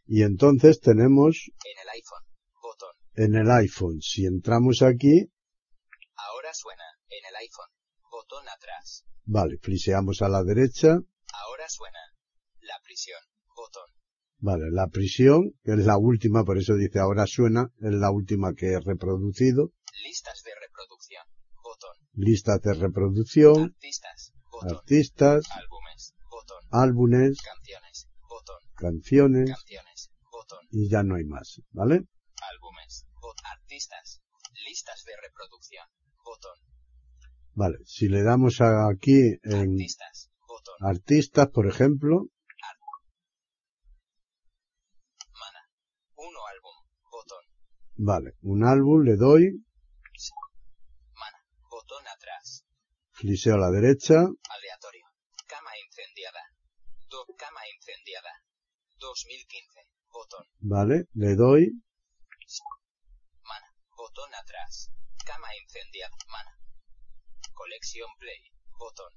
Y 0.05 0.23
entonces 0.23 0.81
tenemos 0.81 1.49
En 1.63 1.79
el 1.81 1.89
iPhone. 1.95 2.25
Botón. 2.61 2.89
en 3.15 3.35
el 3.35 3.51
iPhone, 3.51 4.01
si 4.01 4.25
entramos 4.25 4.81
aquí, 4.81 5.31
Ahora 6.17 6.53
suena. 6.53 6.83
En 7.07 7.23
el 7.29 7.35
iPhone. 7.37 7.71
Botón 8.11 8.43
atrás. 8.49 9.05
vale, 9.23 9.59
fliseamos 9.61 10.21
a 10.21 10.27
la 10.27 10.43
derecha, 10.43 10.99
Ahora 11.33 11.69
suena. 11.69 11.99
La 12.59 12.75
prisión. 12.83 13.21
Botón. 14.41 14.59
vale, 14.59 14.71
la 14.71 14.87
prisión, 14.87 15.53
que 15.63 15.71
es 15.73 15.85
la 15.85 15.97
última, 15.97 16.43
por 16.43 16.57
eso 16.57 16.75
dice 16.75 16.99
ahora 16.99 17.25
suena, 17.27 17.69
es 17.79 17.93
la 17.93 18.11
última 18.11 18.53
que 18.53 18.73
he 18.73 18.79
reproducido, 18.79 19.71
Listas 20.03 20.41
de 20.43 20.51
reproducción. 20.59 21.23
Botón. 21.63 21.95
listas 22.13 22.61
de 22.61 22.73
reproducción, 22.73 23.63
Artistas. 23.75 24.33
Botón. 24.51 24.77
artistas, 24.77 25.43
Álbumes. 25.51 26.13
Botón. 26.29 26.63
álbumes, 26.71 27.37
Canciones. 27.41 28.07
Botón. 28.27 28.57
canciones, 28.75 29.49
Canciones. 29.51 30.11
Botón. 30.31 30.59
y 30.71 30.89
ya 30.89 31.03
no 31.03 31.15
hay 31.15 31.23
más, 31.25 31.61
¿vale? 31.71 32.05
Álbumes. 32.53 33.05
Bot. 33.21 33.37
Artistas. 33.43 34.21
Listas 34.67 35.03
de 35.05 35.11
reproducción. 35.21 35.85
Botón. 36.25 36.57
Vale, 37.53 37.77
si 37.85 38.07
le 38.07 38.23
damos 38.23 38.59
aquí 38.61 39.37
en 39.43 39.71
Artistas. 39.73 40.31
Botón. 40.47 40.75
artistas, 40.81 41.47
por 41.49 41.67
ejemplo, 41.67 42.27
Mana. 45.33 45.61
Uno 46.15 46.39
álbum. 46.47 46.75
Botón. 47.11 47.43
Vale, 48.03 48.33
un 48.41 48.65
álbum 48.65 49.03
le 49.03 49.15
doy, 49.15 49.63
Mana. 51.13 51.39
Botón 51.69 52.03
atrás. 52.07 52.65
fliseo 53.11 53.55
a 53.55 53.59
la 53.59 53.69
derecha, 53.69 54.15
Aleatorio. 54.15 55.05
Cama 55.47 55.69
incendiada. 55.85 56.41
Do. 57.09 57.25
Cama 57.37 57.61
incendiada. 57.75 58.31
2015. 58.99 59.85
Botón. 60.11 60.45
vale, 60.61 61.05
le 61.13 61.35
doy, 61.35 61.69
Mana. 63.43 63.67
Botón 63.95 64.33
atrás. 64.33 64.89
Cama 65.23 65.47
incendiada. 65.61 66.15
Mana. 66.27 66.51
Colección 67.53 68.09
Play. 68.17 68.41
Botón. 68.79 69.13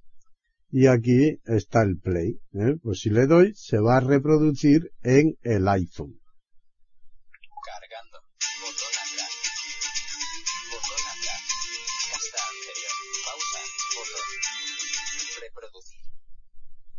y 0.70 0.88
aquí 0.88 1.40
está 1.44 1.82
el 1.82 1.98
play, 2.00 2.38
¿eh? 2.52 2.76
pues 2.82 3.00
si 3.00 3.08
le 3.08 3.26
doy, 3.26 3.54
se 3.54 3.78
va 3.78 3.96
a 3.96 4.00
reproducir 4.00 4.92
en 5.02 5.38
el 5.42 5.68
iPhone. 5.68 6.20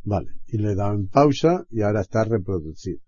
Vale, 0.06 0.34
y 0.46 0.60
le 0.60 0.76
dado 0.76 0.94
en 0.94 1.08
pausa 1.08 1.66
y 1.72 1.82
ahora 1.82 2.02
está 2.02 2.24
reproducido. 2.24 3.00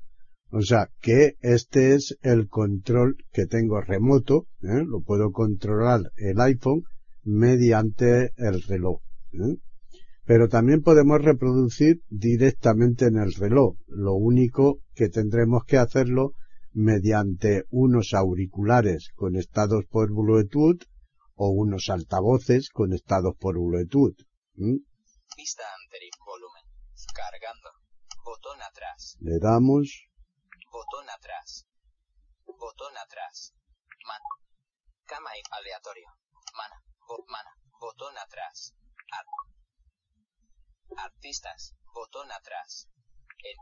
O 0.50 0.62
sea 0.62 0.90
que 1.00 1.36
este 1.42 1.94
es 1.94 2.18
el 2.22 2.48
control 2.48 3.18
que 3.32 3.46
tengo 3.46 3.80
remoto, 3.82 4.48
¿eh? 4.64 4.84
lo 4.84 5.02
puedo 5.02 5.32
controlar 5.32 6.12
el 6.16 6.42
iPhone 6.42 6.84
mediante 7.24 8.32
el 8.38 8.64
reloj. 8.64 9.02
¿eh? 9.34 9.58
Pero 10.26 10.50
también 10.50 10.82
podemos 10.82 11.22
reproducir 11.22 12.02
directamente 12.10 13.06
en 13.06 13.18
el 13.18 13.34
reloj. 13.34 13.78
Lo 13.88 14.16
único 14.16 14.80
que 14.96 15.10
tendremos 15.10 15.66
que 15.66 15.78
hacerlo 15.78 16.34
mediante 16.74 17.66
unos 17.70 18.14
auriculares 18.16 19.10
conectados 19.14 19.86
por 19.86 20.12
Bluetooth 20.12 20.82
o 21.36 21.50
unos 21.50 21.90
altavoces 21.90 22.70
conectados 22.70 23.36
por 23.38 23.60
Bluetooth. 23.60 24.18
¿eh? 24.58 24.80
Cargando. 27.18 27.72
Botón 28.24 28.62
atrás. 28.62 29.18
Le 29.22 29.40
damos, 29.40 30.06
Botón 30.70 31.10
atrás. 31.10 31.66
Botón 32.46 32.96
atrás. 32.98 33.56
Mana. 34.06 34.30
Cama 35.06 35.32
y 35.36 35.42
aleatorio. 35.50 36.08
Mana. 36.54 36.84
Bo- 37.08 37.26
mana. 37.28 37.50
Botón 37.80 38.16
atrás. 38.20 38.76
Ar- 39.12 39.26
Artistas. 41.06 41.74
Botón 41.94 42.32
atrás. 42.32 42.88
En. 43.50 43.58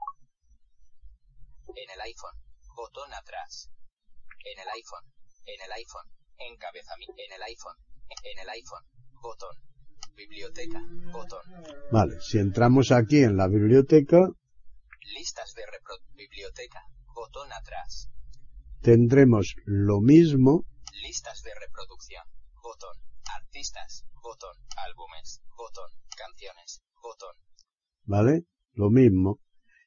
En 1.78 1.89
el 1.91 2.01
iPhone. 2.01 2.36
Botón 2.76 3.14
atrás. 3.14 3.72
En 4.43 4.60
el 4.60 4.68
iPhone. 4.70 5.06
En 5.45 5.62
el 5.62 5.72
iPhone. 5.72 6.08
Encabezamiento. 6.38 7.16
En 7.18 7.32
el 7.32 7.43
iPhone. 7.43 7.78
En 8.24 8.39
el 8.39 8.49
iPhone. 8.49 8.84
Botón. 9.22 9.56
Biblioteca. 10.16 10.82
Botón. 11.11 11.41
Vale, 11.91 12.20
si 12.22 12.39
entramos 12.39 12.91
aquí 12.91 13.20
en 13.24 13.38
la 13.38 13.47
biblioteca, 13.47 14.30
Listas 15.13 15.53
de 15.53 15.61
repro. 15.66 15.95
Biblioteca. 16.16 16.82
Botón 17.13 17.51
atrás. 17.53 18.09
tendremos 18.82 19.55
lo 19.66 20.01
mismo, 20.01 20.66
Listas 21.03 21.41
de 21.43 21.51
reproducción. 21.59 22.24
Botón. 22.61 22.97
Artistas. 23.34 24.05
Botón. 24.22 24.55
Álbumes. 24.78 25.41
Botón. 25.57 25.89
Canciones. 26.18 26.82
Botón. 27.01 27.36
¿vale? 28.05 28.45
Lo 28.74 28.89
mismo, 28.89 29.39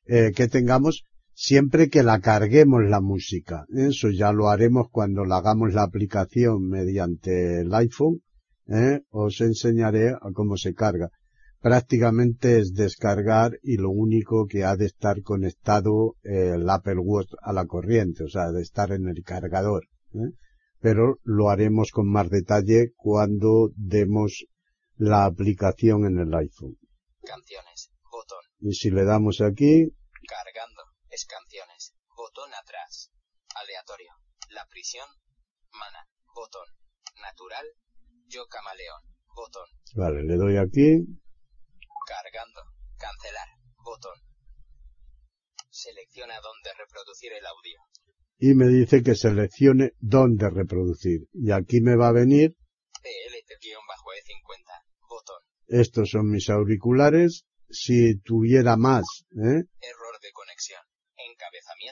eh, 0.06 0.32
que 0.34 0.48
tengamos 0.48 1.04
siempre 1.34 1.88
que 1.88 2.02
la 2.02 2.20
carguemos 2.20 2.82
la 2.84 3.00
música. 3.00 3.64
Eso 3.74 4.08
ya 4.10 4.32
lo 4.32 4.48
haremos 4.48 4.88
cuando 4.90 5.24
la 5.24 5.38
hagamos 5.38 5.72
la 5.72 5.82
aplicación 5.82 6.68
mediante 6.68 7.60
el 7.60 7.74
iPhone. 7.74 8.22
¿Eh? 8.68 9.02
Os 9.10 9.40
enseñaré 9.40 10.10
a 10.10 10.30
cómo 10.34 10.56
se 10.56 10.74
carga. 10.74 11.10
Prácticamente 11.60 12.58
es 12.60 12.72
descargar 12.72 13.58
y 13.62 13.76
lo 13.76 13.90
único 13.90 14.46
que 14.46 14.64
ha 14.64 14.76
de 14.76 14.86
estar 14.86 15.22
conectado 15.22 16.14
eh, 16.22 16.52
el 16.54 16.70
Apple 16.70 16.98
Watch 16.98 17.32
a 17.42 17.52
la 17.52 17.66
corriente, 17.66 18.24
o 18.24 18.28
sea, 18.28 18.52
de 18.52 18.62
estar 18.62 18.92
en 18.92 19.08
el 19.08 19.24
cargador. 19.24 19.88
¿eh? 20.14 20.32
Pero 20.80 21.18
lo 21.24 21.50
haremos 21.50 21.90
con 21.90 22.08
más 22.08 22.30
detalle 22.30 22.92
cuando 22.94 23.70
demos 23.74 24.46
la 24.96 25.24
aplicación 25.24 26.04
en 26.04 26.18
el 26.18 26.32
iPhone. 26.34 26.78
Canciones. 27.24 27.90
Botón. 28.10 28.44
Y 28.60 28.72
si 28.74 28.90
le 28.90 29.04
damos 29.04 29.40
aquí, 29.40 29.92
Cargando. 30.28 30.82
Es 31.08 31.24
canciones. 31.24 31.94
Botón 32.14 32.52
atrás. 32.52 33.10
Aleatorio. 33.54 34.12
La 34.50 34.66
prisión. 34.66 35.08
Mana. 35.72 36.06
Botón. 36.34 36.68
Natural. 37.22 37.66
Yo 38.28 38.46
camaleón. 38.46 39.02
Botón. 39.34 39.68
vale, 39.96 40.22
le 40.24 40.34
doy 40.36 40.56
aquí, 40.56 41.04
Cargando. 42.06 42.60
Cancelar. 42.98 43.48
Botón. 43.84 44.18
Selecciona 45.70 46.34
dónde 46.40 46.70
reproducir 46.78 47.32
el 47.32 47.46
audio. 47.46 47.78
y 48.40 48.54
me 48.54 48.66
dice 48.68 49.02
que 49.02 49.14
seleccione 49.14 49.92
dónde 49.98 50.48
reproducir. 50.50 51.28
Y 51.32 51.52
aquí 51.52 51.80
me 51.80 51.96
va 51.96 52.08
a 52.08 52.12
venir, 52.12 52.56
PLT-E50. 53.02 54.82
Botón. 55.08 55.42
estos 55.68 56.10
son 56.10 56.30
mis 56.30 56.48
auriculares, 56.50 57.46
si 57.70 58.18
tuviera 58.20 58.76
más, 58.76 59.04
¿eh? 59.32 59.64
Error 59.80 60.20
de 60.22 60.32
conexión. 60.32 60.80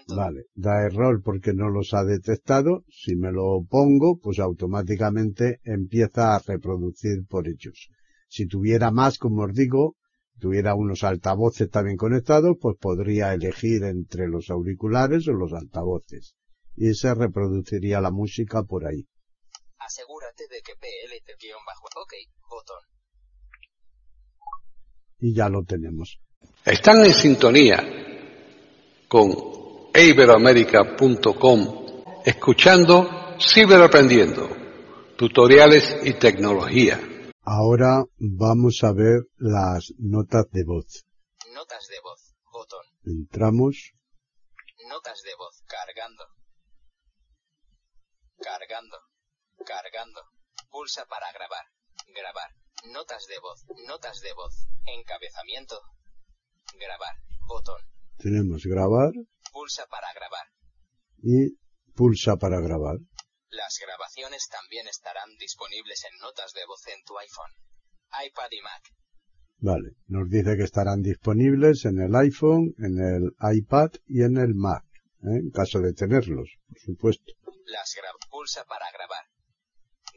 Vale, 0.08 0.46
da 0.54 0.84
error 0.84 1.22
porque 1.22 1.52
no 1.52 1.68
los 1.68 1.94
ha 1.94 2.04
detectado. 2.04 2.84
Si 2.88 3.16
me 3.16 3.32
lo 3.32 3.64
pongo, 3.68 4.18
pues 4.18 4.38
automáticamente 4.38 5.60
empieza 5.64 6.34
a 6.34 6.38
reproducir 6.38 7.26
por 7.28 7.48
ellos. 7.48 7.88
Si 8.28 8.46
tuviera 8.46 8.90
más, 8.90 9.18
como 9.18 9.44
os 9.44 9.52
digo, 9.52 9.96
tuviera 10.38 10.74
unos 10.74 11.04
altavoces 11.04 11.70
también 11.70 11.96
conectados, 11.96 12.56
pues 12.60 12.76
podría 12.78 13.32
elegir 13.32 13.84
entre 13.84 14.28
los 14.28 14.50
auriculares 14.50 15.26
o 15.28 15.32
los 15.32 15.52
altavoces. 15.52 16.34
Y 16.74 16.94
se 16.94 17.14
reproduciría 17.14 18.00
la 18.00 18.10
música 18.10 18.62
por 18.62 18.86
ahí. 18.86 19.06
Asegúrate 19.78 20.44
de 20.50 20.60
que 20.62 20.72
PLT-OK. 20.74 22.12
Botón. 22.50 22.96
y 25.18 25.34
ya 25.34 25.48
lo 25.48 25.64
tenemos. 25.64 26.20
Están 26.64 27.04
en 27.04 27.14
sintonía 27.14 27.82
con 29.08 29.55
iberoamérica.com 29.98 32.04
escuchando 32.24 33.08
Ciberaprendiendo, 33.38 34.48
tutoriales 35.16 35.96
y 36.04 36.14
tecnología. 36.14 36.98
Ahora 37.42 38.04
vamos 38.18 38.82
a 38.82 38.92
ver 38.92 39.26
las 39.36 39.92
notas 39.98 40.46
de 40.50 40.64
voz. 40.64 41.04
Notas 41.54 41.86
de 41.88 42.00
voz. 42.02 42.34
Botón. 42.50 42.84
Entramos, 43.04 43.92
Notas 44.88 45.20
de 45.22 45.34
voz. 45.36 45.62
Cargando. 45.66 46.24
Cargando. 48.38 48.96
Cargando. 49.64 50.20
Pulsa 50.70 51.04
para 51.06 51.30
grabar. 51.32 51.66
Grabar. 52.14 52.50
Notas 52.92 53.26
de 53.26 53.38
voz. 53.40 53.64
Notas 53.86 54.20
de 54.20 54.32
voz. 54.32 54.66
Encabezamiento. 54.86 55.80
Grabar. 56.78 57.16
Botón. 57.46 57.80
tenemos 58.18 58.64
grabar 58.64 59.12
Pulsa 59.56 59.86
para 59.86 60.12
grabar. 60.12 60.46
y 61.22 61.56
pulsa 61.94 62.36
para 62.36 62.60
grabar. 62.60 62.98
Las 63.48 63.78
grabaciones 63.80 64.48
también 64.50 64.86
estarán 64.86 65.30
disponibles 65.38 66.04
en 66.04 66.18
notas 66.18 66.52
de 66.52 66.60
voz 66.66 66.86
en 66.88 67.02
tu 67.04 67.16
iPhone, 67.18 67.52
iPad 68.26 68.50
y 68.50 68.60
Mac. 68.60 68.82
Vale, 69.56 69.96
nos 70.08 70.28
dice 70.28 70.58
que 70.58 70.64
estarán 70.64 71.00
disponibles 71.00 71.86
en 71.86 72.02
el 72.02 72.14
iPhone, 72.16 72.74
en 72.76 72.98
el 73.00 73.56
iPad 73.56 73.92
y 74.04 74.24
en 74.24 74.36
el 74.36 74.54
Mac, 74.54 74.84
¿eh? 75.22 75.40
en 75.40 75.50
caso 75.50 75.80
de 75.80 75.94
tenerlos, 75.94 76.50
por 76.68 76.78
supuesto. 76.78 77.32
Las 77.64 77.96
pulsa 78.28 78.62
para 78.66 78.92
grabar. 78.92 79.24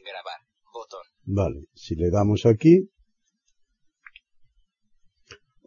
Grabar. 0.04 0.40
Botón. 0.70 1.06
Vale, 1.24 1.64
si 1.74 1.94
le 1.94 2.10
damos 2.10 2.44
aquí. 2.44 2.90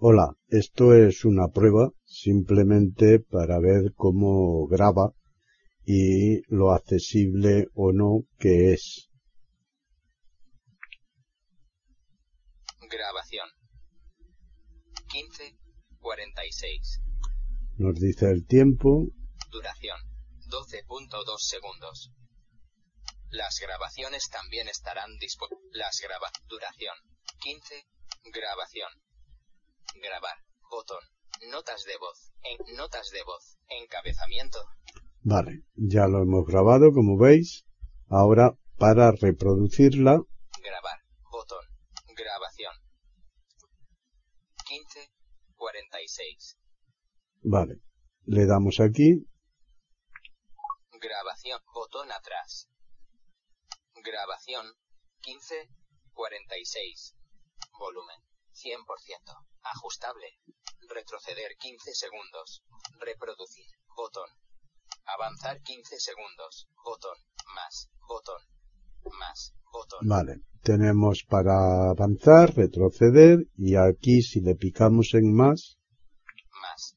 Hola, 0.06 0.36
esto 0.50 0.94
es 0.94 1.24
una 1.24 1.48
prueba 1.48 1.90
simplemente 2.04 3.20
para 3.22 3.58
ver 3.62 3.94
cómo 3.96 4.68
graba 4.68 5.14
y 5.86 6.42
lo 6.54 6.74
accesible 6.74 7.70
o 7.74 7.94
no 7.94 8.24
que 8.38 8.74
es. 8.74 9.10
Grabación. 12.82 13.48
15. 15.10 15.58
46. 16.02 17.02
Nos 17.78 17.96
dice 17.96 18.30
el 18.30 18.46
tiempo, 18.46 19.06
Duración. 19.52 20.00
12.2 20.50 21.38
segundos. 21.38 22.12
Las 23.30 23.58
grabaciones 23.62 24.28
también 24.30 24.68
estarán 24.68 25.18
disponibles. 25.18 25.64
Las 25.72 26.02
graba. 26.04 26.28
Duración. 26.50 26.98
15. 27.40 27.86
Grabación. 28.34 28.90
Grabar. 29.96 30.38
Botón. 30.70 31.04
Notas 31.52 31.84
de 31.84 31.98
voz. 31.98 32.32
En 32.44 32.76
notas 32.76 33.10
de 33.12 33.24
voz. 33.24 33.58
Encabezamiento. 33.68 34.60
vale, 35.22 35.64
ya 35.76 36.08
lo 36.08 36.22
hemos 36.22 36.46
grabado 36.46 36.92
como 36.94 37.18
veis. 37.18 37.66
Ahora 38.10 38.58
para 38.78 39.12
reproducirla, 39.12 40.22
Grabar. 40.62 41.00
Botón. 41.32 41.66
Grabación. 42.16 42.74
15. 44.68 45.10
46. 45.56 46.58
vale, 47.44 47.82
le 48.26 48.46
damos 48.46 48.80
aquí, 48.80 49.26
Grabación. 51.00 51.60
Botón 51.74 52.12
atrás. 52.12 52.70
Grabación. 54.04 54.66
15. 55.22 55.70
46. 56.14 57.16
Volumen. 57.78 58.33
100%. 58.54 58.86
Ajustable. 59.64 60.28
Retroceder 60.90 61.56
15 61.58 61.94
segundos. 61.94 62.64
Reproducir. 63.00 63.68
Botón. 63.96 64.30
Avanzar 65.06 65.62
15 65.62 66.00
segundos. 66.00 66.68
Botón. 66.84 67.18
Más. 67.56 67.90
Botón. 68.08 68.42
Más. 69.20 69.54
Botón. 69.72 70.08
vale, 70.08 70.42
tenemos 70.62 71.26
para 71.28 71.90
avanzar, 71.90 72.54
retroceder 72.56 73.40
y 73.58 73.76
aquí 73.76 74.22
si 74.22 74.40
le 74.40 74.56
picamos 74.56 75.14
en 75.14 75.34
más, 75.34 75.78
Más. 76.62 76.96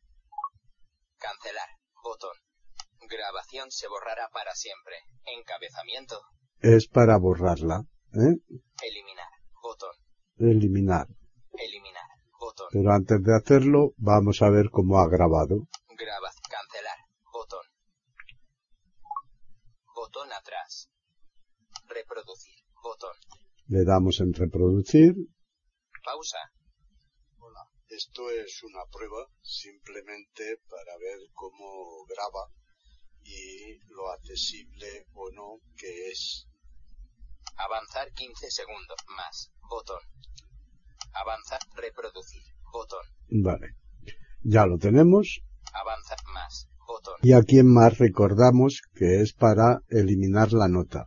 Cancelar. 1.18 1.68
Botón. 2.02 2.36
Grabación 3.08 3.70
se 3.70 3.88
borrará 3.88 4.28
para 4.32 4.54
siempre. 4.54 4.96
Encabezamiento. 5.24 6.20
es 6.60 6.86
para 6.86 7.16
borrarla, 7.18 7.82
¿eh? 8.12 8.36
Eliminar. 8.82 9.30
Botón. 9.62 9.94
eliminar. 10.38 11.06
Eliminar. 11.58 12.04
Botón. 12.38 12.68
Pero 12.70 12.92
antes 12.92 13.22
de 13.22 13.34
hacerlo, 13.34 13.94
vamos 13.96 14.42
a 14.42 14.50
ver 14.50 14.70
cómo 14.70 14.98
ha 14.98 15.08
grabado. 15.08 15.68
Graba. 15.88 16.30
Cancelar. 16.50 16.98
Botón. 17.32 17.66
Botón 19.94 20.32
atrás. 20.32 20.90
Reproducir. 21.88 22.54
Botón. 22.82 23.16
Le 23.68 23.84
damos 23.84 24.20
en 24.20 24.32
reproducir. 24.32 25.14
Pausa. 26.04 26.38
Hola, 27.38 27.68
esto 27.88 28.30
es 28.30 28.62
una 28.62 28.84
prueba 28.92 29.26
simplemente 29.42 30.60
para 30.68 30.96
ver 30.98 31.18
cómo 31.32 32.04
graba 32.06 32.50
y 33.24 33.78
lo 33.88 34.10
accesible 34.12 35.06
o 35.14 35.30
no 35.32 35.60
que 35.76 36.10
es. 36.10 36.46
Avanzar 37.56 38.12
15 38.12 38.50
segundos. 38.50 38.98
Más. 39.16 39.50
Botón. 39.68 40.00
Avanzar. 41.12 41.60
Reproducir. 41.76 42.42
Botón. 42.72 43.04
Vale, 43.30 43.76
ya 44.42 44.66
lo 44.66 44.78
tenemos. 44.78 45.42
Avanzar. 45.72 46.18
Más. 46.32 46.68
Botón. 46.86 47.14
Y 47.22 47.32
aquí 47.32 47.58
en 47.58 47.72
más 47.72 47.98
recordamos 47.98 48.82
que 48.94 49.20
es 49.20 49.32
para 49.32 49.82
eliminar 49.88 50.52
la 50.52 50.68
nota. 50.68 51.06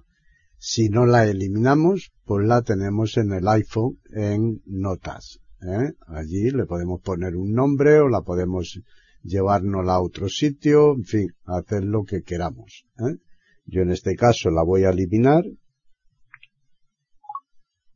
Si 0.58 0.90
no 0.90 1.06
la 1.06 1.26
eliminamos, 1.26 2.12
pues 2.26 2.46
la 2.46 2.62
tenemos 2.62 3.16
en 3.18 3.32
el 3.32 3.48
iPhone 3.48 4.00
en 4.14 4.62
notas. 4.66 5.40
¿eh? 5.62 5.94
Allí 6.08 6.52
le 6.52 6.66
podemos 6.66 7.02
poner 7.02 7.36
un 7.36 7.54
nombre 7.54 8.00
o 8.00 8.10
la 8.10 8.22
podemos 8.22 8.82
llevárnosla 9.24 9.94
a 9.94 10.02
otro 10.02 10.28
sitio, 10.30 10.96
en 10.96 11.04
fin, 11.06 11.28
hacer 11.46 11.84
lo 11.84 12.04
que 12.04 12.24
queramos. 12.24 12.86
¿eh? 13.00 13.18
Yo 13.66 13.82
en 13.82 13.92
este 13.92 14.16
caso 14.16 14.50
la 14.50 14.64
voy 14.64 14.84
a 14.84 14.90
eliminar. 14.90 15.44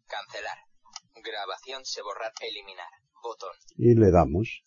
Cancelar. 0.07 0.52
Se 1.84 2.01
borrar. 2.01 2.31
Eliminar. 2.41 2.88
Botón. 3.21 3.55
y 3.77 3.93
le 3.95 4.11
damos. 4.11 4.63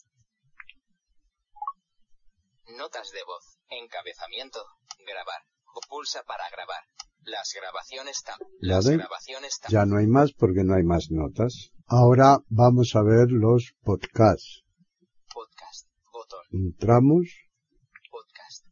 Notas 2.78 3.10
de 3.12 3.22
voz. 3.24 3.58
Encabezamiento. 3.68 4.64
Grabar. 5.06 5.42
O 5.74 5.80
pulsa 5.88 6.22
para 6.24 6.48
grabar. 6.50 6.82
Las 7.22 7.52
grabaciones 7.54 8.22
tam. 8.22 8.38
Las 8.60 8.84
Vale. 8.86 8.96
grabaciones 8.98 9.58
tam. 9.60 9.70
Ya 9.72 9.84
no 9.84 9.98
hay 9.98 10.06
más 10.06 10.32
porque 10.32 10.62
no 10.64 10.74
hay 10.74 10.84
más 10.84 11.10
notas. 11.10 11.72
Ahora 11.86 12.38
vamos 12.48 12.94
a 12.96 13.02
ver 13.02 13.30
los 13.30 13.74
podcasts. 13.82 14.64
Podcast. 15.32 15.88
Botón. 16.12 16.44
Entramos, 16.52 17.28
Podcast. 18.10 18.64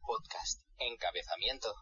Podcast. 0.00 0.62
Encabezamiento. 0.78 1.74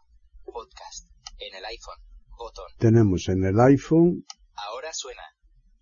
Podcast. 0.45 1.12
En 1.49 1.55
el 1.57 1.65
iPhone. 1.65 1.99
Botón. 2.39 2.67
tenemos 2.79 3.29
en 3.29 3.45
el 3.45 3.59
iPhone, 3.61 4.25
Ahora 4.55 4.91
suena. 4.93 5.23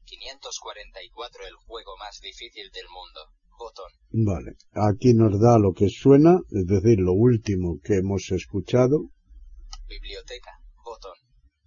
544 0.04 1.46
el 1.46 1.54
juego 1.66 1.96
más 1.98 2.18
difícil 2.20 2.70
del 2.72 2.86
mundo. 2.88 3.20
Botón. 3.58 3.92
vale, 4.10 4.56
aquí 4.72 5.12
nos 5.14 5.38
da 5.40 5.58
lo 5.58 5.72
que 5.74 5.88
suena, 5.90 6.38
es 6.50 6.66
decir, 6.66 6.98
lo 7.00 7.12
último 7.12 7.78
que 7.84 7.96
hemos 7.96 8.30
escuchado. 8.30 9.10
Biblioteca. 9.88 10.52
Botón. 10.84 11.16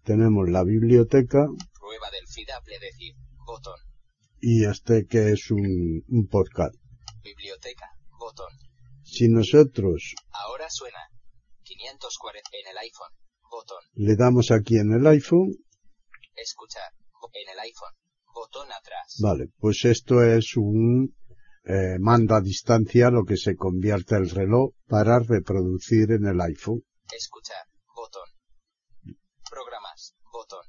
Tenemos 0.03 0.49
la 0.49 0.63
biblioteca 0.63 1.45
Prueba 1.79 2.09
del 2.11 2.27
fiable 2.27 2.79
decir. 2.79 3.13
Botón. 3.45 3.79
y 4.41 4.65
este 4.65 5.05
que 5.07 5.31
es 5.31 5.51
un, 5.51 6.03
un 6.07 6.27
podcast. 6.27 6.75
Biblioteca. 7.23 7.89
Botón. 8.19 8.51
Si 9.03 9.27
nosotros 9.29 10.15
Ahora 10.31 10.67
suena. 10.69 10.99
540 11.63 12.49
en 12.61 12.71
el 12.71 12.77
iPhone. 12.79 13.11
Botón. 13.53 13.83
le 13.95 14.15
damos 14.15 14.49
aquí 14.49 14.77
en 14.77 14.93
el 14.93 15.05
iPhone, 15.05 15.51
Escuchar. 16.35 16.89
En 17.33 17.49
el 17.53 17.59
iPhone. 17.59 17.93
Botón 18.33 18.67
atrás. 18.71 19.17
vale, 19.21 19.45
pues 19.59 19.85
esto 19.85 20.23
es 20.23 20.57
un 20.57 21.15
eh, 21.65 21.97
mando 21.99 22.35
a 22.35 22.41
distancia, 22.41 23.09
lo 23.11 23.23
que 23.23 23.37
se 23.37 23.55
convierte 23.55 24.15
el 24.15 24.29
reloj 24.29 24.73
para 24.87 25.19
reproducir 25.19 26.11
en 26.11 26.25
el 26.25 26.41
iPhone. 26.41 26.81
Escuchar. 27.15 27.65
Botón. 27.95 28.27
Programas. 29.49 30.15
Botón. 30.31 30.65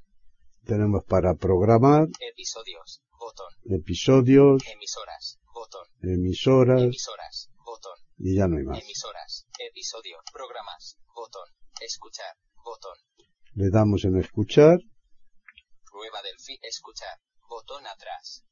Tenemos 0.64 1.04
para 1.04 1.34
programar 1.34 2.06
Episodios. 2.20 3.02
Botón. 3.18 3.52
episodios, 3.80 4.62
Emisoras. 4.74 5.38
Botón. 5.54 5.86
emisoras 6.02 6.82
Emisoras. 6.82 7.50
Botón. 7.64 7.98
y 8.18 8.36
ya 8.36 8.46
no 8.46 8.58
hay 8.58 8.64
más. 8.64 8.82
Emisoras. 8.82 9.46
Episodio. 9.58 10.18
Programas. 10.32 10.98
Botón. 11.14 11.48
Escuchar. 11.80 12.36
Botón. 12.64 12.96
Le 13.54 13.68
damos 13.70 14.04
en 14.04 14.16
escuchar. 14.18 14.78
Prueba 15.84 16.22
del 16.22 16.38
feed. 16.40 16.58
Escuchar. 16.62 17.20
Botón 17.46 17.86
atrás. 17.86 18.42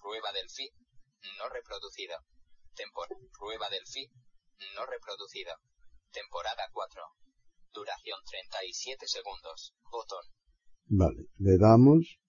Prueba 0.00 0.32
del 0.32 0.48
feed. 0.48 0.72
No 1.36 1.48
reproducido. 1.48 2.16
Tempor. 2.74 3.08
Prueba 3.36 3.68
del 3.68 3.84
feed. 3.86 4.08
No 4.76 4.86
reproducido. 4.86 5.52
Temporada 6.12 6.62
4. 6.72 7.02
Duración 7.72 8.20
37 8.24 9.06
segundos. 9.08 9.74
Botón. 9.90 10.24
Vale, 10.86 11.26
le 11.38 11.58
damos. 11.58 12.20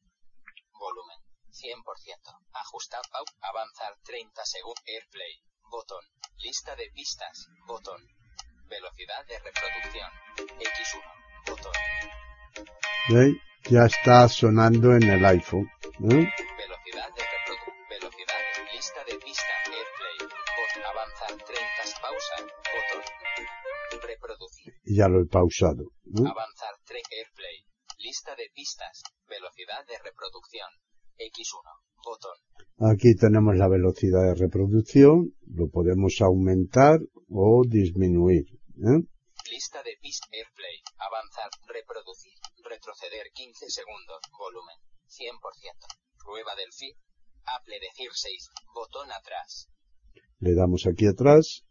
Volumen. 0.73 1.19
100%. 1.51 1.85
Ajustar. 2.51 3.01
Pau. 3.11 3.25
Avanzar 3.41 3.93
30 4.03 4.43
segundos. 4.43 4.83
Airplay. 4.87 5.39
Botón. 5.69 6.03
Lista 6.37 6.75
de 6.75 6.89
pistas. 6.95 7.47
Botón. 7.67 8.01
Velocidad 8.71 9.25
de 9.27 9.37
reproducción. 9.37 10.09
X1. 10.39 11.03
Botón. 11.45 11.73
¿Veis? 13.09 13.35
Ya 13.69 13.83
está 13.83 14.29
sonando 14.29 14.95
en 14.95 15.03
el 15.03 15.25
iPhone. 15.25 15.67
¿eh? 16.07 16.23
Velocidad 16.63 17.09
de 17.11 17.23
reproducción. 17.35 17.75
Velocidad. 17.89 18.39
Lista 18.71 19.03
de 19.03 19.15
pista. 19.19 19.53
Airplay. 19.67 20.17
Botón. 20.23 20.83
Avanzar 20.87 21.33
30. 21.35 21.99
Pausa. 21.99 22.35
Botón. 22.71 23.03
Reproducir. 24.07 24.73
Ya 24.85 25.07
lo 25.09 25.19
he 25.19 25.27
pausado. 25.27 25.83
¿eh? 26.07 26.23
Avanzar 26.23 26.75
3. 26.85 27.03
Airplay. 27.11 27.57
Lista 27.99 28.35
de 28.39 28.47
pistas. 28.55 29.03
Velocidad 29.27 29.83
de 29.85 29.99
reproducción. 29.99 30.71
X1. 31.19 31.67
Botón. 32.05 32.37
Aquí 32.89 33.15
tenemos 33.15 33.53
la 33.57 33.67
velocidad 33.67 34.31
de 34.31 34.35
reproducción. 34.35 35.35
Lo 35.45 35.67
podemos 35.67 36.21
aumentar 36.21 36.99
o 37.27 37.63
disminuir. 37.67 38.45
¿Eh? 38.81 39.05
Lista 39.49 39.83
de 39.83 39.97
pista. 40.01 40.27
Airplay. 40.31 40.81
Avanzar. 40.97 41.49
Reproducir. 41.67 42.33
Retroceder 42.63 43.31
15 43.31 43.69
segundos. 43.69 44.21
Volumen. 44.37 44.77
100%. 45.07 45.39
Prueba 46.23 46.55
del 46.55 46.71
feed. 46.73 46.95
Apple 47.45 47.79
decir 47.79 48.11
6. 48.13 48.49
Botón 48.73 49.11
atrás. 49.11 49.69
Le 50.39 50.55
damos 50.55 50.85
aquí 50.87 51.07
atrás. 51.07 51.63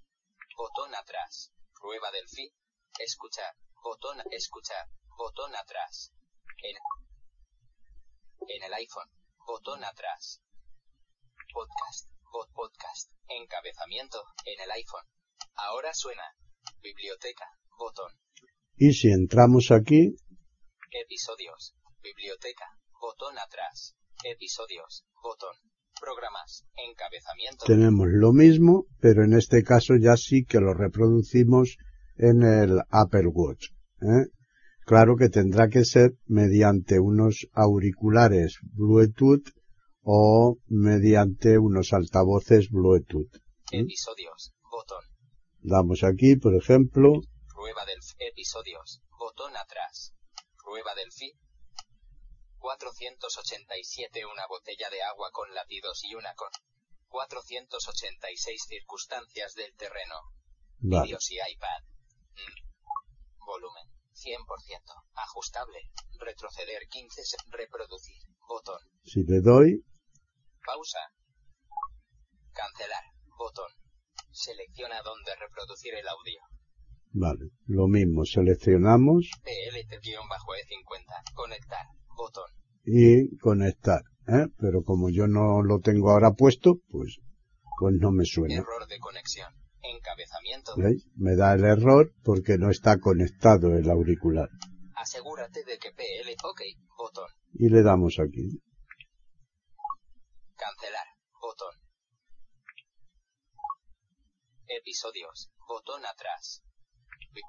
Botón 0.56 0.94
atrás. 0.94 1.52
Prueba 1.80 2.11
del 2.11 2.28
feed. 2.28 2.52
Escuchar. 2.98 3.54
Botón 3.82 4.18
escuchar. 4.30 4.88
Botón 5.16 5.54
atrás. 5.56 6.12
En, 6.62 6.76
en 8.48 8.62
el 8.62 8.74
iPhone. 8.74 9.11
Botón 9.46 9.82
atrás. 9.84 10.42
Podcast. 11.52 12.08
Bot 12.30 12.52
podcast. 12.52 13.11
Encabezamiento. 13.28 14.22
En 14.44 14.61
el 14.61 14.70
iPhone. 14.70 15.06
Ahora 15.54 15.92
suena. 15.94 16.22
Biblioteca. 16.82 17.44
Botón. 17.78 18.12
Y 18.76 18.92
si 18.92 19.08
entramos 19.08 19.70
aquí, 19.70 20.16
Episodios. 20.90 21.74
Biblioteca. 22.02 22.64
Botón 23.00 23.38
atrás. 23.38 23.94
Episodios. 24.24 25.04
Botón. 25.22 25.54
Programas. 26.00 26.64
Encabezamiento. 26.76 27.64
tenemos 27.66 28.06
lo 28.08 28.32
mismo, 28.32 28.86
pero 29.00 29.24
en 29.24 29.34
este 29.34 29.62
caso 29.62 29.94
ya 30.00 30.16
sí 30.16 30.44
que 30.44 30.58
lo 30.58 30.74
reproducimos 30.74 31.76
en 32.16 32.42
el 32.42 32.80
Apple 32.90 33.28
Watch. 33.32 33.68
¿eh? 34.02 34.30
Claro 34.84 35.16
que 35.16 35.28
tendrá 35.28 35.68
que 35.68 35.84
ser 35.84 36.14
mediante 36.26 36.98
unos 36.98 37.46
auriculares 37.52 38.58
Bluetooth 38.62 39.50
o 40.02 40.58
mediante 40.66 41.58
unos 41.58 41.92
altavoces 41.92 42.70
Bluetooth. 42.70 43.36
¿eh? 43.72 43.80
Episodios. 43.80 44.52
Botón. 44.70 45.04
Damos 45.62 46.02
aquí, 46.04 46.36
por 46.36 46.54
ejemplo, 46.54 47.20
Prueba 47.54 47.84
del 47.84 48.00
episodios. 48.18 49.02
Botón 49.18 49.56
atrás. 49.56 50.14
Prueba 50.64 50.94
del 50.94 51.12
feed. 51.12 51.34
487 52.58 54.24
una 54.26 54.46
botella 54.46 54.88
de 54.90 55.02
agua 55.02 55.30
con 55.32 55.52
latidos 55.54 56.02
y 56.04 56.14
una 56.14 56.34
con 56.34 56.48
486 57.08 58.62
circunstancias 58.68 59.54
del 59.54 59.74
terreno. 59.76 60.14
vale, 60.78 61.04
Vídeos 61.06 61.30
y 61.30 61.36
iPad. 61.36 61.82
Mm. 62.36 63.44
Volumen. 63.46 63.86
100%. 64.14 64.44
Ajustable. 65.14 65.78
Retroceder 66.18 66.86
15. 66.88 67.24
se- 67.24 67.36
Reproducir. 67.50 68.22
Botón. 68.48 68.80
si 69.04 69.22
le 69.24 69.40
doy, 69.40 69.84
Pausa. 70.64 70.98
Cancelar. 72.52 73.04
Botón. 73.38 73.70
Selecciona 74.32 75.02
dónde 75.02 75.32
reproducir 75.36 75.94
el 75.94 76.06
audio. 76.08 76.40
vale, 77.12 77.50
lo 77.66 77.88
mismo, 77.88 78.24
seleccionamos 78.24 79.30
PLT-E50. 79.42 81.34
Conectar. 81.34 81.86
Botón. 82.16 82.50
y 82.84 83.36
conectar, 83.38 84.02
¿eh? 84.28 84.46
pero 84.58 84.82
como 84.82 85.10
yo 85.10 85.26
no 85.26 85.62
lo 85.62 85.80
tengo 85.80 86.10
ahora 86.10 86.32
puesto, 86.32 86.76
pues, 86.88 87.18
pues 87.78 87.94
no 87.98 88.10
me 88.12 88.24
suena. 88.24 88.54
Error 88.56 88.86
de 88.88 88.98
conexión. 88.98 89.52
Encabezamiento. 89.82 90.72
¿Veis? 90.76 91.06
Me 91.16 91.34
da 91.36 91.54
el 91.54 91.64
error 91.64 92.12
porque 92.22 92.58
no 92.58 92.70
está 92.70 92.98
conectado 93.00 93.74
el 93.74 93.88
auricular. 93.90 94.48
Asegúrate 94.94 95.64
de 95.64 95.78
que 95.78 95.90
PL. 95.92 96.30
OK. 96.44 96.60
Botón. 96.98 97.28
Y 97.54 97.70
le 97.70 97.82
damos 97.82 98.18
aquí. 98.18 98.60
Episodios. 104.80 105.50
Botón 105.68 106.00
atrás. 106.06 106.62
Bi- 107.34 107.40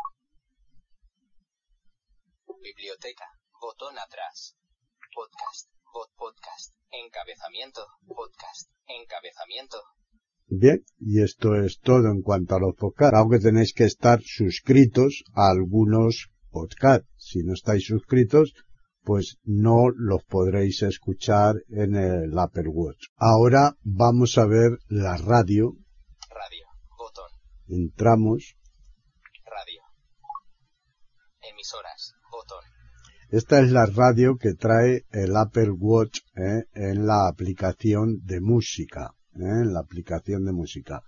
Biblioteca. 2.62 3.26
Botón 3.62 3.98
atrás. 3.98 4.56
Podcast. 5.16 5.70
Bot 5.94 6.10
podcast. 6.18 6.74
Encabezamiento. 6.92 7.82
Podcast. 8.06 8.70
Encabezamiento. 8.88 9.78
Bien, 10.48 10.84
y 11.00 11.22
esto 11.22 11.56
es 11.56 11.80
todo 11.80 12.10
en 12.10 12.22
cuanto 12.22 12.56
a 12.56 12.60
los 12.60 12.76
podcasts. 12.76 13.18
Aunque 13.18 13.40
tenéis 13.40 13.74
que 13.74 13.86
estar 13.86 14.20
suscritos 14.22 15.24
a 15.34 15.50
algunos 15.50 16.30
podcasts. 16.50 17.08
Si 17.18 17.40
no 17.44 17.54
estáis 17.54 17.86
suscritos, 17.86 18.54
pues 19.04 19.38
no 19.44 19.90
los 19.96 20.24
podréis 20.26 20.82
escuchar 20.84 21.56
en 21.70 21.96
el 21.96 22.38
Apple 22.38 22.68
Watch. 22.68 23.06
Ahora 23.16 23.78
vamos 23.84 24.38
a 24.38 24.46
ver 24.46 24.72
la 24.90 25.18
radio. 25.18 25.76
Entramos. 27.72 28.58
Radio. 29.46 29.82
Emisoras. 31.42 32.16
Botón. 32.30 32.66
Esta 33.30 33.62
es 33.62 33.72
la 33.72 33.86
radio 33.86 34.36
que 34.36 34.56
trae 34.56 35.06
el 35.12 35.38
Apple 35.38 35.72
Watch 35.72 36.20
¿eh? 36.36 36.66
en 36.74 37.06
la 37.06 37.30
aplicación 37.30 38.20
de 38.26 38.42
música, 38.42 39.14
¿eh? 39.36 39.64
en 39.64 39.72
la 39.74 39.80
aplicación 39.80 40.44
de 40.44 40.52
música. 40.52 41.02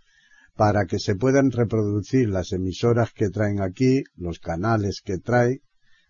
Para 0.55 0.85
que 0.85 0.99
se 0.99 1.15
puedan 1.15 1.51
reproducir 1.51 2.29
las 2.29 2.53
emisoras 2.53 3.11
que 3.11 3.29
traen 3.29 3.61
aquí, 3.61 4.03
los 4.15 4.39
canales 4.39 5.01
que 5.03 5.17
trae, 5.17 5.63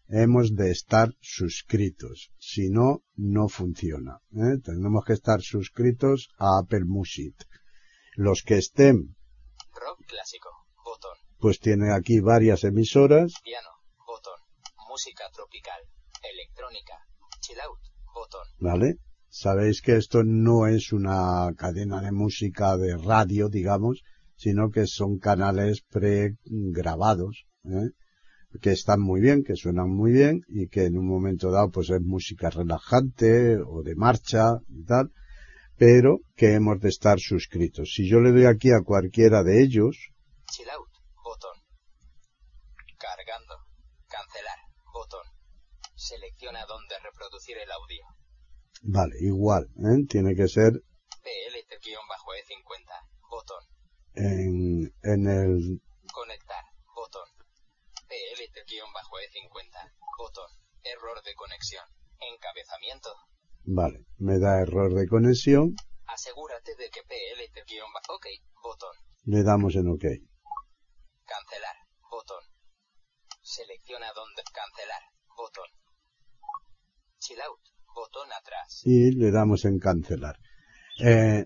hemos 0.07 0.53
de 0.53 0.69
estar 0.69 1.15
suscritos. 1.19 2.31
Si 2.37 2.69
no, 2.69 3.03
no 3.15 3.47
funciona. 3.47 4.19
¿eh? 4.33 4.59
Tenemos 4.63 5.03
que 5.03 5.13
estar 5.13 5.41
suscritos 5.41 6.29
a 6.37 6.59
Apple 6.59 6.85
Music. 6.85 7.33
Los 8.15 8.43
que 8.43 8.59
estén, 8.59 9.15
Rock 9.73 10.05
clásico. 10.07 10.49
Botón. 10.83 11.17
pues 11.39 11.59
tiene 11.59 11.93
aquí 11.93 12.19
varias 12.19 12.63
emisoras. 12.63 13.33
Piano. 13.43 13.69
Botón. 14.05 14.39
Música 14.89 15.23
tropical. 15.33 15.81
Electrónica. 16.21 16.95
Chill 17.39 17.59
out. 17.61 17.79
Botón. 18.13 18.45
¿vale? 18.59 18.97
Sabéis 19.29 19.81
que 19.81 19.97
esto 19.97 20.23
no 20.23 20.67
es 20.67 20.93
una 20.93 21.51
cadena 21.57 22.01
de 22.01 22.11
música 22.11 22.77
de 22.77 22.97
radio, 22.97 23.49
digamos, 23.49 24.03
sino 24.35 24.69
que 24.69 24.85
son 24.85 25.17
canales 25.17 25.81
pregrabados, 25.89 27.45
¿eh? 27.63 27.89
que 28.61 28.71
están 28.71 29.01
muy 29.01 29.21
bien, 29.21 29.43
que 29.43 29.55
suenan 29.55 29.89
muy 29.89 30.11
bien 30.11 30.41
y 30.47 30.67
que 30.67 30.85
en 30.85 30.97
un 30.97 31.07
momento 31.07 31.49
dado 31.49 31.71
pues 31.71 31.89
es 31.89 32.01
música 32.01 32.49
relajante 32.51 33.57
o 33.57 33.81
de 33.81 33.95
marcha 33.95 34.59
y 34.67 34.83
tal, 34.83 35.11
pero 35.77 36.19
que 36.35 36.53
hemos 36.53 36.79
de 36.79 36.89
estar 36.89 37.19
suscritos. 37.19 37.93
Si 37.93 38.07
yo 38.09 38.19
le 38.19 38.31
doy 38.31 38.45
aquí 38.45 38.71
a 38.71 38.81
cualquiera 38.83 39.43
de 39.43 39.63
ellos, 39.63 39.97
Chill 40.51 40.69
out. 40.69 40.89
Botón. 41.23 41.57
Cargando. 42.97 43.55
Cancelar. 44.07 44.59
Botón. 44.93 45.25
Selecciona 45.95 46.65
dónde 46.65 46.95
reproducir 46.99 47.57
el 47.57 47.71
audio. 47.71 48.05
vale, 48.83 49.15
igual, 49.21 49.65
¿eh? 49.79 50.05
tiene 50.09 50.35
que 50.35 50.47
ser 50.47 50.73
PLT-E50. 51.23 52.91
Botón. 53.29 53.63
en, 54.15 54.93
en 55.03 55.27
el, 55.27 55.81
Conectar. 56.13 56.63
Botón. 56.95 57.27
PLT-E50. 58.07 59.91
Botón. 60.19 60.51
Error 60.83 61.23
de 61.23 61.33
conexión. 61.33 61.85
Encabezamiento. 62.19 63.09
Vale, 63.65 64.05
me 64.17 64.39
da 64.39 64.61
error 64.61 64.93
de 64.93 65.07
conexión, 65.07 65.75
Asegúrate 66.05 66.75
de 66.75 66.89
que 66.89 67.01
PLT- 67.01 67.63
OK. 68.09 68.25
Botón. 68.63 68.95
le 69.25 69.43
damos 69.43 69.75
en 69.75 69.87
OK. 69.89 70.03
Cancelar. 71.25 71.75
Botón. 72.11 72.43
Selecciona 73.41 74.07
dónde. 74.15 74.43
Cancelar. 74.53 75.01
Botón. 75.35 75.65
Chill 77.19 77.41
out, 77.41 77.59
botón 77.95 78.27
atrás. 78.31 78.81
y 78.85 79.11
le 79.11 79.31
damos 79.31 79.65
en 79.65 79.79
cancelar. 79.79 80.37
Eh, 80.99 81.45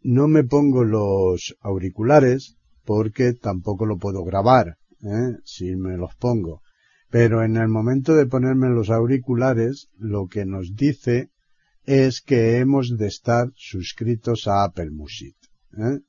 no 0.00 0.28
me 0.28 0.44
pongo 0.44 0.84
los 0.84 1.56
auriculares 1.60 2.56
porque 2.84 3.34
tampoco 3.34 3.84
lo 3.84 3.98
puedo 3.98 4.24
grabar, 4.24 4.78
¿eh? 5.02 5.36
si 5.44 5.76
me 5.76 5.96
los 5.98 6.14
pongo. 6.14 6.62
Pero 7.10 7.42
en 7.42 7.56
el 7.56 7.68
momento 7.68 8.14
de 8.14 8.26
ponerme 8.26 8.68
los 8.70 8.90
auriculares, 8.90 9.88
lo 9.98 10.28
que 10.28 10.46
nos 10.46 10.74
dice 10.74 11.30
es 11.88 12.20
que 12.20 12.58
hemos 12.58 12.98
de 12.98 13.06
estar 13.06 13.50
suscritos 13.56 14.46
a 14.46 14.64
Apple 14.64 14.90
Music. 14.90 15.34
¿eh? 15.72 16.00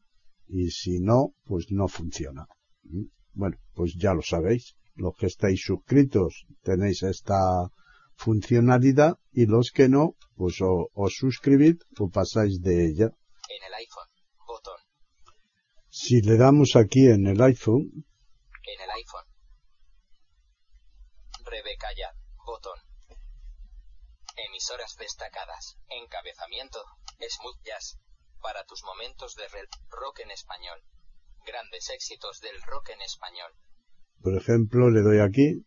Y 0.49 0.71
si 0.71 0.99
no, 0.99 1.36
pues 1.45 1.67
no 1.69 1.88
funciona. 1.88 2.47
¿Mm? 2.84 3.05
Bueno, 3.32 3.57
pues 3.75 3.93
ya 3.97 4.13
lo 4.13 4.21
sabéis. 4.21 4.75
Los 4.95 5.15
que 5.17 5.27
estáis 5.27 5.61
suscritos 5.63 6.45
tenéis 6.63 7.03
esta 7.03 7.69
funcionalidad 8.15 9.19
y 9.32 9.45
los 9.45 9.71
que 9.71 9.88
no, 9.88 10.17
pues 10.36 10.59
o 10.61 10.89
os 10.93 11.15
suscribid 11.15 11.77
o 11.97 12.09
pasáis 12.09 12.59
de 12.59 12.88
ella. 12.88 13.05
En 13.47 13.63
el 13.65 13.73
iPhone, 13.75 14.09
botón. 14.45 14.82
Si 15.89 16.21
le 16.21 16.36
damos 16.36 16.75
aquí 16.75 17.07
en 17.07 17.25
el 17.25 17.41
iPhone, 17.41 17.89
En 17.93 18.82
el 18.84 18.89
iPhone. 18.97 19.27
Rebeca 21.45 21.88
ya. 21.97 22.18
Emisoras 24.47 24.95
destacadas. 24.97 25.77
Encabezamiento. 25.89 26.83
Smooth 27.19 27.61
Jazz. 27.63 27.97
Para 28.41 28.63
tus 28.65 28.83
momentos 28.83 29.35
de 29.35 29.47
rel- 29.49 29.69
rock 29.89 30.19
en 30.19 30.31
español. 30.31 30.81
Grandes 31.45 31.89
éxitos 31.89 32.39
del 32.39 32.61
rock 32.63 32.89
en 32.89 33.01
español. 33.01 33.51
por 34.21 34.35
ejemplo, 34.35 34.89
le 34.89 35.01
doy 35.01 35.19
aquí, 35.19 35.65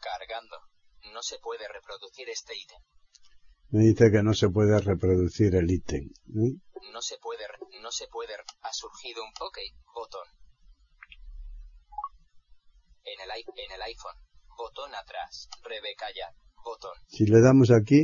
Cargando. 0.00 0.56
No 1.12 1.22
se 1.22 1.38
puede 1.38 1.66
reproducir 1.68 2.28
este 2.28 2.54
ítem. 2.56 2.80
me 3.70 3.80
dice 3.84 4.10
que 4.12 4.22
no 4.22 4.34
se 4.34 4.48
puede 4.48 4.78
reproducir 4.80 5.54
el 5.54 5.70
ítem. 5.70 6.04
¿eh? 6.04 6.58
No 6.92 7.00
se 7.02 7.18
puede, 7.18 7.44
no 7.80 7.90
se 7.90 8.06
puede. 8.08 8.34
Ha 8.62 8.72
surgido 8.72 9.22
un 9.24 9.30
OK, 9.40 9.58
botón. 9.94 10.26
En 13.04 13.20
el, 13.20 13.30
en 13.30 13.72
el 13.72 13.82
iPhone. 13.82 14.16
Botón 14.56 14.94
atrás. 14.94 15.48
Rebeca 15.62 16.06
ya, 16.14 16.32
botón. 16.66 16.96
Si 17.06 17.24
le 17.26 17.40
damos 17.40 17.70
aquí, 17.70 18.00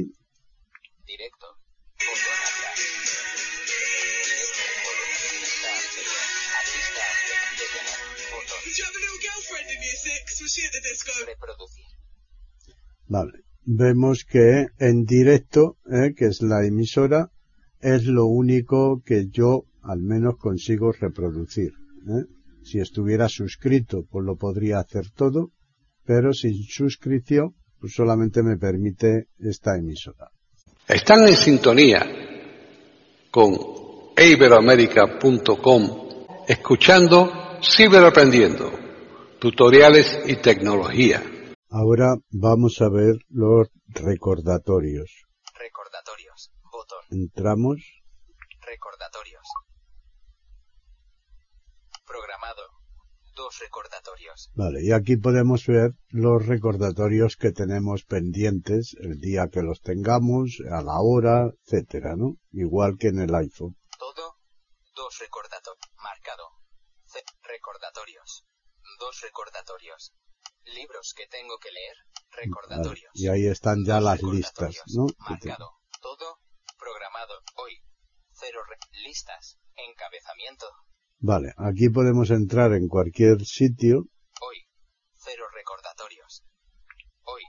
Directo. 1.05 1.47
Botón 1.99 2.39
atrás. 2.49 2.79
Reproducir. 11.27 11.85
vale, 13.07 13.45
vemos 13.65 14.25
que 14.25 14.67
en 14.79 15.05
directo, 15.05 15.79
¿eh? 15.87 16.15
que 16.17 16.27
es 16.27 16.43
la 16.43 16.65
emisora, 16.65 17.31
es 17.81 18.07
lo 18.07 18.27
único 18.27 19.03
que 19.05 19.29
yo 19.29 19.65
al 19.83 20.01
menos 20.03 20.37
consigo 20.39 20.93
reproducir. 20.93 21.73
¿eh? 22.09 22.25
Si 22.63 22.79
estuviera 22.79 23.29
suscrito, 23.29 24.05
pues 24.11 24.25
lo 24.25 24.37
podría 24.37 24.79
hacer 24.79 25.11
todo, 25.11 25.51
pero 26.05 26.33
sin 26.33 26.63
suscripción, 26.65 27.55
pues 27.83 27.93
solamente 27.95 28.43
me 28.45 28.57
permite 28.59 29.31
esta 29.41 29.77
emisora. 29.77 30.31
Están 30.87 31.27
en 31.27 31.35
sintonía 31.35 32.07
con 33.29 33.59
iberoamerica.com 34.17 36.45
escuchando 36.47 37.59
Ciberaprendiendo, 37.61 38.71
tutoriales 39.41 40.21
y 40.27 40.37
tecnología. 40.37 41.25
Ahora 41.71 42.15
vamos 42.31 42.81
a 42.81 42.89
ver 42.89 43.17
los 43.31 43.67
recordatorios. 43.89 45.25
Recordatorios. 45.59 46.53
Botón. 46.71 47.01
Entramos, 47.11 47.83
Recordatorios. 48.65 49.43
Programado. 52.07 52.63
Dos 53.35 53.59
recordatorios. 53.61 54.51
vale, 54.55 54.83
y 54.85 54.93
aquí 54.93 55.17
podemos 55.17 55.67
ver 55.67 55.93
los 56.09 56.45
recordatorios 56.47 57.37
que 57.37 57.51
tenemos 57.53 58.05
pendientes 58.05 58.95
el 59.01 59.21
día 59.21 59.49
que 59.51 59.63
los 59.63 59.81
tengamos, 59.81 60.59
a 60.71 60.83
la 60.83 61.01
hora, 61.01 61.51
etcétera, 61.65 62.15
¿no? 62.17 62.37
Igual 62.53 62.99
que 62.99 63.09
en 63.09 63.21
el 63.21 63.35
iPhone. 63.35 63.77
Todo. 63.99 64.37
Dos 64.95 65.19
recordatorios. 65.19 65.79
Marcado. 65.97 66.45
C. 67.07 67.23
Recordatorios. 67.43 68.45
Dos 69.01 69.21
recordatorios. 69.23 70.13
Libros 70.65 71.15
que 71.17 71.27
tengo 71.29 71.57
que 71.59 71.71
leer. 71.73 71.97
Vale, 72.31 72.45
Recordatorios. 72.47 73.11
y 73.15 73.29
ahí 73.29 73.47
están 73.47 73.85
ya 73.85 74.01
las 74.01 74.23
listas. 74.23 74.77
¿no? 74.95 75.07
Marcado. 75.19 75.71
Todo. 76.01 76.39
Programado. 76.79 77.35
Hoy. 77.57 77.73
Cero 78.33 78.61
listas. 79.05 79.59
Encabezamiento. 79.77 80.67
Vale, 81.25 81.53
aquí 81.57 81.89
podemos 81.89 82.31
entrar 82.31 82.73
en 82.73 82.89
cualquier 82.89 83.45
sitio, 83.45 84.07
Hoy. 84.41 84.57
Cero 85.15 85.45
recordatorios. 85.55 86.43
Hoy. 87.23 87.43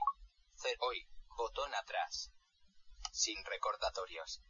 Ce- 0.54 0.76
hoy. 0.78 0.98
Botón 1.36 1.74
atrás. 1.74 2.30
Sin 3.12 3.34
recordatorios. 3.44 4.42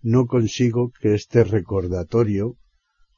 no 0.00 0.24
consigo 0.24 0.90
que 0.98 1.14
este 1.14 1.44
recordatorio 1.44 2.56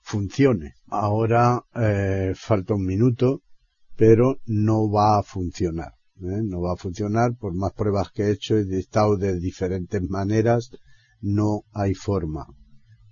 funcione. 0.00 0.74
Ahora 0.88 1.62
eh, 1.76 2.32
falta 2.34 2.74
un 2.74 2.84
minuto, 2.84 3.42
pero 3.94 4.40
no 4.46 4.90
va 4.90 5.18
a 5.18 5.22
funcionar. 5.22 5.92
¿eh? 6.16 6.42
No 6.42 6.60
va 6.60 6.72
a 6.72 6.76
funcionar 6.76 7.36
por 7.36 7.54
más 7.54 7.72
pruebas 7.72 8.10
que 8.10 8.24
he 8.24 8.32
hecho 8.32 8.58
y 8.58 8.66
dictado 8.66 9.16
de 9.16 9.38
diferentes 9.38 10.02
maneras. 10.02 10.70
No 11.20 11.62
hay 11.72 11.94
forma. 11.94 12.44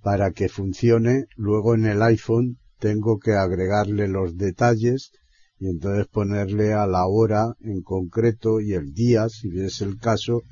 Para 0.03 0.32
que 0.32 0.49
funcione, 0.49 1.26
luego 1.36 1.76
en 1.76 1.86
el 1.86 2.03
iPhone 2.03 2.59
tengo 2.80 3.20
que 3.20 3.34
agregarle 3.34 4.09
los 4.09 4.36
detalles 4.36 5.12
y 5.61 5.68
entonces 5.68 6.09
ponerle 6.09 6.72
a 6.72 6.88
la 6.88 7.07
hora 7.07 7.55
en 7.61 7.82
concreto 7.82 8.61
y 8.61 8.72
el 8.72 8.92
día, 8.92 9.28
si 9.28 9.61
es 9.61 9.80
el 9.80 9.97
caso, 10.01 10.42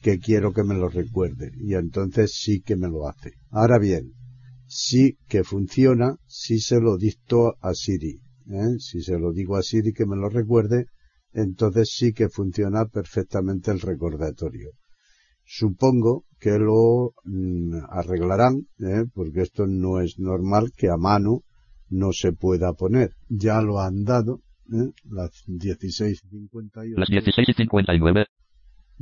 que 0.00 0.18
quiero 0.18 0.52
que 0.52 0.64
me 0.64 0.74
lo 0.74 0.88
recuerde. 0.88 1.52
Y 1.58 1.74
entonces 1.74 2.32
sí 2.34 2.60
que 2.60 2.76
me 2.76 2.88
lo 2.88 3.08
hace. 3.08 3.32
Ahora 3.50 3.78
bien, 3.78 4.14
sí 4.66 5.18
que 5.28 5.44
funciona 5.44 6.16
si 6.26 6.60
se 6.60 6.80
lo 6.80 6.96
dicto 6.96 7.56
a 7.60 7.74
Siri. 7.74 8.20
¿eh? 8.50 8.78
Si 8.78 9.02
se 9.02 9.18
lo 9.18 9.32
digo 9.32 9.56
a 9.56 9.62
Siri 9.62 9.92
que 9.92 10.06
me 10.06 10.16
lo 10.16 10.28
recuerde, 10.28 10.86
entonces 11.32 11.90
sí 11.92 12.12
que 12.12 12.28
funciona 12.28 12.86
perfectamente 12.86 13.70
el 13.70 13.80
recordatorio. 13.80 14.70
Supongo 15.44 16.24
que 16.38 16.58
lo 16.58 17.12
mm, 17.24 17.74
arreglarán, 17.90 18.68
¿eh? 18.78 19.04
porque 19.12 19.42
esto 19.42 19.66
no 19.66 20.00
es 20.00 20.18
normal 20.18 20.70
que 20.76 20.88
a 20.88 20.96
mano 20.96 21.42
no 21.88 22.12
se 22.12 22.32
pueda 22.32 22.72
poner. 22.72 23.10
Ya 23.28 23.60
lo 23.60 23.80
han 23.80 24.04
dado, 24.04 24.40
¿eh? 24.72 24.92
las 25.04 25.44
16.58. 25.48 26.96
Las 26.96 27.08
16 27.08 27.48
y 27.48 27.52
59. 27.52 28.26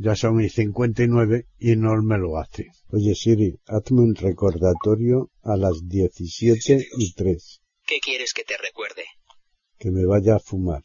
Ya 0.00 0.14
son 0.14 0.40
y 0.40 0.48
59 0.48 1.48
y 1.58 1.74
no 1.74 1.90
me 2.02 2.18
lo 2.18 2.38
hace. 2.38 2.66
Oye 2.92 3.16
Siri, 3.16 3.58
hazme 3.66 4.02
un 4.02 4.14
recordatorio 4.14 5.32
a 5.42 5.56
las 5.56 5.74
17 5.88 6.86
y 6.98 7.14
3, 7.14 7.60
¿Qué 7.84 7.98
quieres 7.98 8.32
que 8.32 8.44
te 8.44 8.56
recuerde? 8.58 9.04
que 9.80 9.90
me 9.90 10.06
vaya 10.06 10.36
a 10.36 10.40
fumar. 10.40 10.82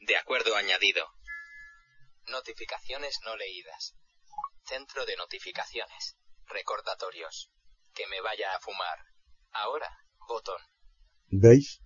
De 0.00 0.16
acuerdo 0.16 0.54
añadido. 0.56 1.04
Notificaciones 2.30 3.18
no 3.24 3.36
leídas. 3.36 3.94
Centro 4.66 5.04
de 5.06 5.16
notificaciones. 5.16 6.16
Recordatorios. 6.46 7.50
Que 7.94 8.06
me 8.08 8.20
vaya 8.20 8.54
a 8.54 8.60
fumar. 8.60 8.98
Ahora, 9.52 9.88
botón. 10.28 10.60
¿Veis? 11.30 11.80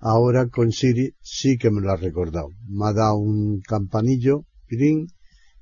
Ahora 0.00 0.48
con 0.48 0.72
Siri 0.72 1.14
sí 1.20 1.56
que 1.56 1.70
me 1.70 1.80
lo 1.80 1.90
ha 1.90 1.96
recordado. 1.96 2.50
Me 2.68 2.86
ha 2.86 2.92
dado 2.92 3.16
un 3.16 3.60
campanillo, 3.60 4.44
green, 4.68 5.06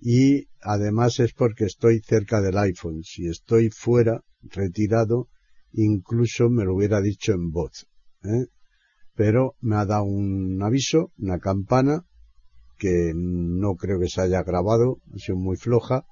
y 0.01 0.49
además 0.61 1.20
es 1.20 1.32
porque 1.32 1.64
estoy 1.64 2.01
cerca 2.01 2.41
del 2.41 2.59
iPhone. 2.59 3.03
Si 3.05 3.26
estoy 3.26 3.70
fuera, 3.70 4.22
retirado, 4.43 5.28
incluso 5.72 6.51
me 6.51 6.64
lo 6.64 6.74
hubiera 6.74 7.01
dicho 7.01 7.32
en 7.32 7.51
voz. 7.51 7.87
¿eh? 8.24 8.47
Pero 9.14 9.55
me 9.61 9.76
ha 9.76 9.87
dado 9.87 10.05
un 10.05 10.61
aviso, 10.62 11.12
una 11.16 11.39
campana, 11.39 12.05
que 12.76 13.12
no 13.14 13.76
creo 13.76 14.01
que 14.01 14.09
se 14.09 14.20
haya 14.20 14.43
grabado, 14.43 14.99
ha 15.14 15.18
sido 15.18 15.39
muy 15.39 15.57
floja, 15.57 16.05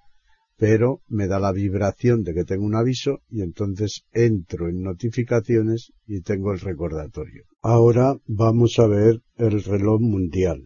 pero 0.56 1.02
me 1.08 1.26
da 1.26 1.38
la 1.38 1.52
vibración 1.52 2.22
de 2.22 2.34
que 2.34 2.44
tengo 2.44 2.64
un 2.64 2.76
aviso 2.76 3.20
y 3.28 3.42
entonces 3.42 4.04
entro 4.12 4.68
en 4.68 4.82
notificaciones 4.82 5.92
y 6.06 6.22
tengo 6.22 6.52
el 6.52 6.60
recordatorio. 6.60 7.44
Ahora 7.62 8.16
vamos 8.26 8.78
a 8.78 8.86
ver 8.86 9.22
el 9.36 9.62
reloj 9.62 10.00
mundial. 10.00 10.62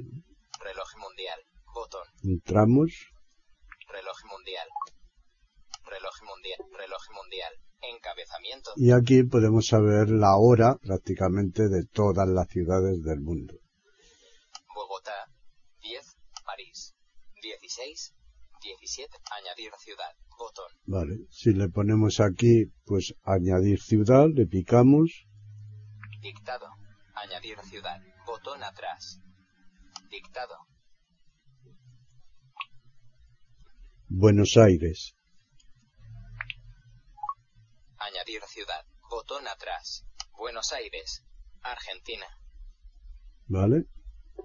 Reloj 0.61 0.91
mundial. 0.99 1.41
Botón. 1.74 2.07
Entramos, 2.22 3.12
Reloj 3.89 4.18
mundial. 4.30 4.68
Reloj 5.87 6.16
mundial. 6.28 6.59
Reloj 6.76 7.05
mundial. 7.14 7.53
Encabezamiento. 7.82 8.70
y 8.76 8.91
aquí 8.91 9.22
podemos 9.22 9.66
saber 9.66 10.11
la 10.11 10.37
hora 10.37 10.76
prácticamente 10.76 11.68
de 11.68 11.84
todas 11.87 12.28
las 12.28 12.49
ciudades 12.49 13.03
del 13.03 13.20
mundo. 13.20 13.55
Bogotá. 14.74 15.30
10. 15.80 16.16
París. 16.45 16.95
16. 17.43 18.16
17. 18.67 19.19
Añadir 19.31 19.73
ciudad. 19.79 20.12
Botón. 20.39 20.71
Vale, 20.87 21.27
si 21.31 21.53
le 21.53 21.69
ponemos 21.69 22.21
aquí, 22.21 22.67
pues 22.85 23.14
añadir 23.23 23.81
ciudad, 23.81 24.27
le 24.35 24.47
picamos, 24.47 25.27
Dictado. 26.21 26.67
Añadir 27.14 27.57
ciudad. 27.61 28.01
Botón 28.27 28.62
atrás. 28.64 29.21
Dictado. 30.11 30.57
Buenos 34.09 34.57
Aires, 34.57 35.17
Añadir 37.99 38.43
ciudad. 38.49 38.85
Botón 39.09 39.47
atrás. 39.47 40.05
Buenos 40.37 40.73
Aires. 40.73 41.25
Argentina. 41.62 42.27
¿vale? 43.47 43.85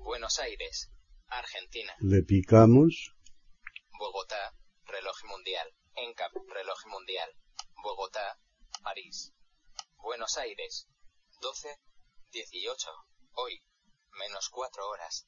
Buenos 0.04 0.40
Aires. 0.40 0.92
Argentina. 1.28 1.94
Le 2.00 2.24
picamos, 2.24 3.16
Bogotá. 4.02 4.43
Reloj 4.86 5.18
mundial. 5.30 5.68
Encap. 5.95 6.32
Reloj 6.58 6.80
mundial. 6.88 7.30
Bogotá. 7.84 8.39
París. 8.84 9.32
Buenos 10.02 10.38
Aires. 10.38 10.88
12. 11.39 11.78
18. 12.32 12.89
Hoy. 13.34 13.62
Menos 14.18 14.49
4 14.49 14.89
horas. 14.89 15.28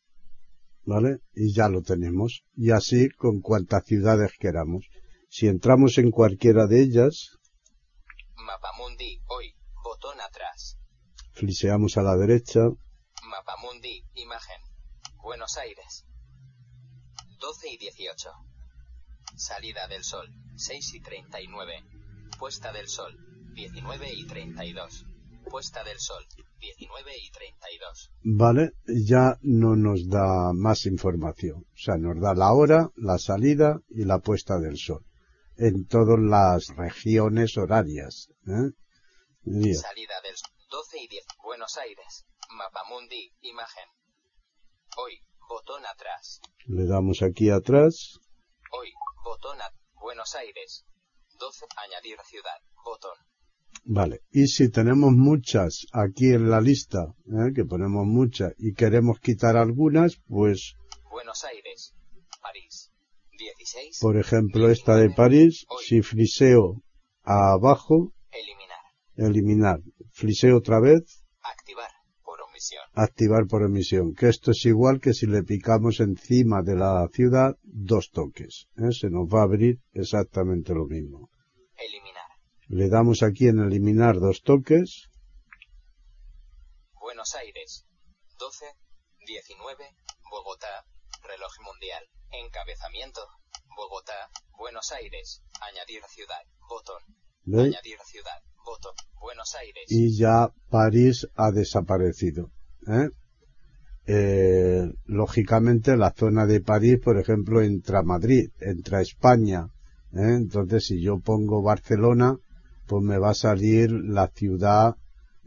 ¿vale? 0.86 1.19
Y 1.36 1.53
ya 1.53 1.69
lo 1.69 1.84
tenemos. 1.84 2.43
Y 2.55 2.71
así 2.71 3.09
con 3.11 3.41
cuantas 3.41 3.86
ciudades 3.86 4.32
queramos. 4.39 4.88
Si 5.30 5.47
entramos 5.47 5.99
en 5.99 6.09
cualquiera 6.09 6.65
de 6.65 6.82
ellas, 6.82 7.38
Mapamundi. 8.36 9.21
Hoy. 9.28 9.55
Botón 9.84 10.19
atrás. 10.19 10.80
fliseamos 11.34 11.97
a 11.97 12.01
la 12.01 12.15
derecha, 12.15 12.61
Mapamundi. 13.24 14.03
Imagen. 14.15 14.61
Buenos 15.21 15.57
Aires. 15.57 16.05
12 17.39 17.69
y 17.69 17.78
18. 17.78 18.32
Salida 19.36 19.88
del 19.88 20.03
sol. 20.03 20.27
6 20.55 20.93
y 20.95 20.99
39. 21.01 21.84
Puesta 22.38 22.71
del 22.71 22.88
sol. 22.88 23.17
19 23.53 24.13
y 24.13 24.25
32. 24.25 25.05
Puesta 25.49 25.84
del 25.84 25.99
sol. 25.99 26.25
19 26.59 27.11
y 27.21 27.31
32. 27.31 28.11
¿vale? 28.23 28.71
Ya 28.86 29.38
no 29.41 29.75
nos 29.75 30.07
da 30.07 30.53
más 30.53 30.86
información. 30.86 31.65
O 31.73 31.77
sea, 31.77 31.97
nos 31.97 32.19
da 32.21 32.34
la 32.34 32.53
hora, 32.53 32.89
la 32.95 33.17
salida 33.17 33.81
y 33.89 34.05
la 34.05 34.19
puesta 34.19 34.59
del 34.59 34.77
sol. 34.77 35.05
En 35.57 35.86
todas 35.86 36.19
las 36.19 36.75
regiones 36.75 37.57
horarias. 37.57 38.29
¿eh? 38.47 38.71
Salida 39.75 40.21
del 40.23 40.38
sol. 40.38 40.51
12 40.69 41.03
y 41.03 41.07
10. 41.07 41.25
Buenos 41.43 41.77
Aires. 41.77 42.25
Mapamundi. 42.49 43.34
Imagen. 43.41 43.86
Hoy. 44.97 45.19
Botón 45.49 45.86
atrás. 45.86 46.41
le 46.65 46.86
damos 46.88 47.21
aquí 47.21 47.49
atrás, 47.49 48.19
Hoy. 48.76 48.89
Botón 49.24 49.61
a... 49.61 49.71
Buenos 50.01 50.36
Aires. 50.36 50.86
12. 51.39 51.65
Añadir 51.78 52.17
ciudad. 52.26 52.59
Botón. 52.84 53.15
Vale, 53.86 54.21
y 54.32 54.47
si 54.47 54.69
tenemos 54.69 55.11
muchas 55.11 55.86
aquí 55.91 56.34
en 56.34 56.49
la 56.49 56.61
lista, 56.61 57.13
¿eh? 57.28 57.51
que 57.53 57.65
ponemos 57.65 58.05
muchas 58.05 58.53
y 58.57 58.74
queremos 58.74 59.19
quitar 59.19 59.57
algunas, 59.57 60.17
pues, 60.28 60.76
Buenos 61.11 61.43
Aires. 61.43 61.93
París. 62.41 62.91
16. 63.38 63.99
por 64.01 64.17
ejemplo, 64.17 64.69
esta 64.69 64.95
de 64.95 65.09
París, 65.09 65.65
si 65.86 66.01
friseo 66.01 66.82
abajo, 67.24 68.13
Eliminar. 68.32 68.80
eliminar, 69.17 69.80
friseo 70.11 70.57
otra 70.57 70.80
vez. 70.80 71.22
Activar 72.93 73.47
por 73.47 73.64
emisión, 73.64 74.14
que 74.14 74.30
esto 74.30 74.51
es 74.51 74.66
igual 74.66 74.99
que 74.99 75.14
si 75.14 75.26
le 75.28 75.43
picamos 75.43 75.99
encima 75.99 76.61
de 76.61 76.76
la 76.76 77.07
ciudad 77.11 77.57
dos 77.64 78.09
toques, 78.11 78.68
¿eh? 78.78 78.91
se 78.91 79.09
nos 79.09 79.28
va 79.28 79.41
a 79.41 79.43
abrir 79.43 79.80
exactamente 79.93 80.74
lo 80.74 80.86
mismo. 80.86 81.30
Eliminar. 81.76 82.30
Le 82.68 82.89
damos 82.89 83.24
aquí 83.24 83.47
en 83.47 83.59
eliminar 83.59 84.20
dos 84.20 84.41
toques, 84.41 85.09
Buenos 87.24 87.36
Aires. 87.36 87.86
12. 88.38 88.66
19. 89.26 89.95
Bogotá. 90.30 90.86
Reloj 91.22 91.53
mundial. 91.61 92.09
Encabezamiento. 92.32 93.22
Bogotá. 93.78 94.30
Buenos 94.57 94.91
Aires. 94.91 95.41
Añadir 95.61 96.03
ciudad. 96.09 96.43
Botón. 96.68 97.01
Buenos 97.46 97.76
Aires. 99.56 99.86
y 99.89 100.18
ya 100.18 100.50
París 100.70 101.28
ha 101.36 101.52
desaparecido. 101.52 102.52
¿eh? 102.88 103.10
Eh, 104.06 104.91
lógicamente 105.06 105.96
la 105.96 106.12
zona 106.12 106.46
de 106.46 106.60
París, 106.62 107.00
por 107.02 107.18
ejemplo, 107.18 107.62
entra 107.62 108.04
Madrid, 108.04 108.50
entra 108.60 109.02
España. 109.02 109.68
¿eh? 110.12 110.36
Entonces, 110.36 110.86
si 110.88 111.02
yo 111.02 111.20
pongo 111.20 111.62
Barcelona, 111.62 112.38
pues 112.86 113.02
me 113.02 113.18
va 113.18 113.30
a 113.32 113.36
salir 113.36 113.91
la 113.91 114.28
ciudad 114.28 114.96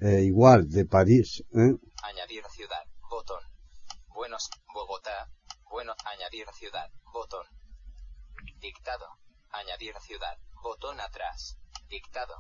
eh, 0.01 0.23
igual 0.23 0.69
de 0.69 0.87
París. 0.87 1.45
¿eh? 1.55 1.75
Añadir 2.03 2.43
ciudad. 2.55 2.83
Botón. 3.11 3.41
Buenos. 4.15 4.49
Bogotá. 4.73 5.31
Bueno. 5.71 5.93
Añadir 6.05 6.47
ciudad. 6.55 6.91
Botón. 7.13 7.45
Dictado. 8.61 9.07
Añadir 9.51 9.95
ciudad. 10.01 10.39
Botón 10.63 10.99
atrás. 11.01 11.59
Dictado. 11.89 12.35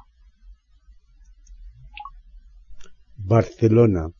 Barcelona, 3.16 4.10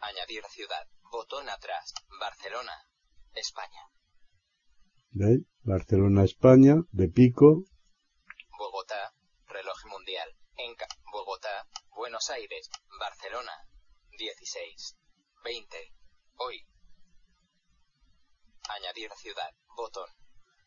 Añadir 0.00 0.44
ciudad. 0.50 0.86
Botón 1.10 1.48
atrás. 1.48 1.94
Barcelona. 2.20 2.72
España. 3.34 3.80
¿veis? 5.12 5.42
Barcelona, 5.62 6.24
España, 6.24 6.74
de 6.92 7.08
pico, 7.08 7.64
Bogotá. 8.58 9.14
Reloj 9.46 9.84
mundial. 9.86 10.28
Enca. 10.56 10.86
Bogotá. 11.12 11.66
Buenos 11.90 12.28
Aires. 12.30 12.68
Barcelona. 12.98 13.52
16. 14.18 14.96
20. 15.42 15.92
Hoy. 16.36 16.66
Añadir 18.68 19.10
ciudad. 19.12 19.52
Botón. 19.76 20.08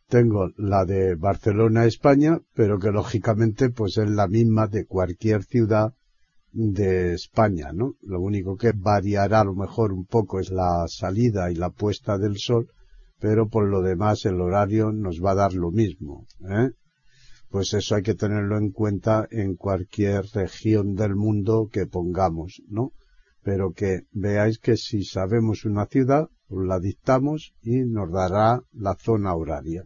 Tengo 0.08 0.52
la 0.56 0.86
de 0.86 1.16
Barcelona, 1.16 1.86
España, 1.86 2.40
pero 2.54 2.80
que 2.80 2.92
lógicamente 2.92 3.70
pues 3.70 3.98
es 3.98 4.10
la 4.10 4.28
misma 4.28 4.68
de 4.68 4.86
cualquier 4.86 5.44
ciudad 5.44 5.94
de 6.54 7.14
España, 7.14 7.74
¿no? 7.74 7.96
Lo 8.02 8.22
único 8.22 8.56
que 8.56 8.72
variará 8.74 9.42
a 9.42 9.46
lo 9.46 9.54
mejor 9.54 9.92
un 9.92 10.06
poco 10.06 10.40
es 10.40 10.50
la 10.50 10.86
salida 10.88 11.52
y 11.52 11.56
la 11.56 11.72
puesta 11.72 12.18
del 12.18 12.38
sol, 12.38 12.72
pero 13.20 13.50
por 13.50 13.68
lo 13.68 13.82
demás 13.82 14.26
el 14.26 14.40
horario 14.40 14.94
nos 14.94 15.22
va 15.22 15.32
a 15.32 15.36
dar 15.36 15.54
lo 15.54 15.72
mismo, 15.72 16.26
¿eh? 16.50 16.72
Pues 17.50 17.74
eso 17.74 17.96
hay 17.96 18.02
que 18.02 18.16
tenerlo 18.16 18.58
en 18.58 18.72
cuenta 18.72 19.28
en 19.30 19.56
cualquier 19.56 20.26
región 20.34 20.96
del 20.96 21.16
mundo 21.16 21.70
que 21.72 21.86
pongamos, 21.86 22.62
¿no? 22.70 22.94
Pero 23.44 23.72
que 23.72 24.04
veáis 24.12 24.60
que 24.60 24.78
si 24.78 25.04
sabemos 25.04 25.66
una 25.66 25.86
ciudad, 25.86 26.30
pues 26.48 26.66
la 26.66 26.80
dictamos 26.80 27.54
y 27.62 27.82
nos 27.82 28.12
dará 28.12 28.64
la 28.72 28.96
zona 28.96 29.36
horaria. 29.36 29.86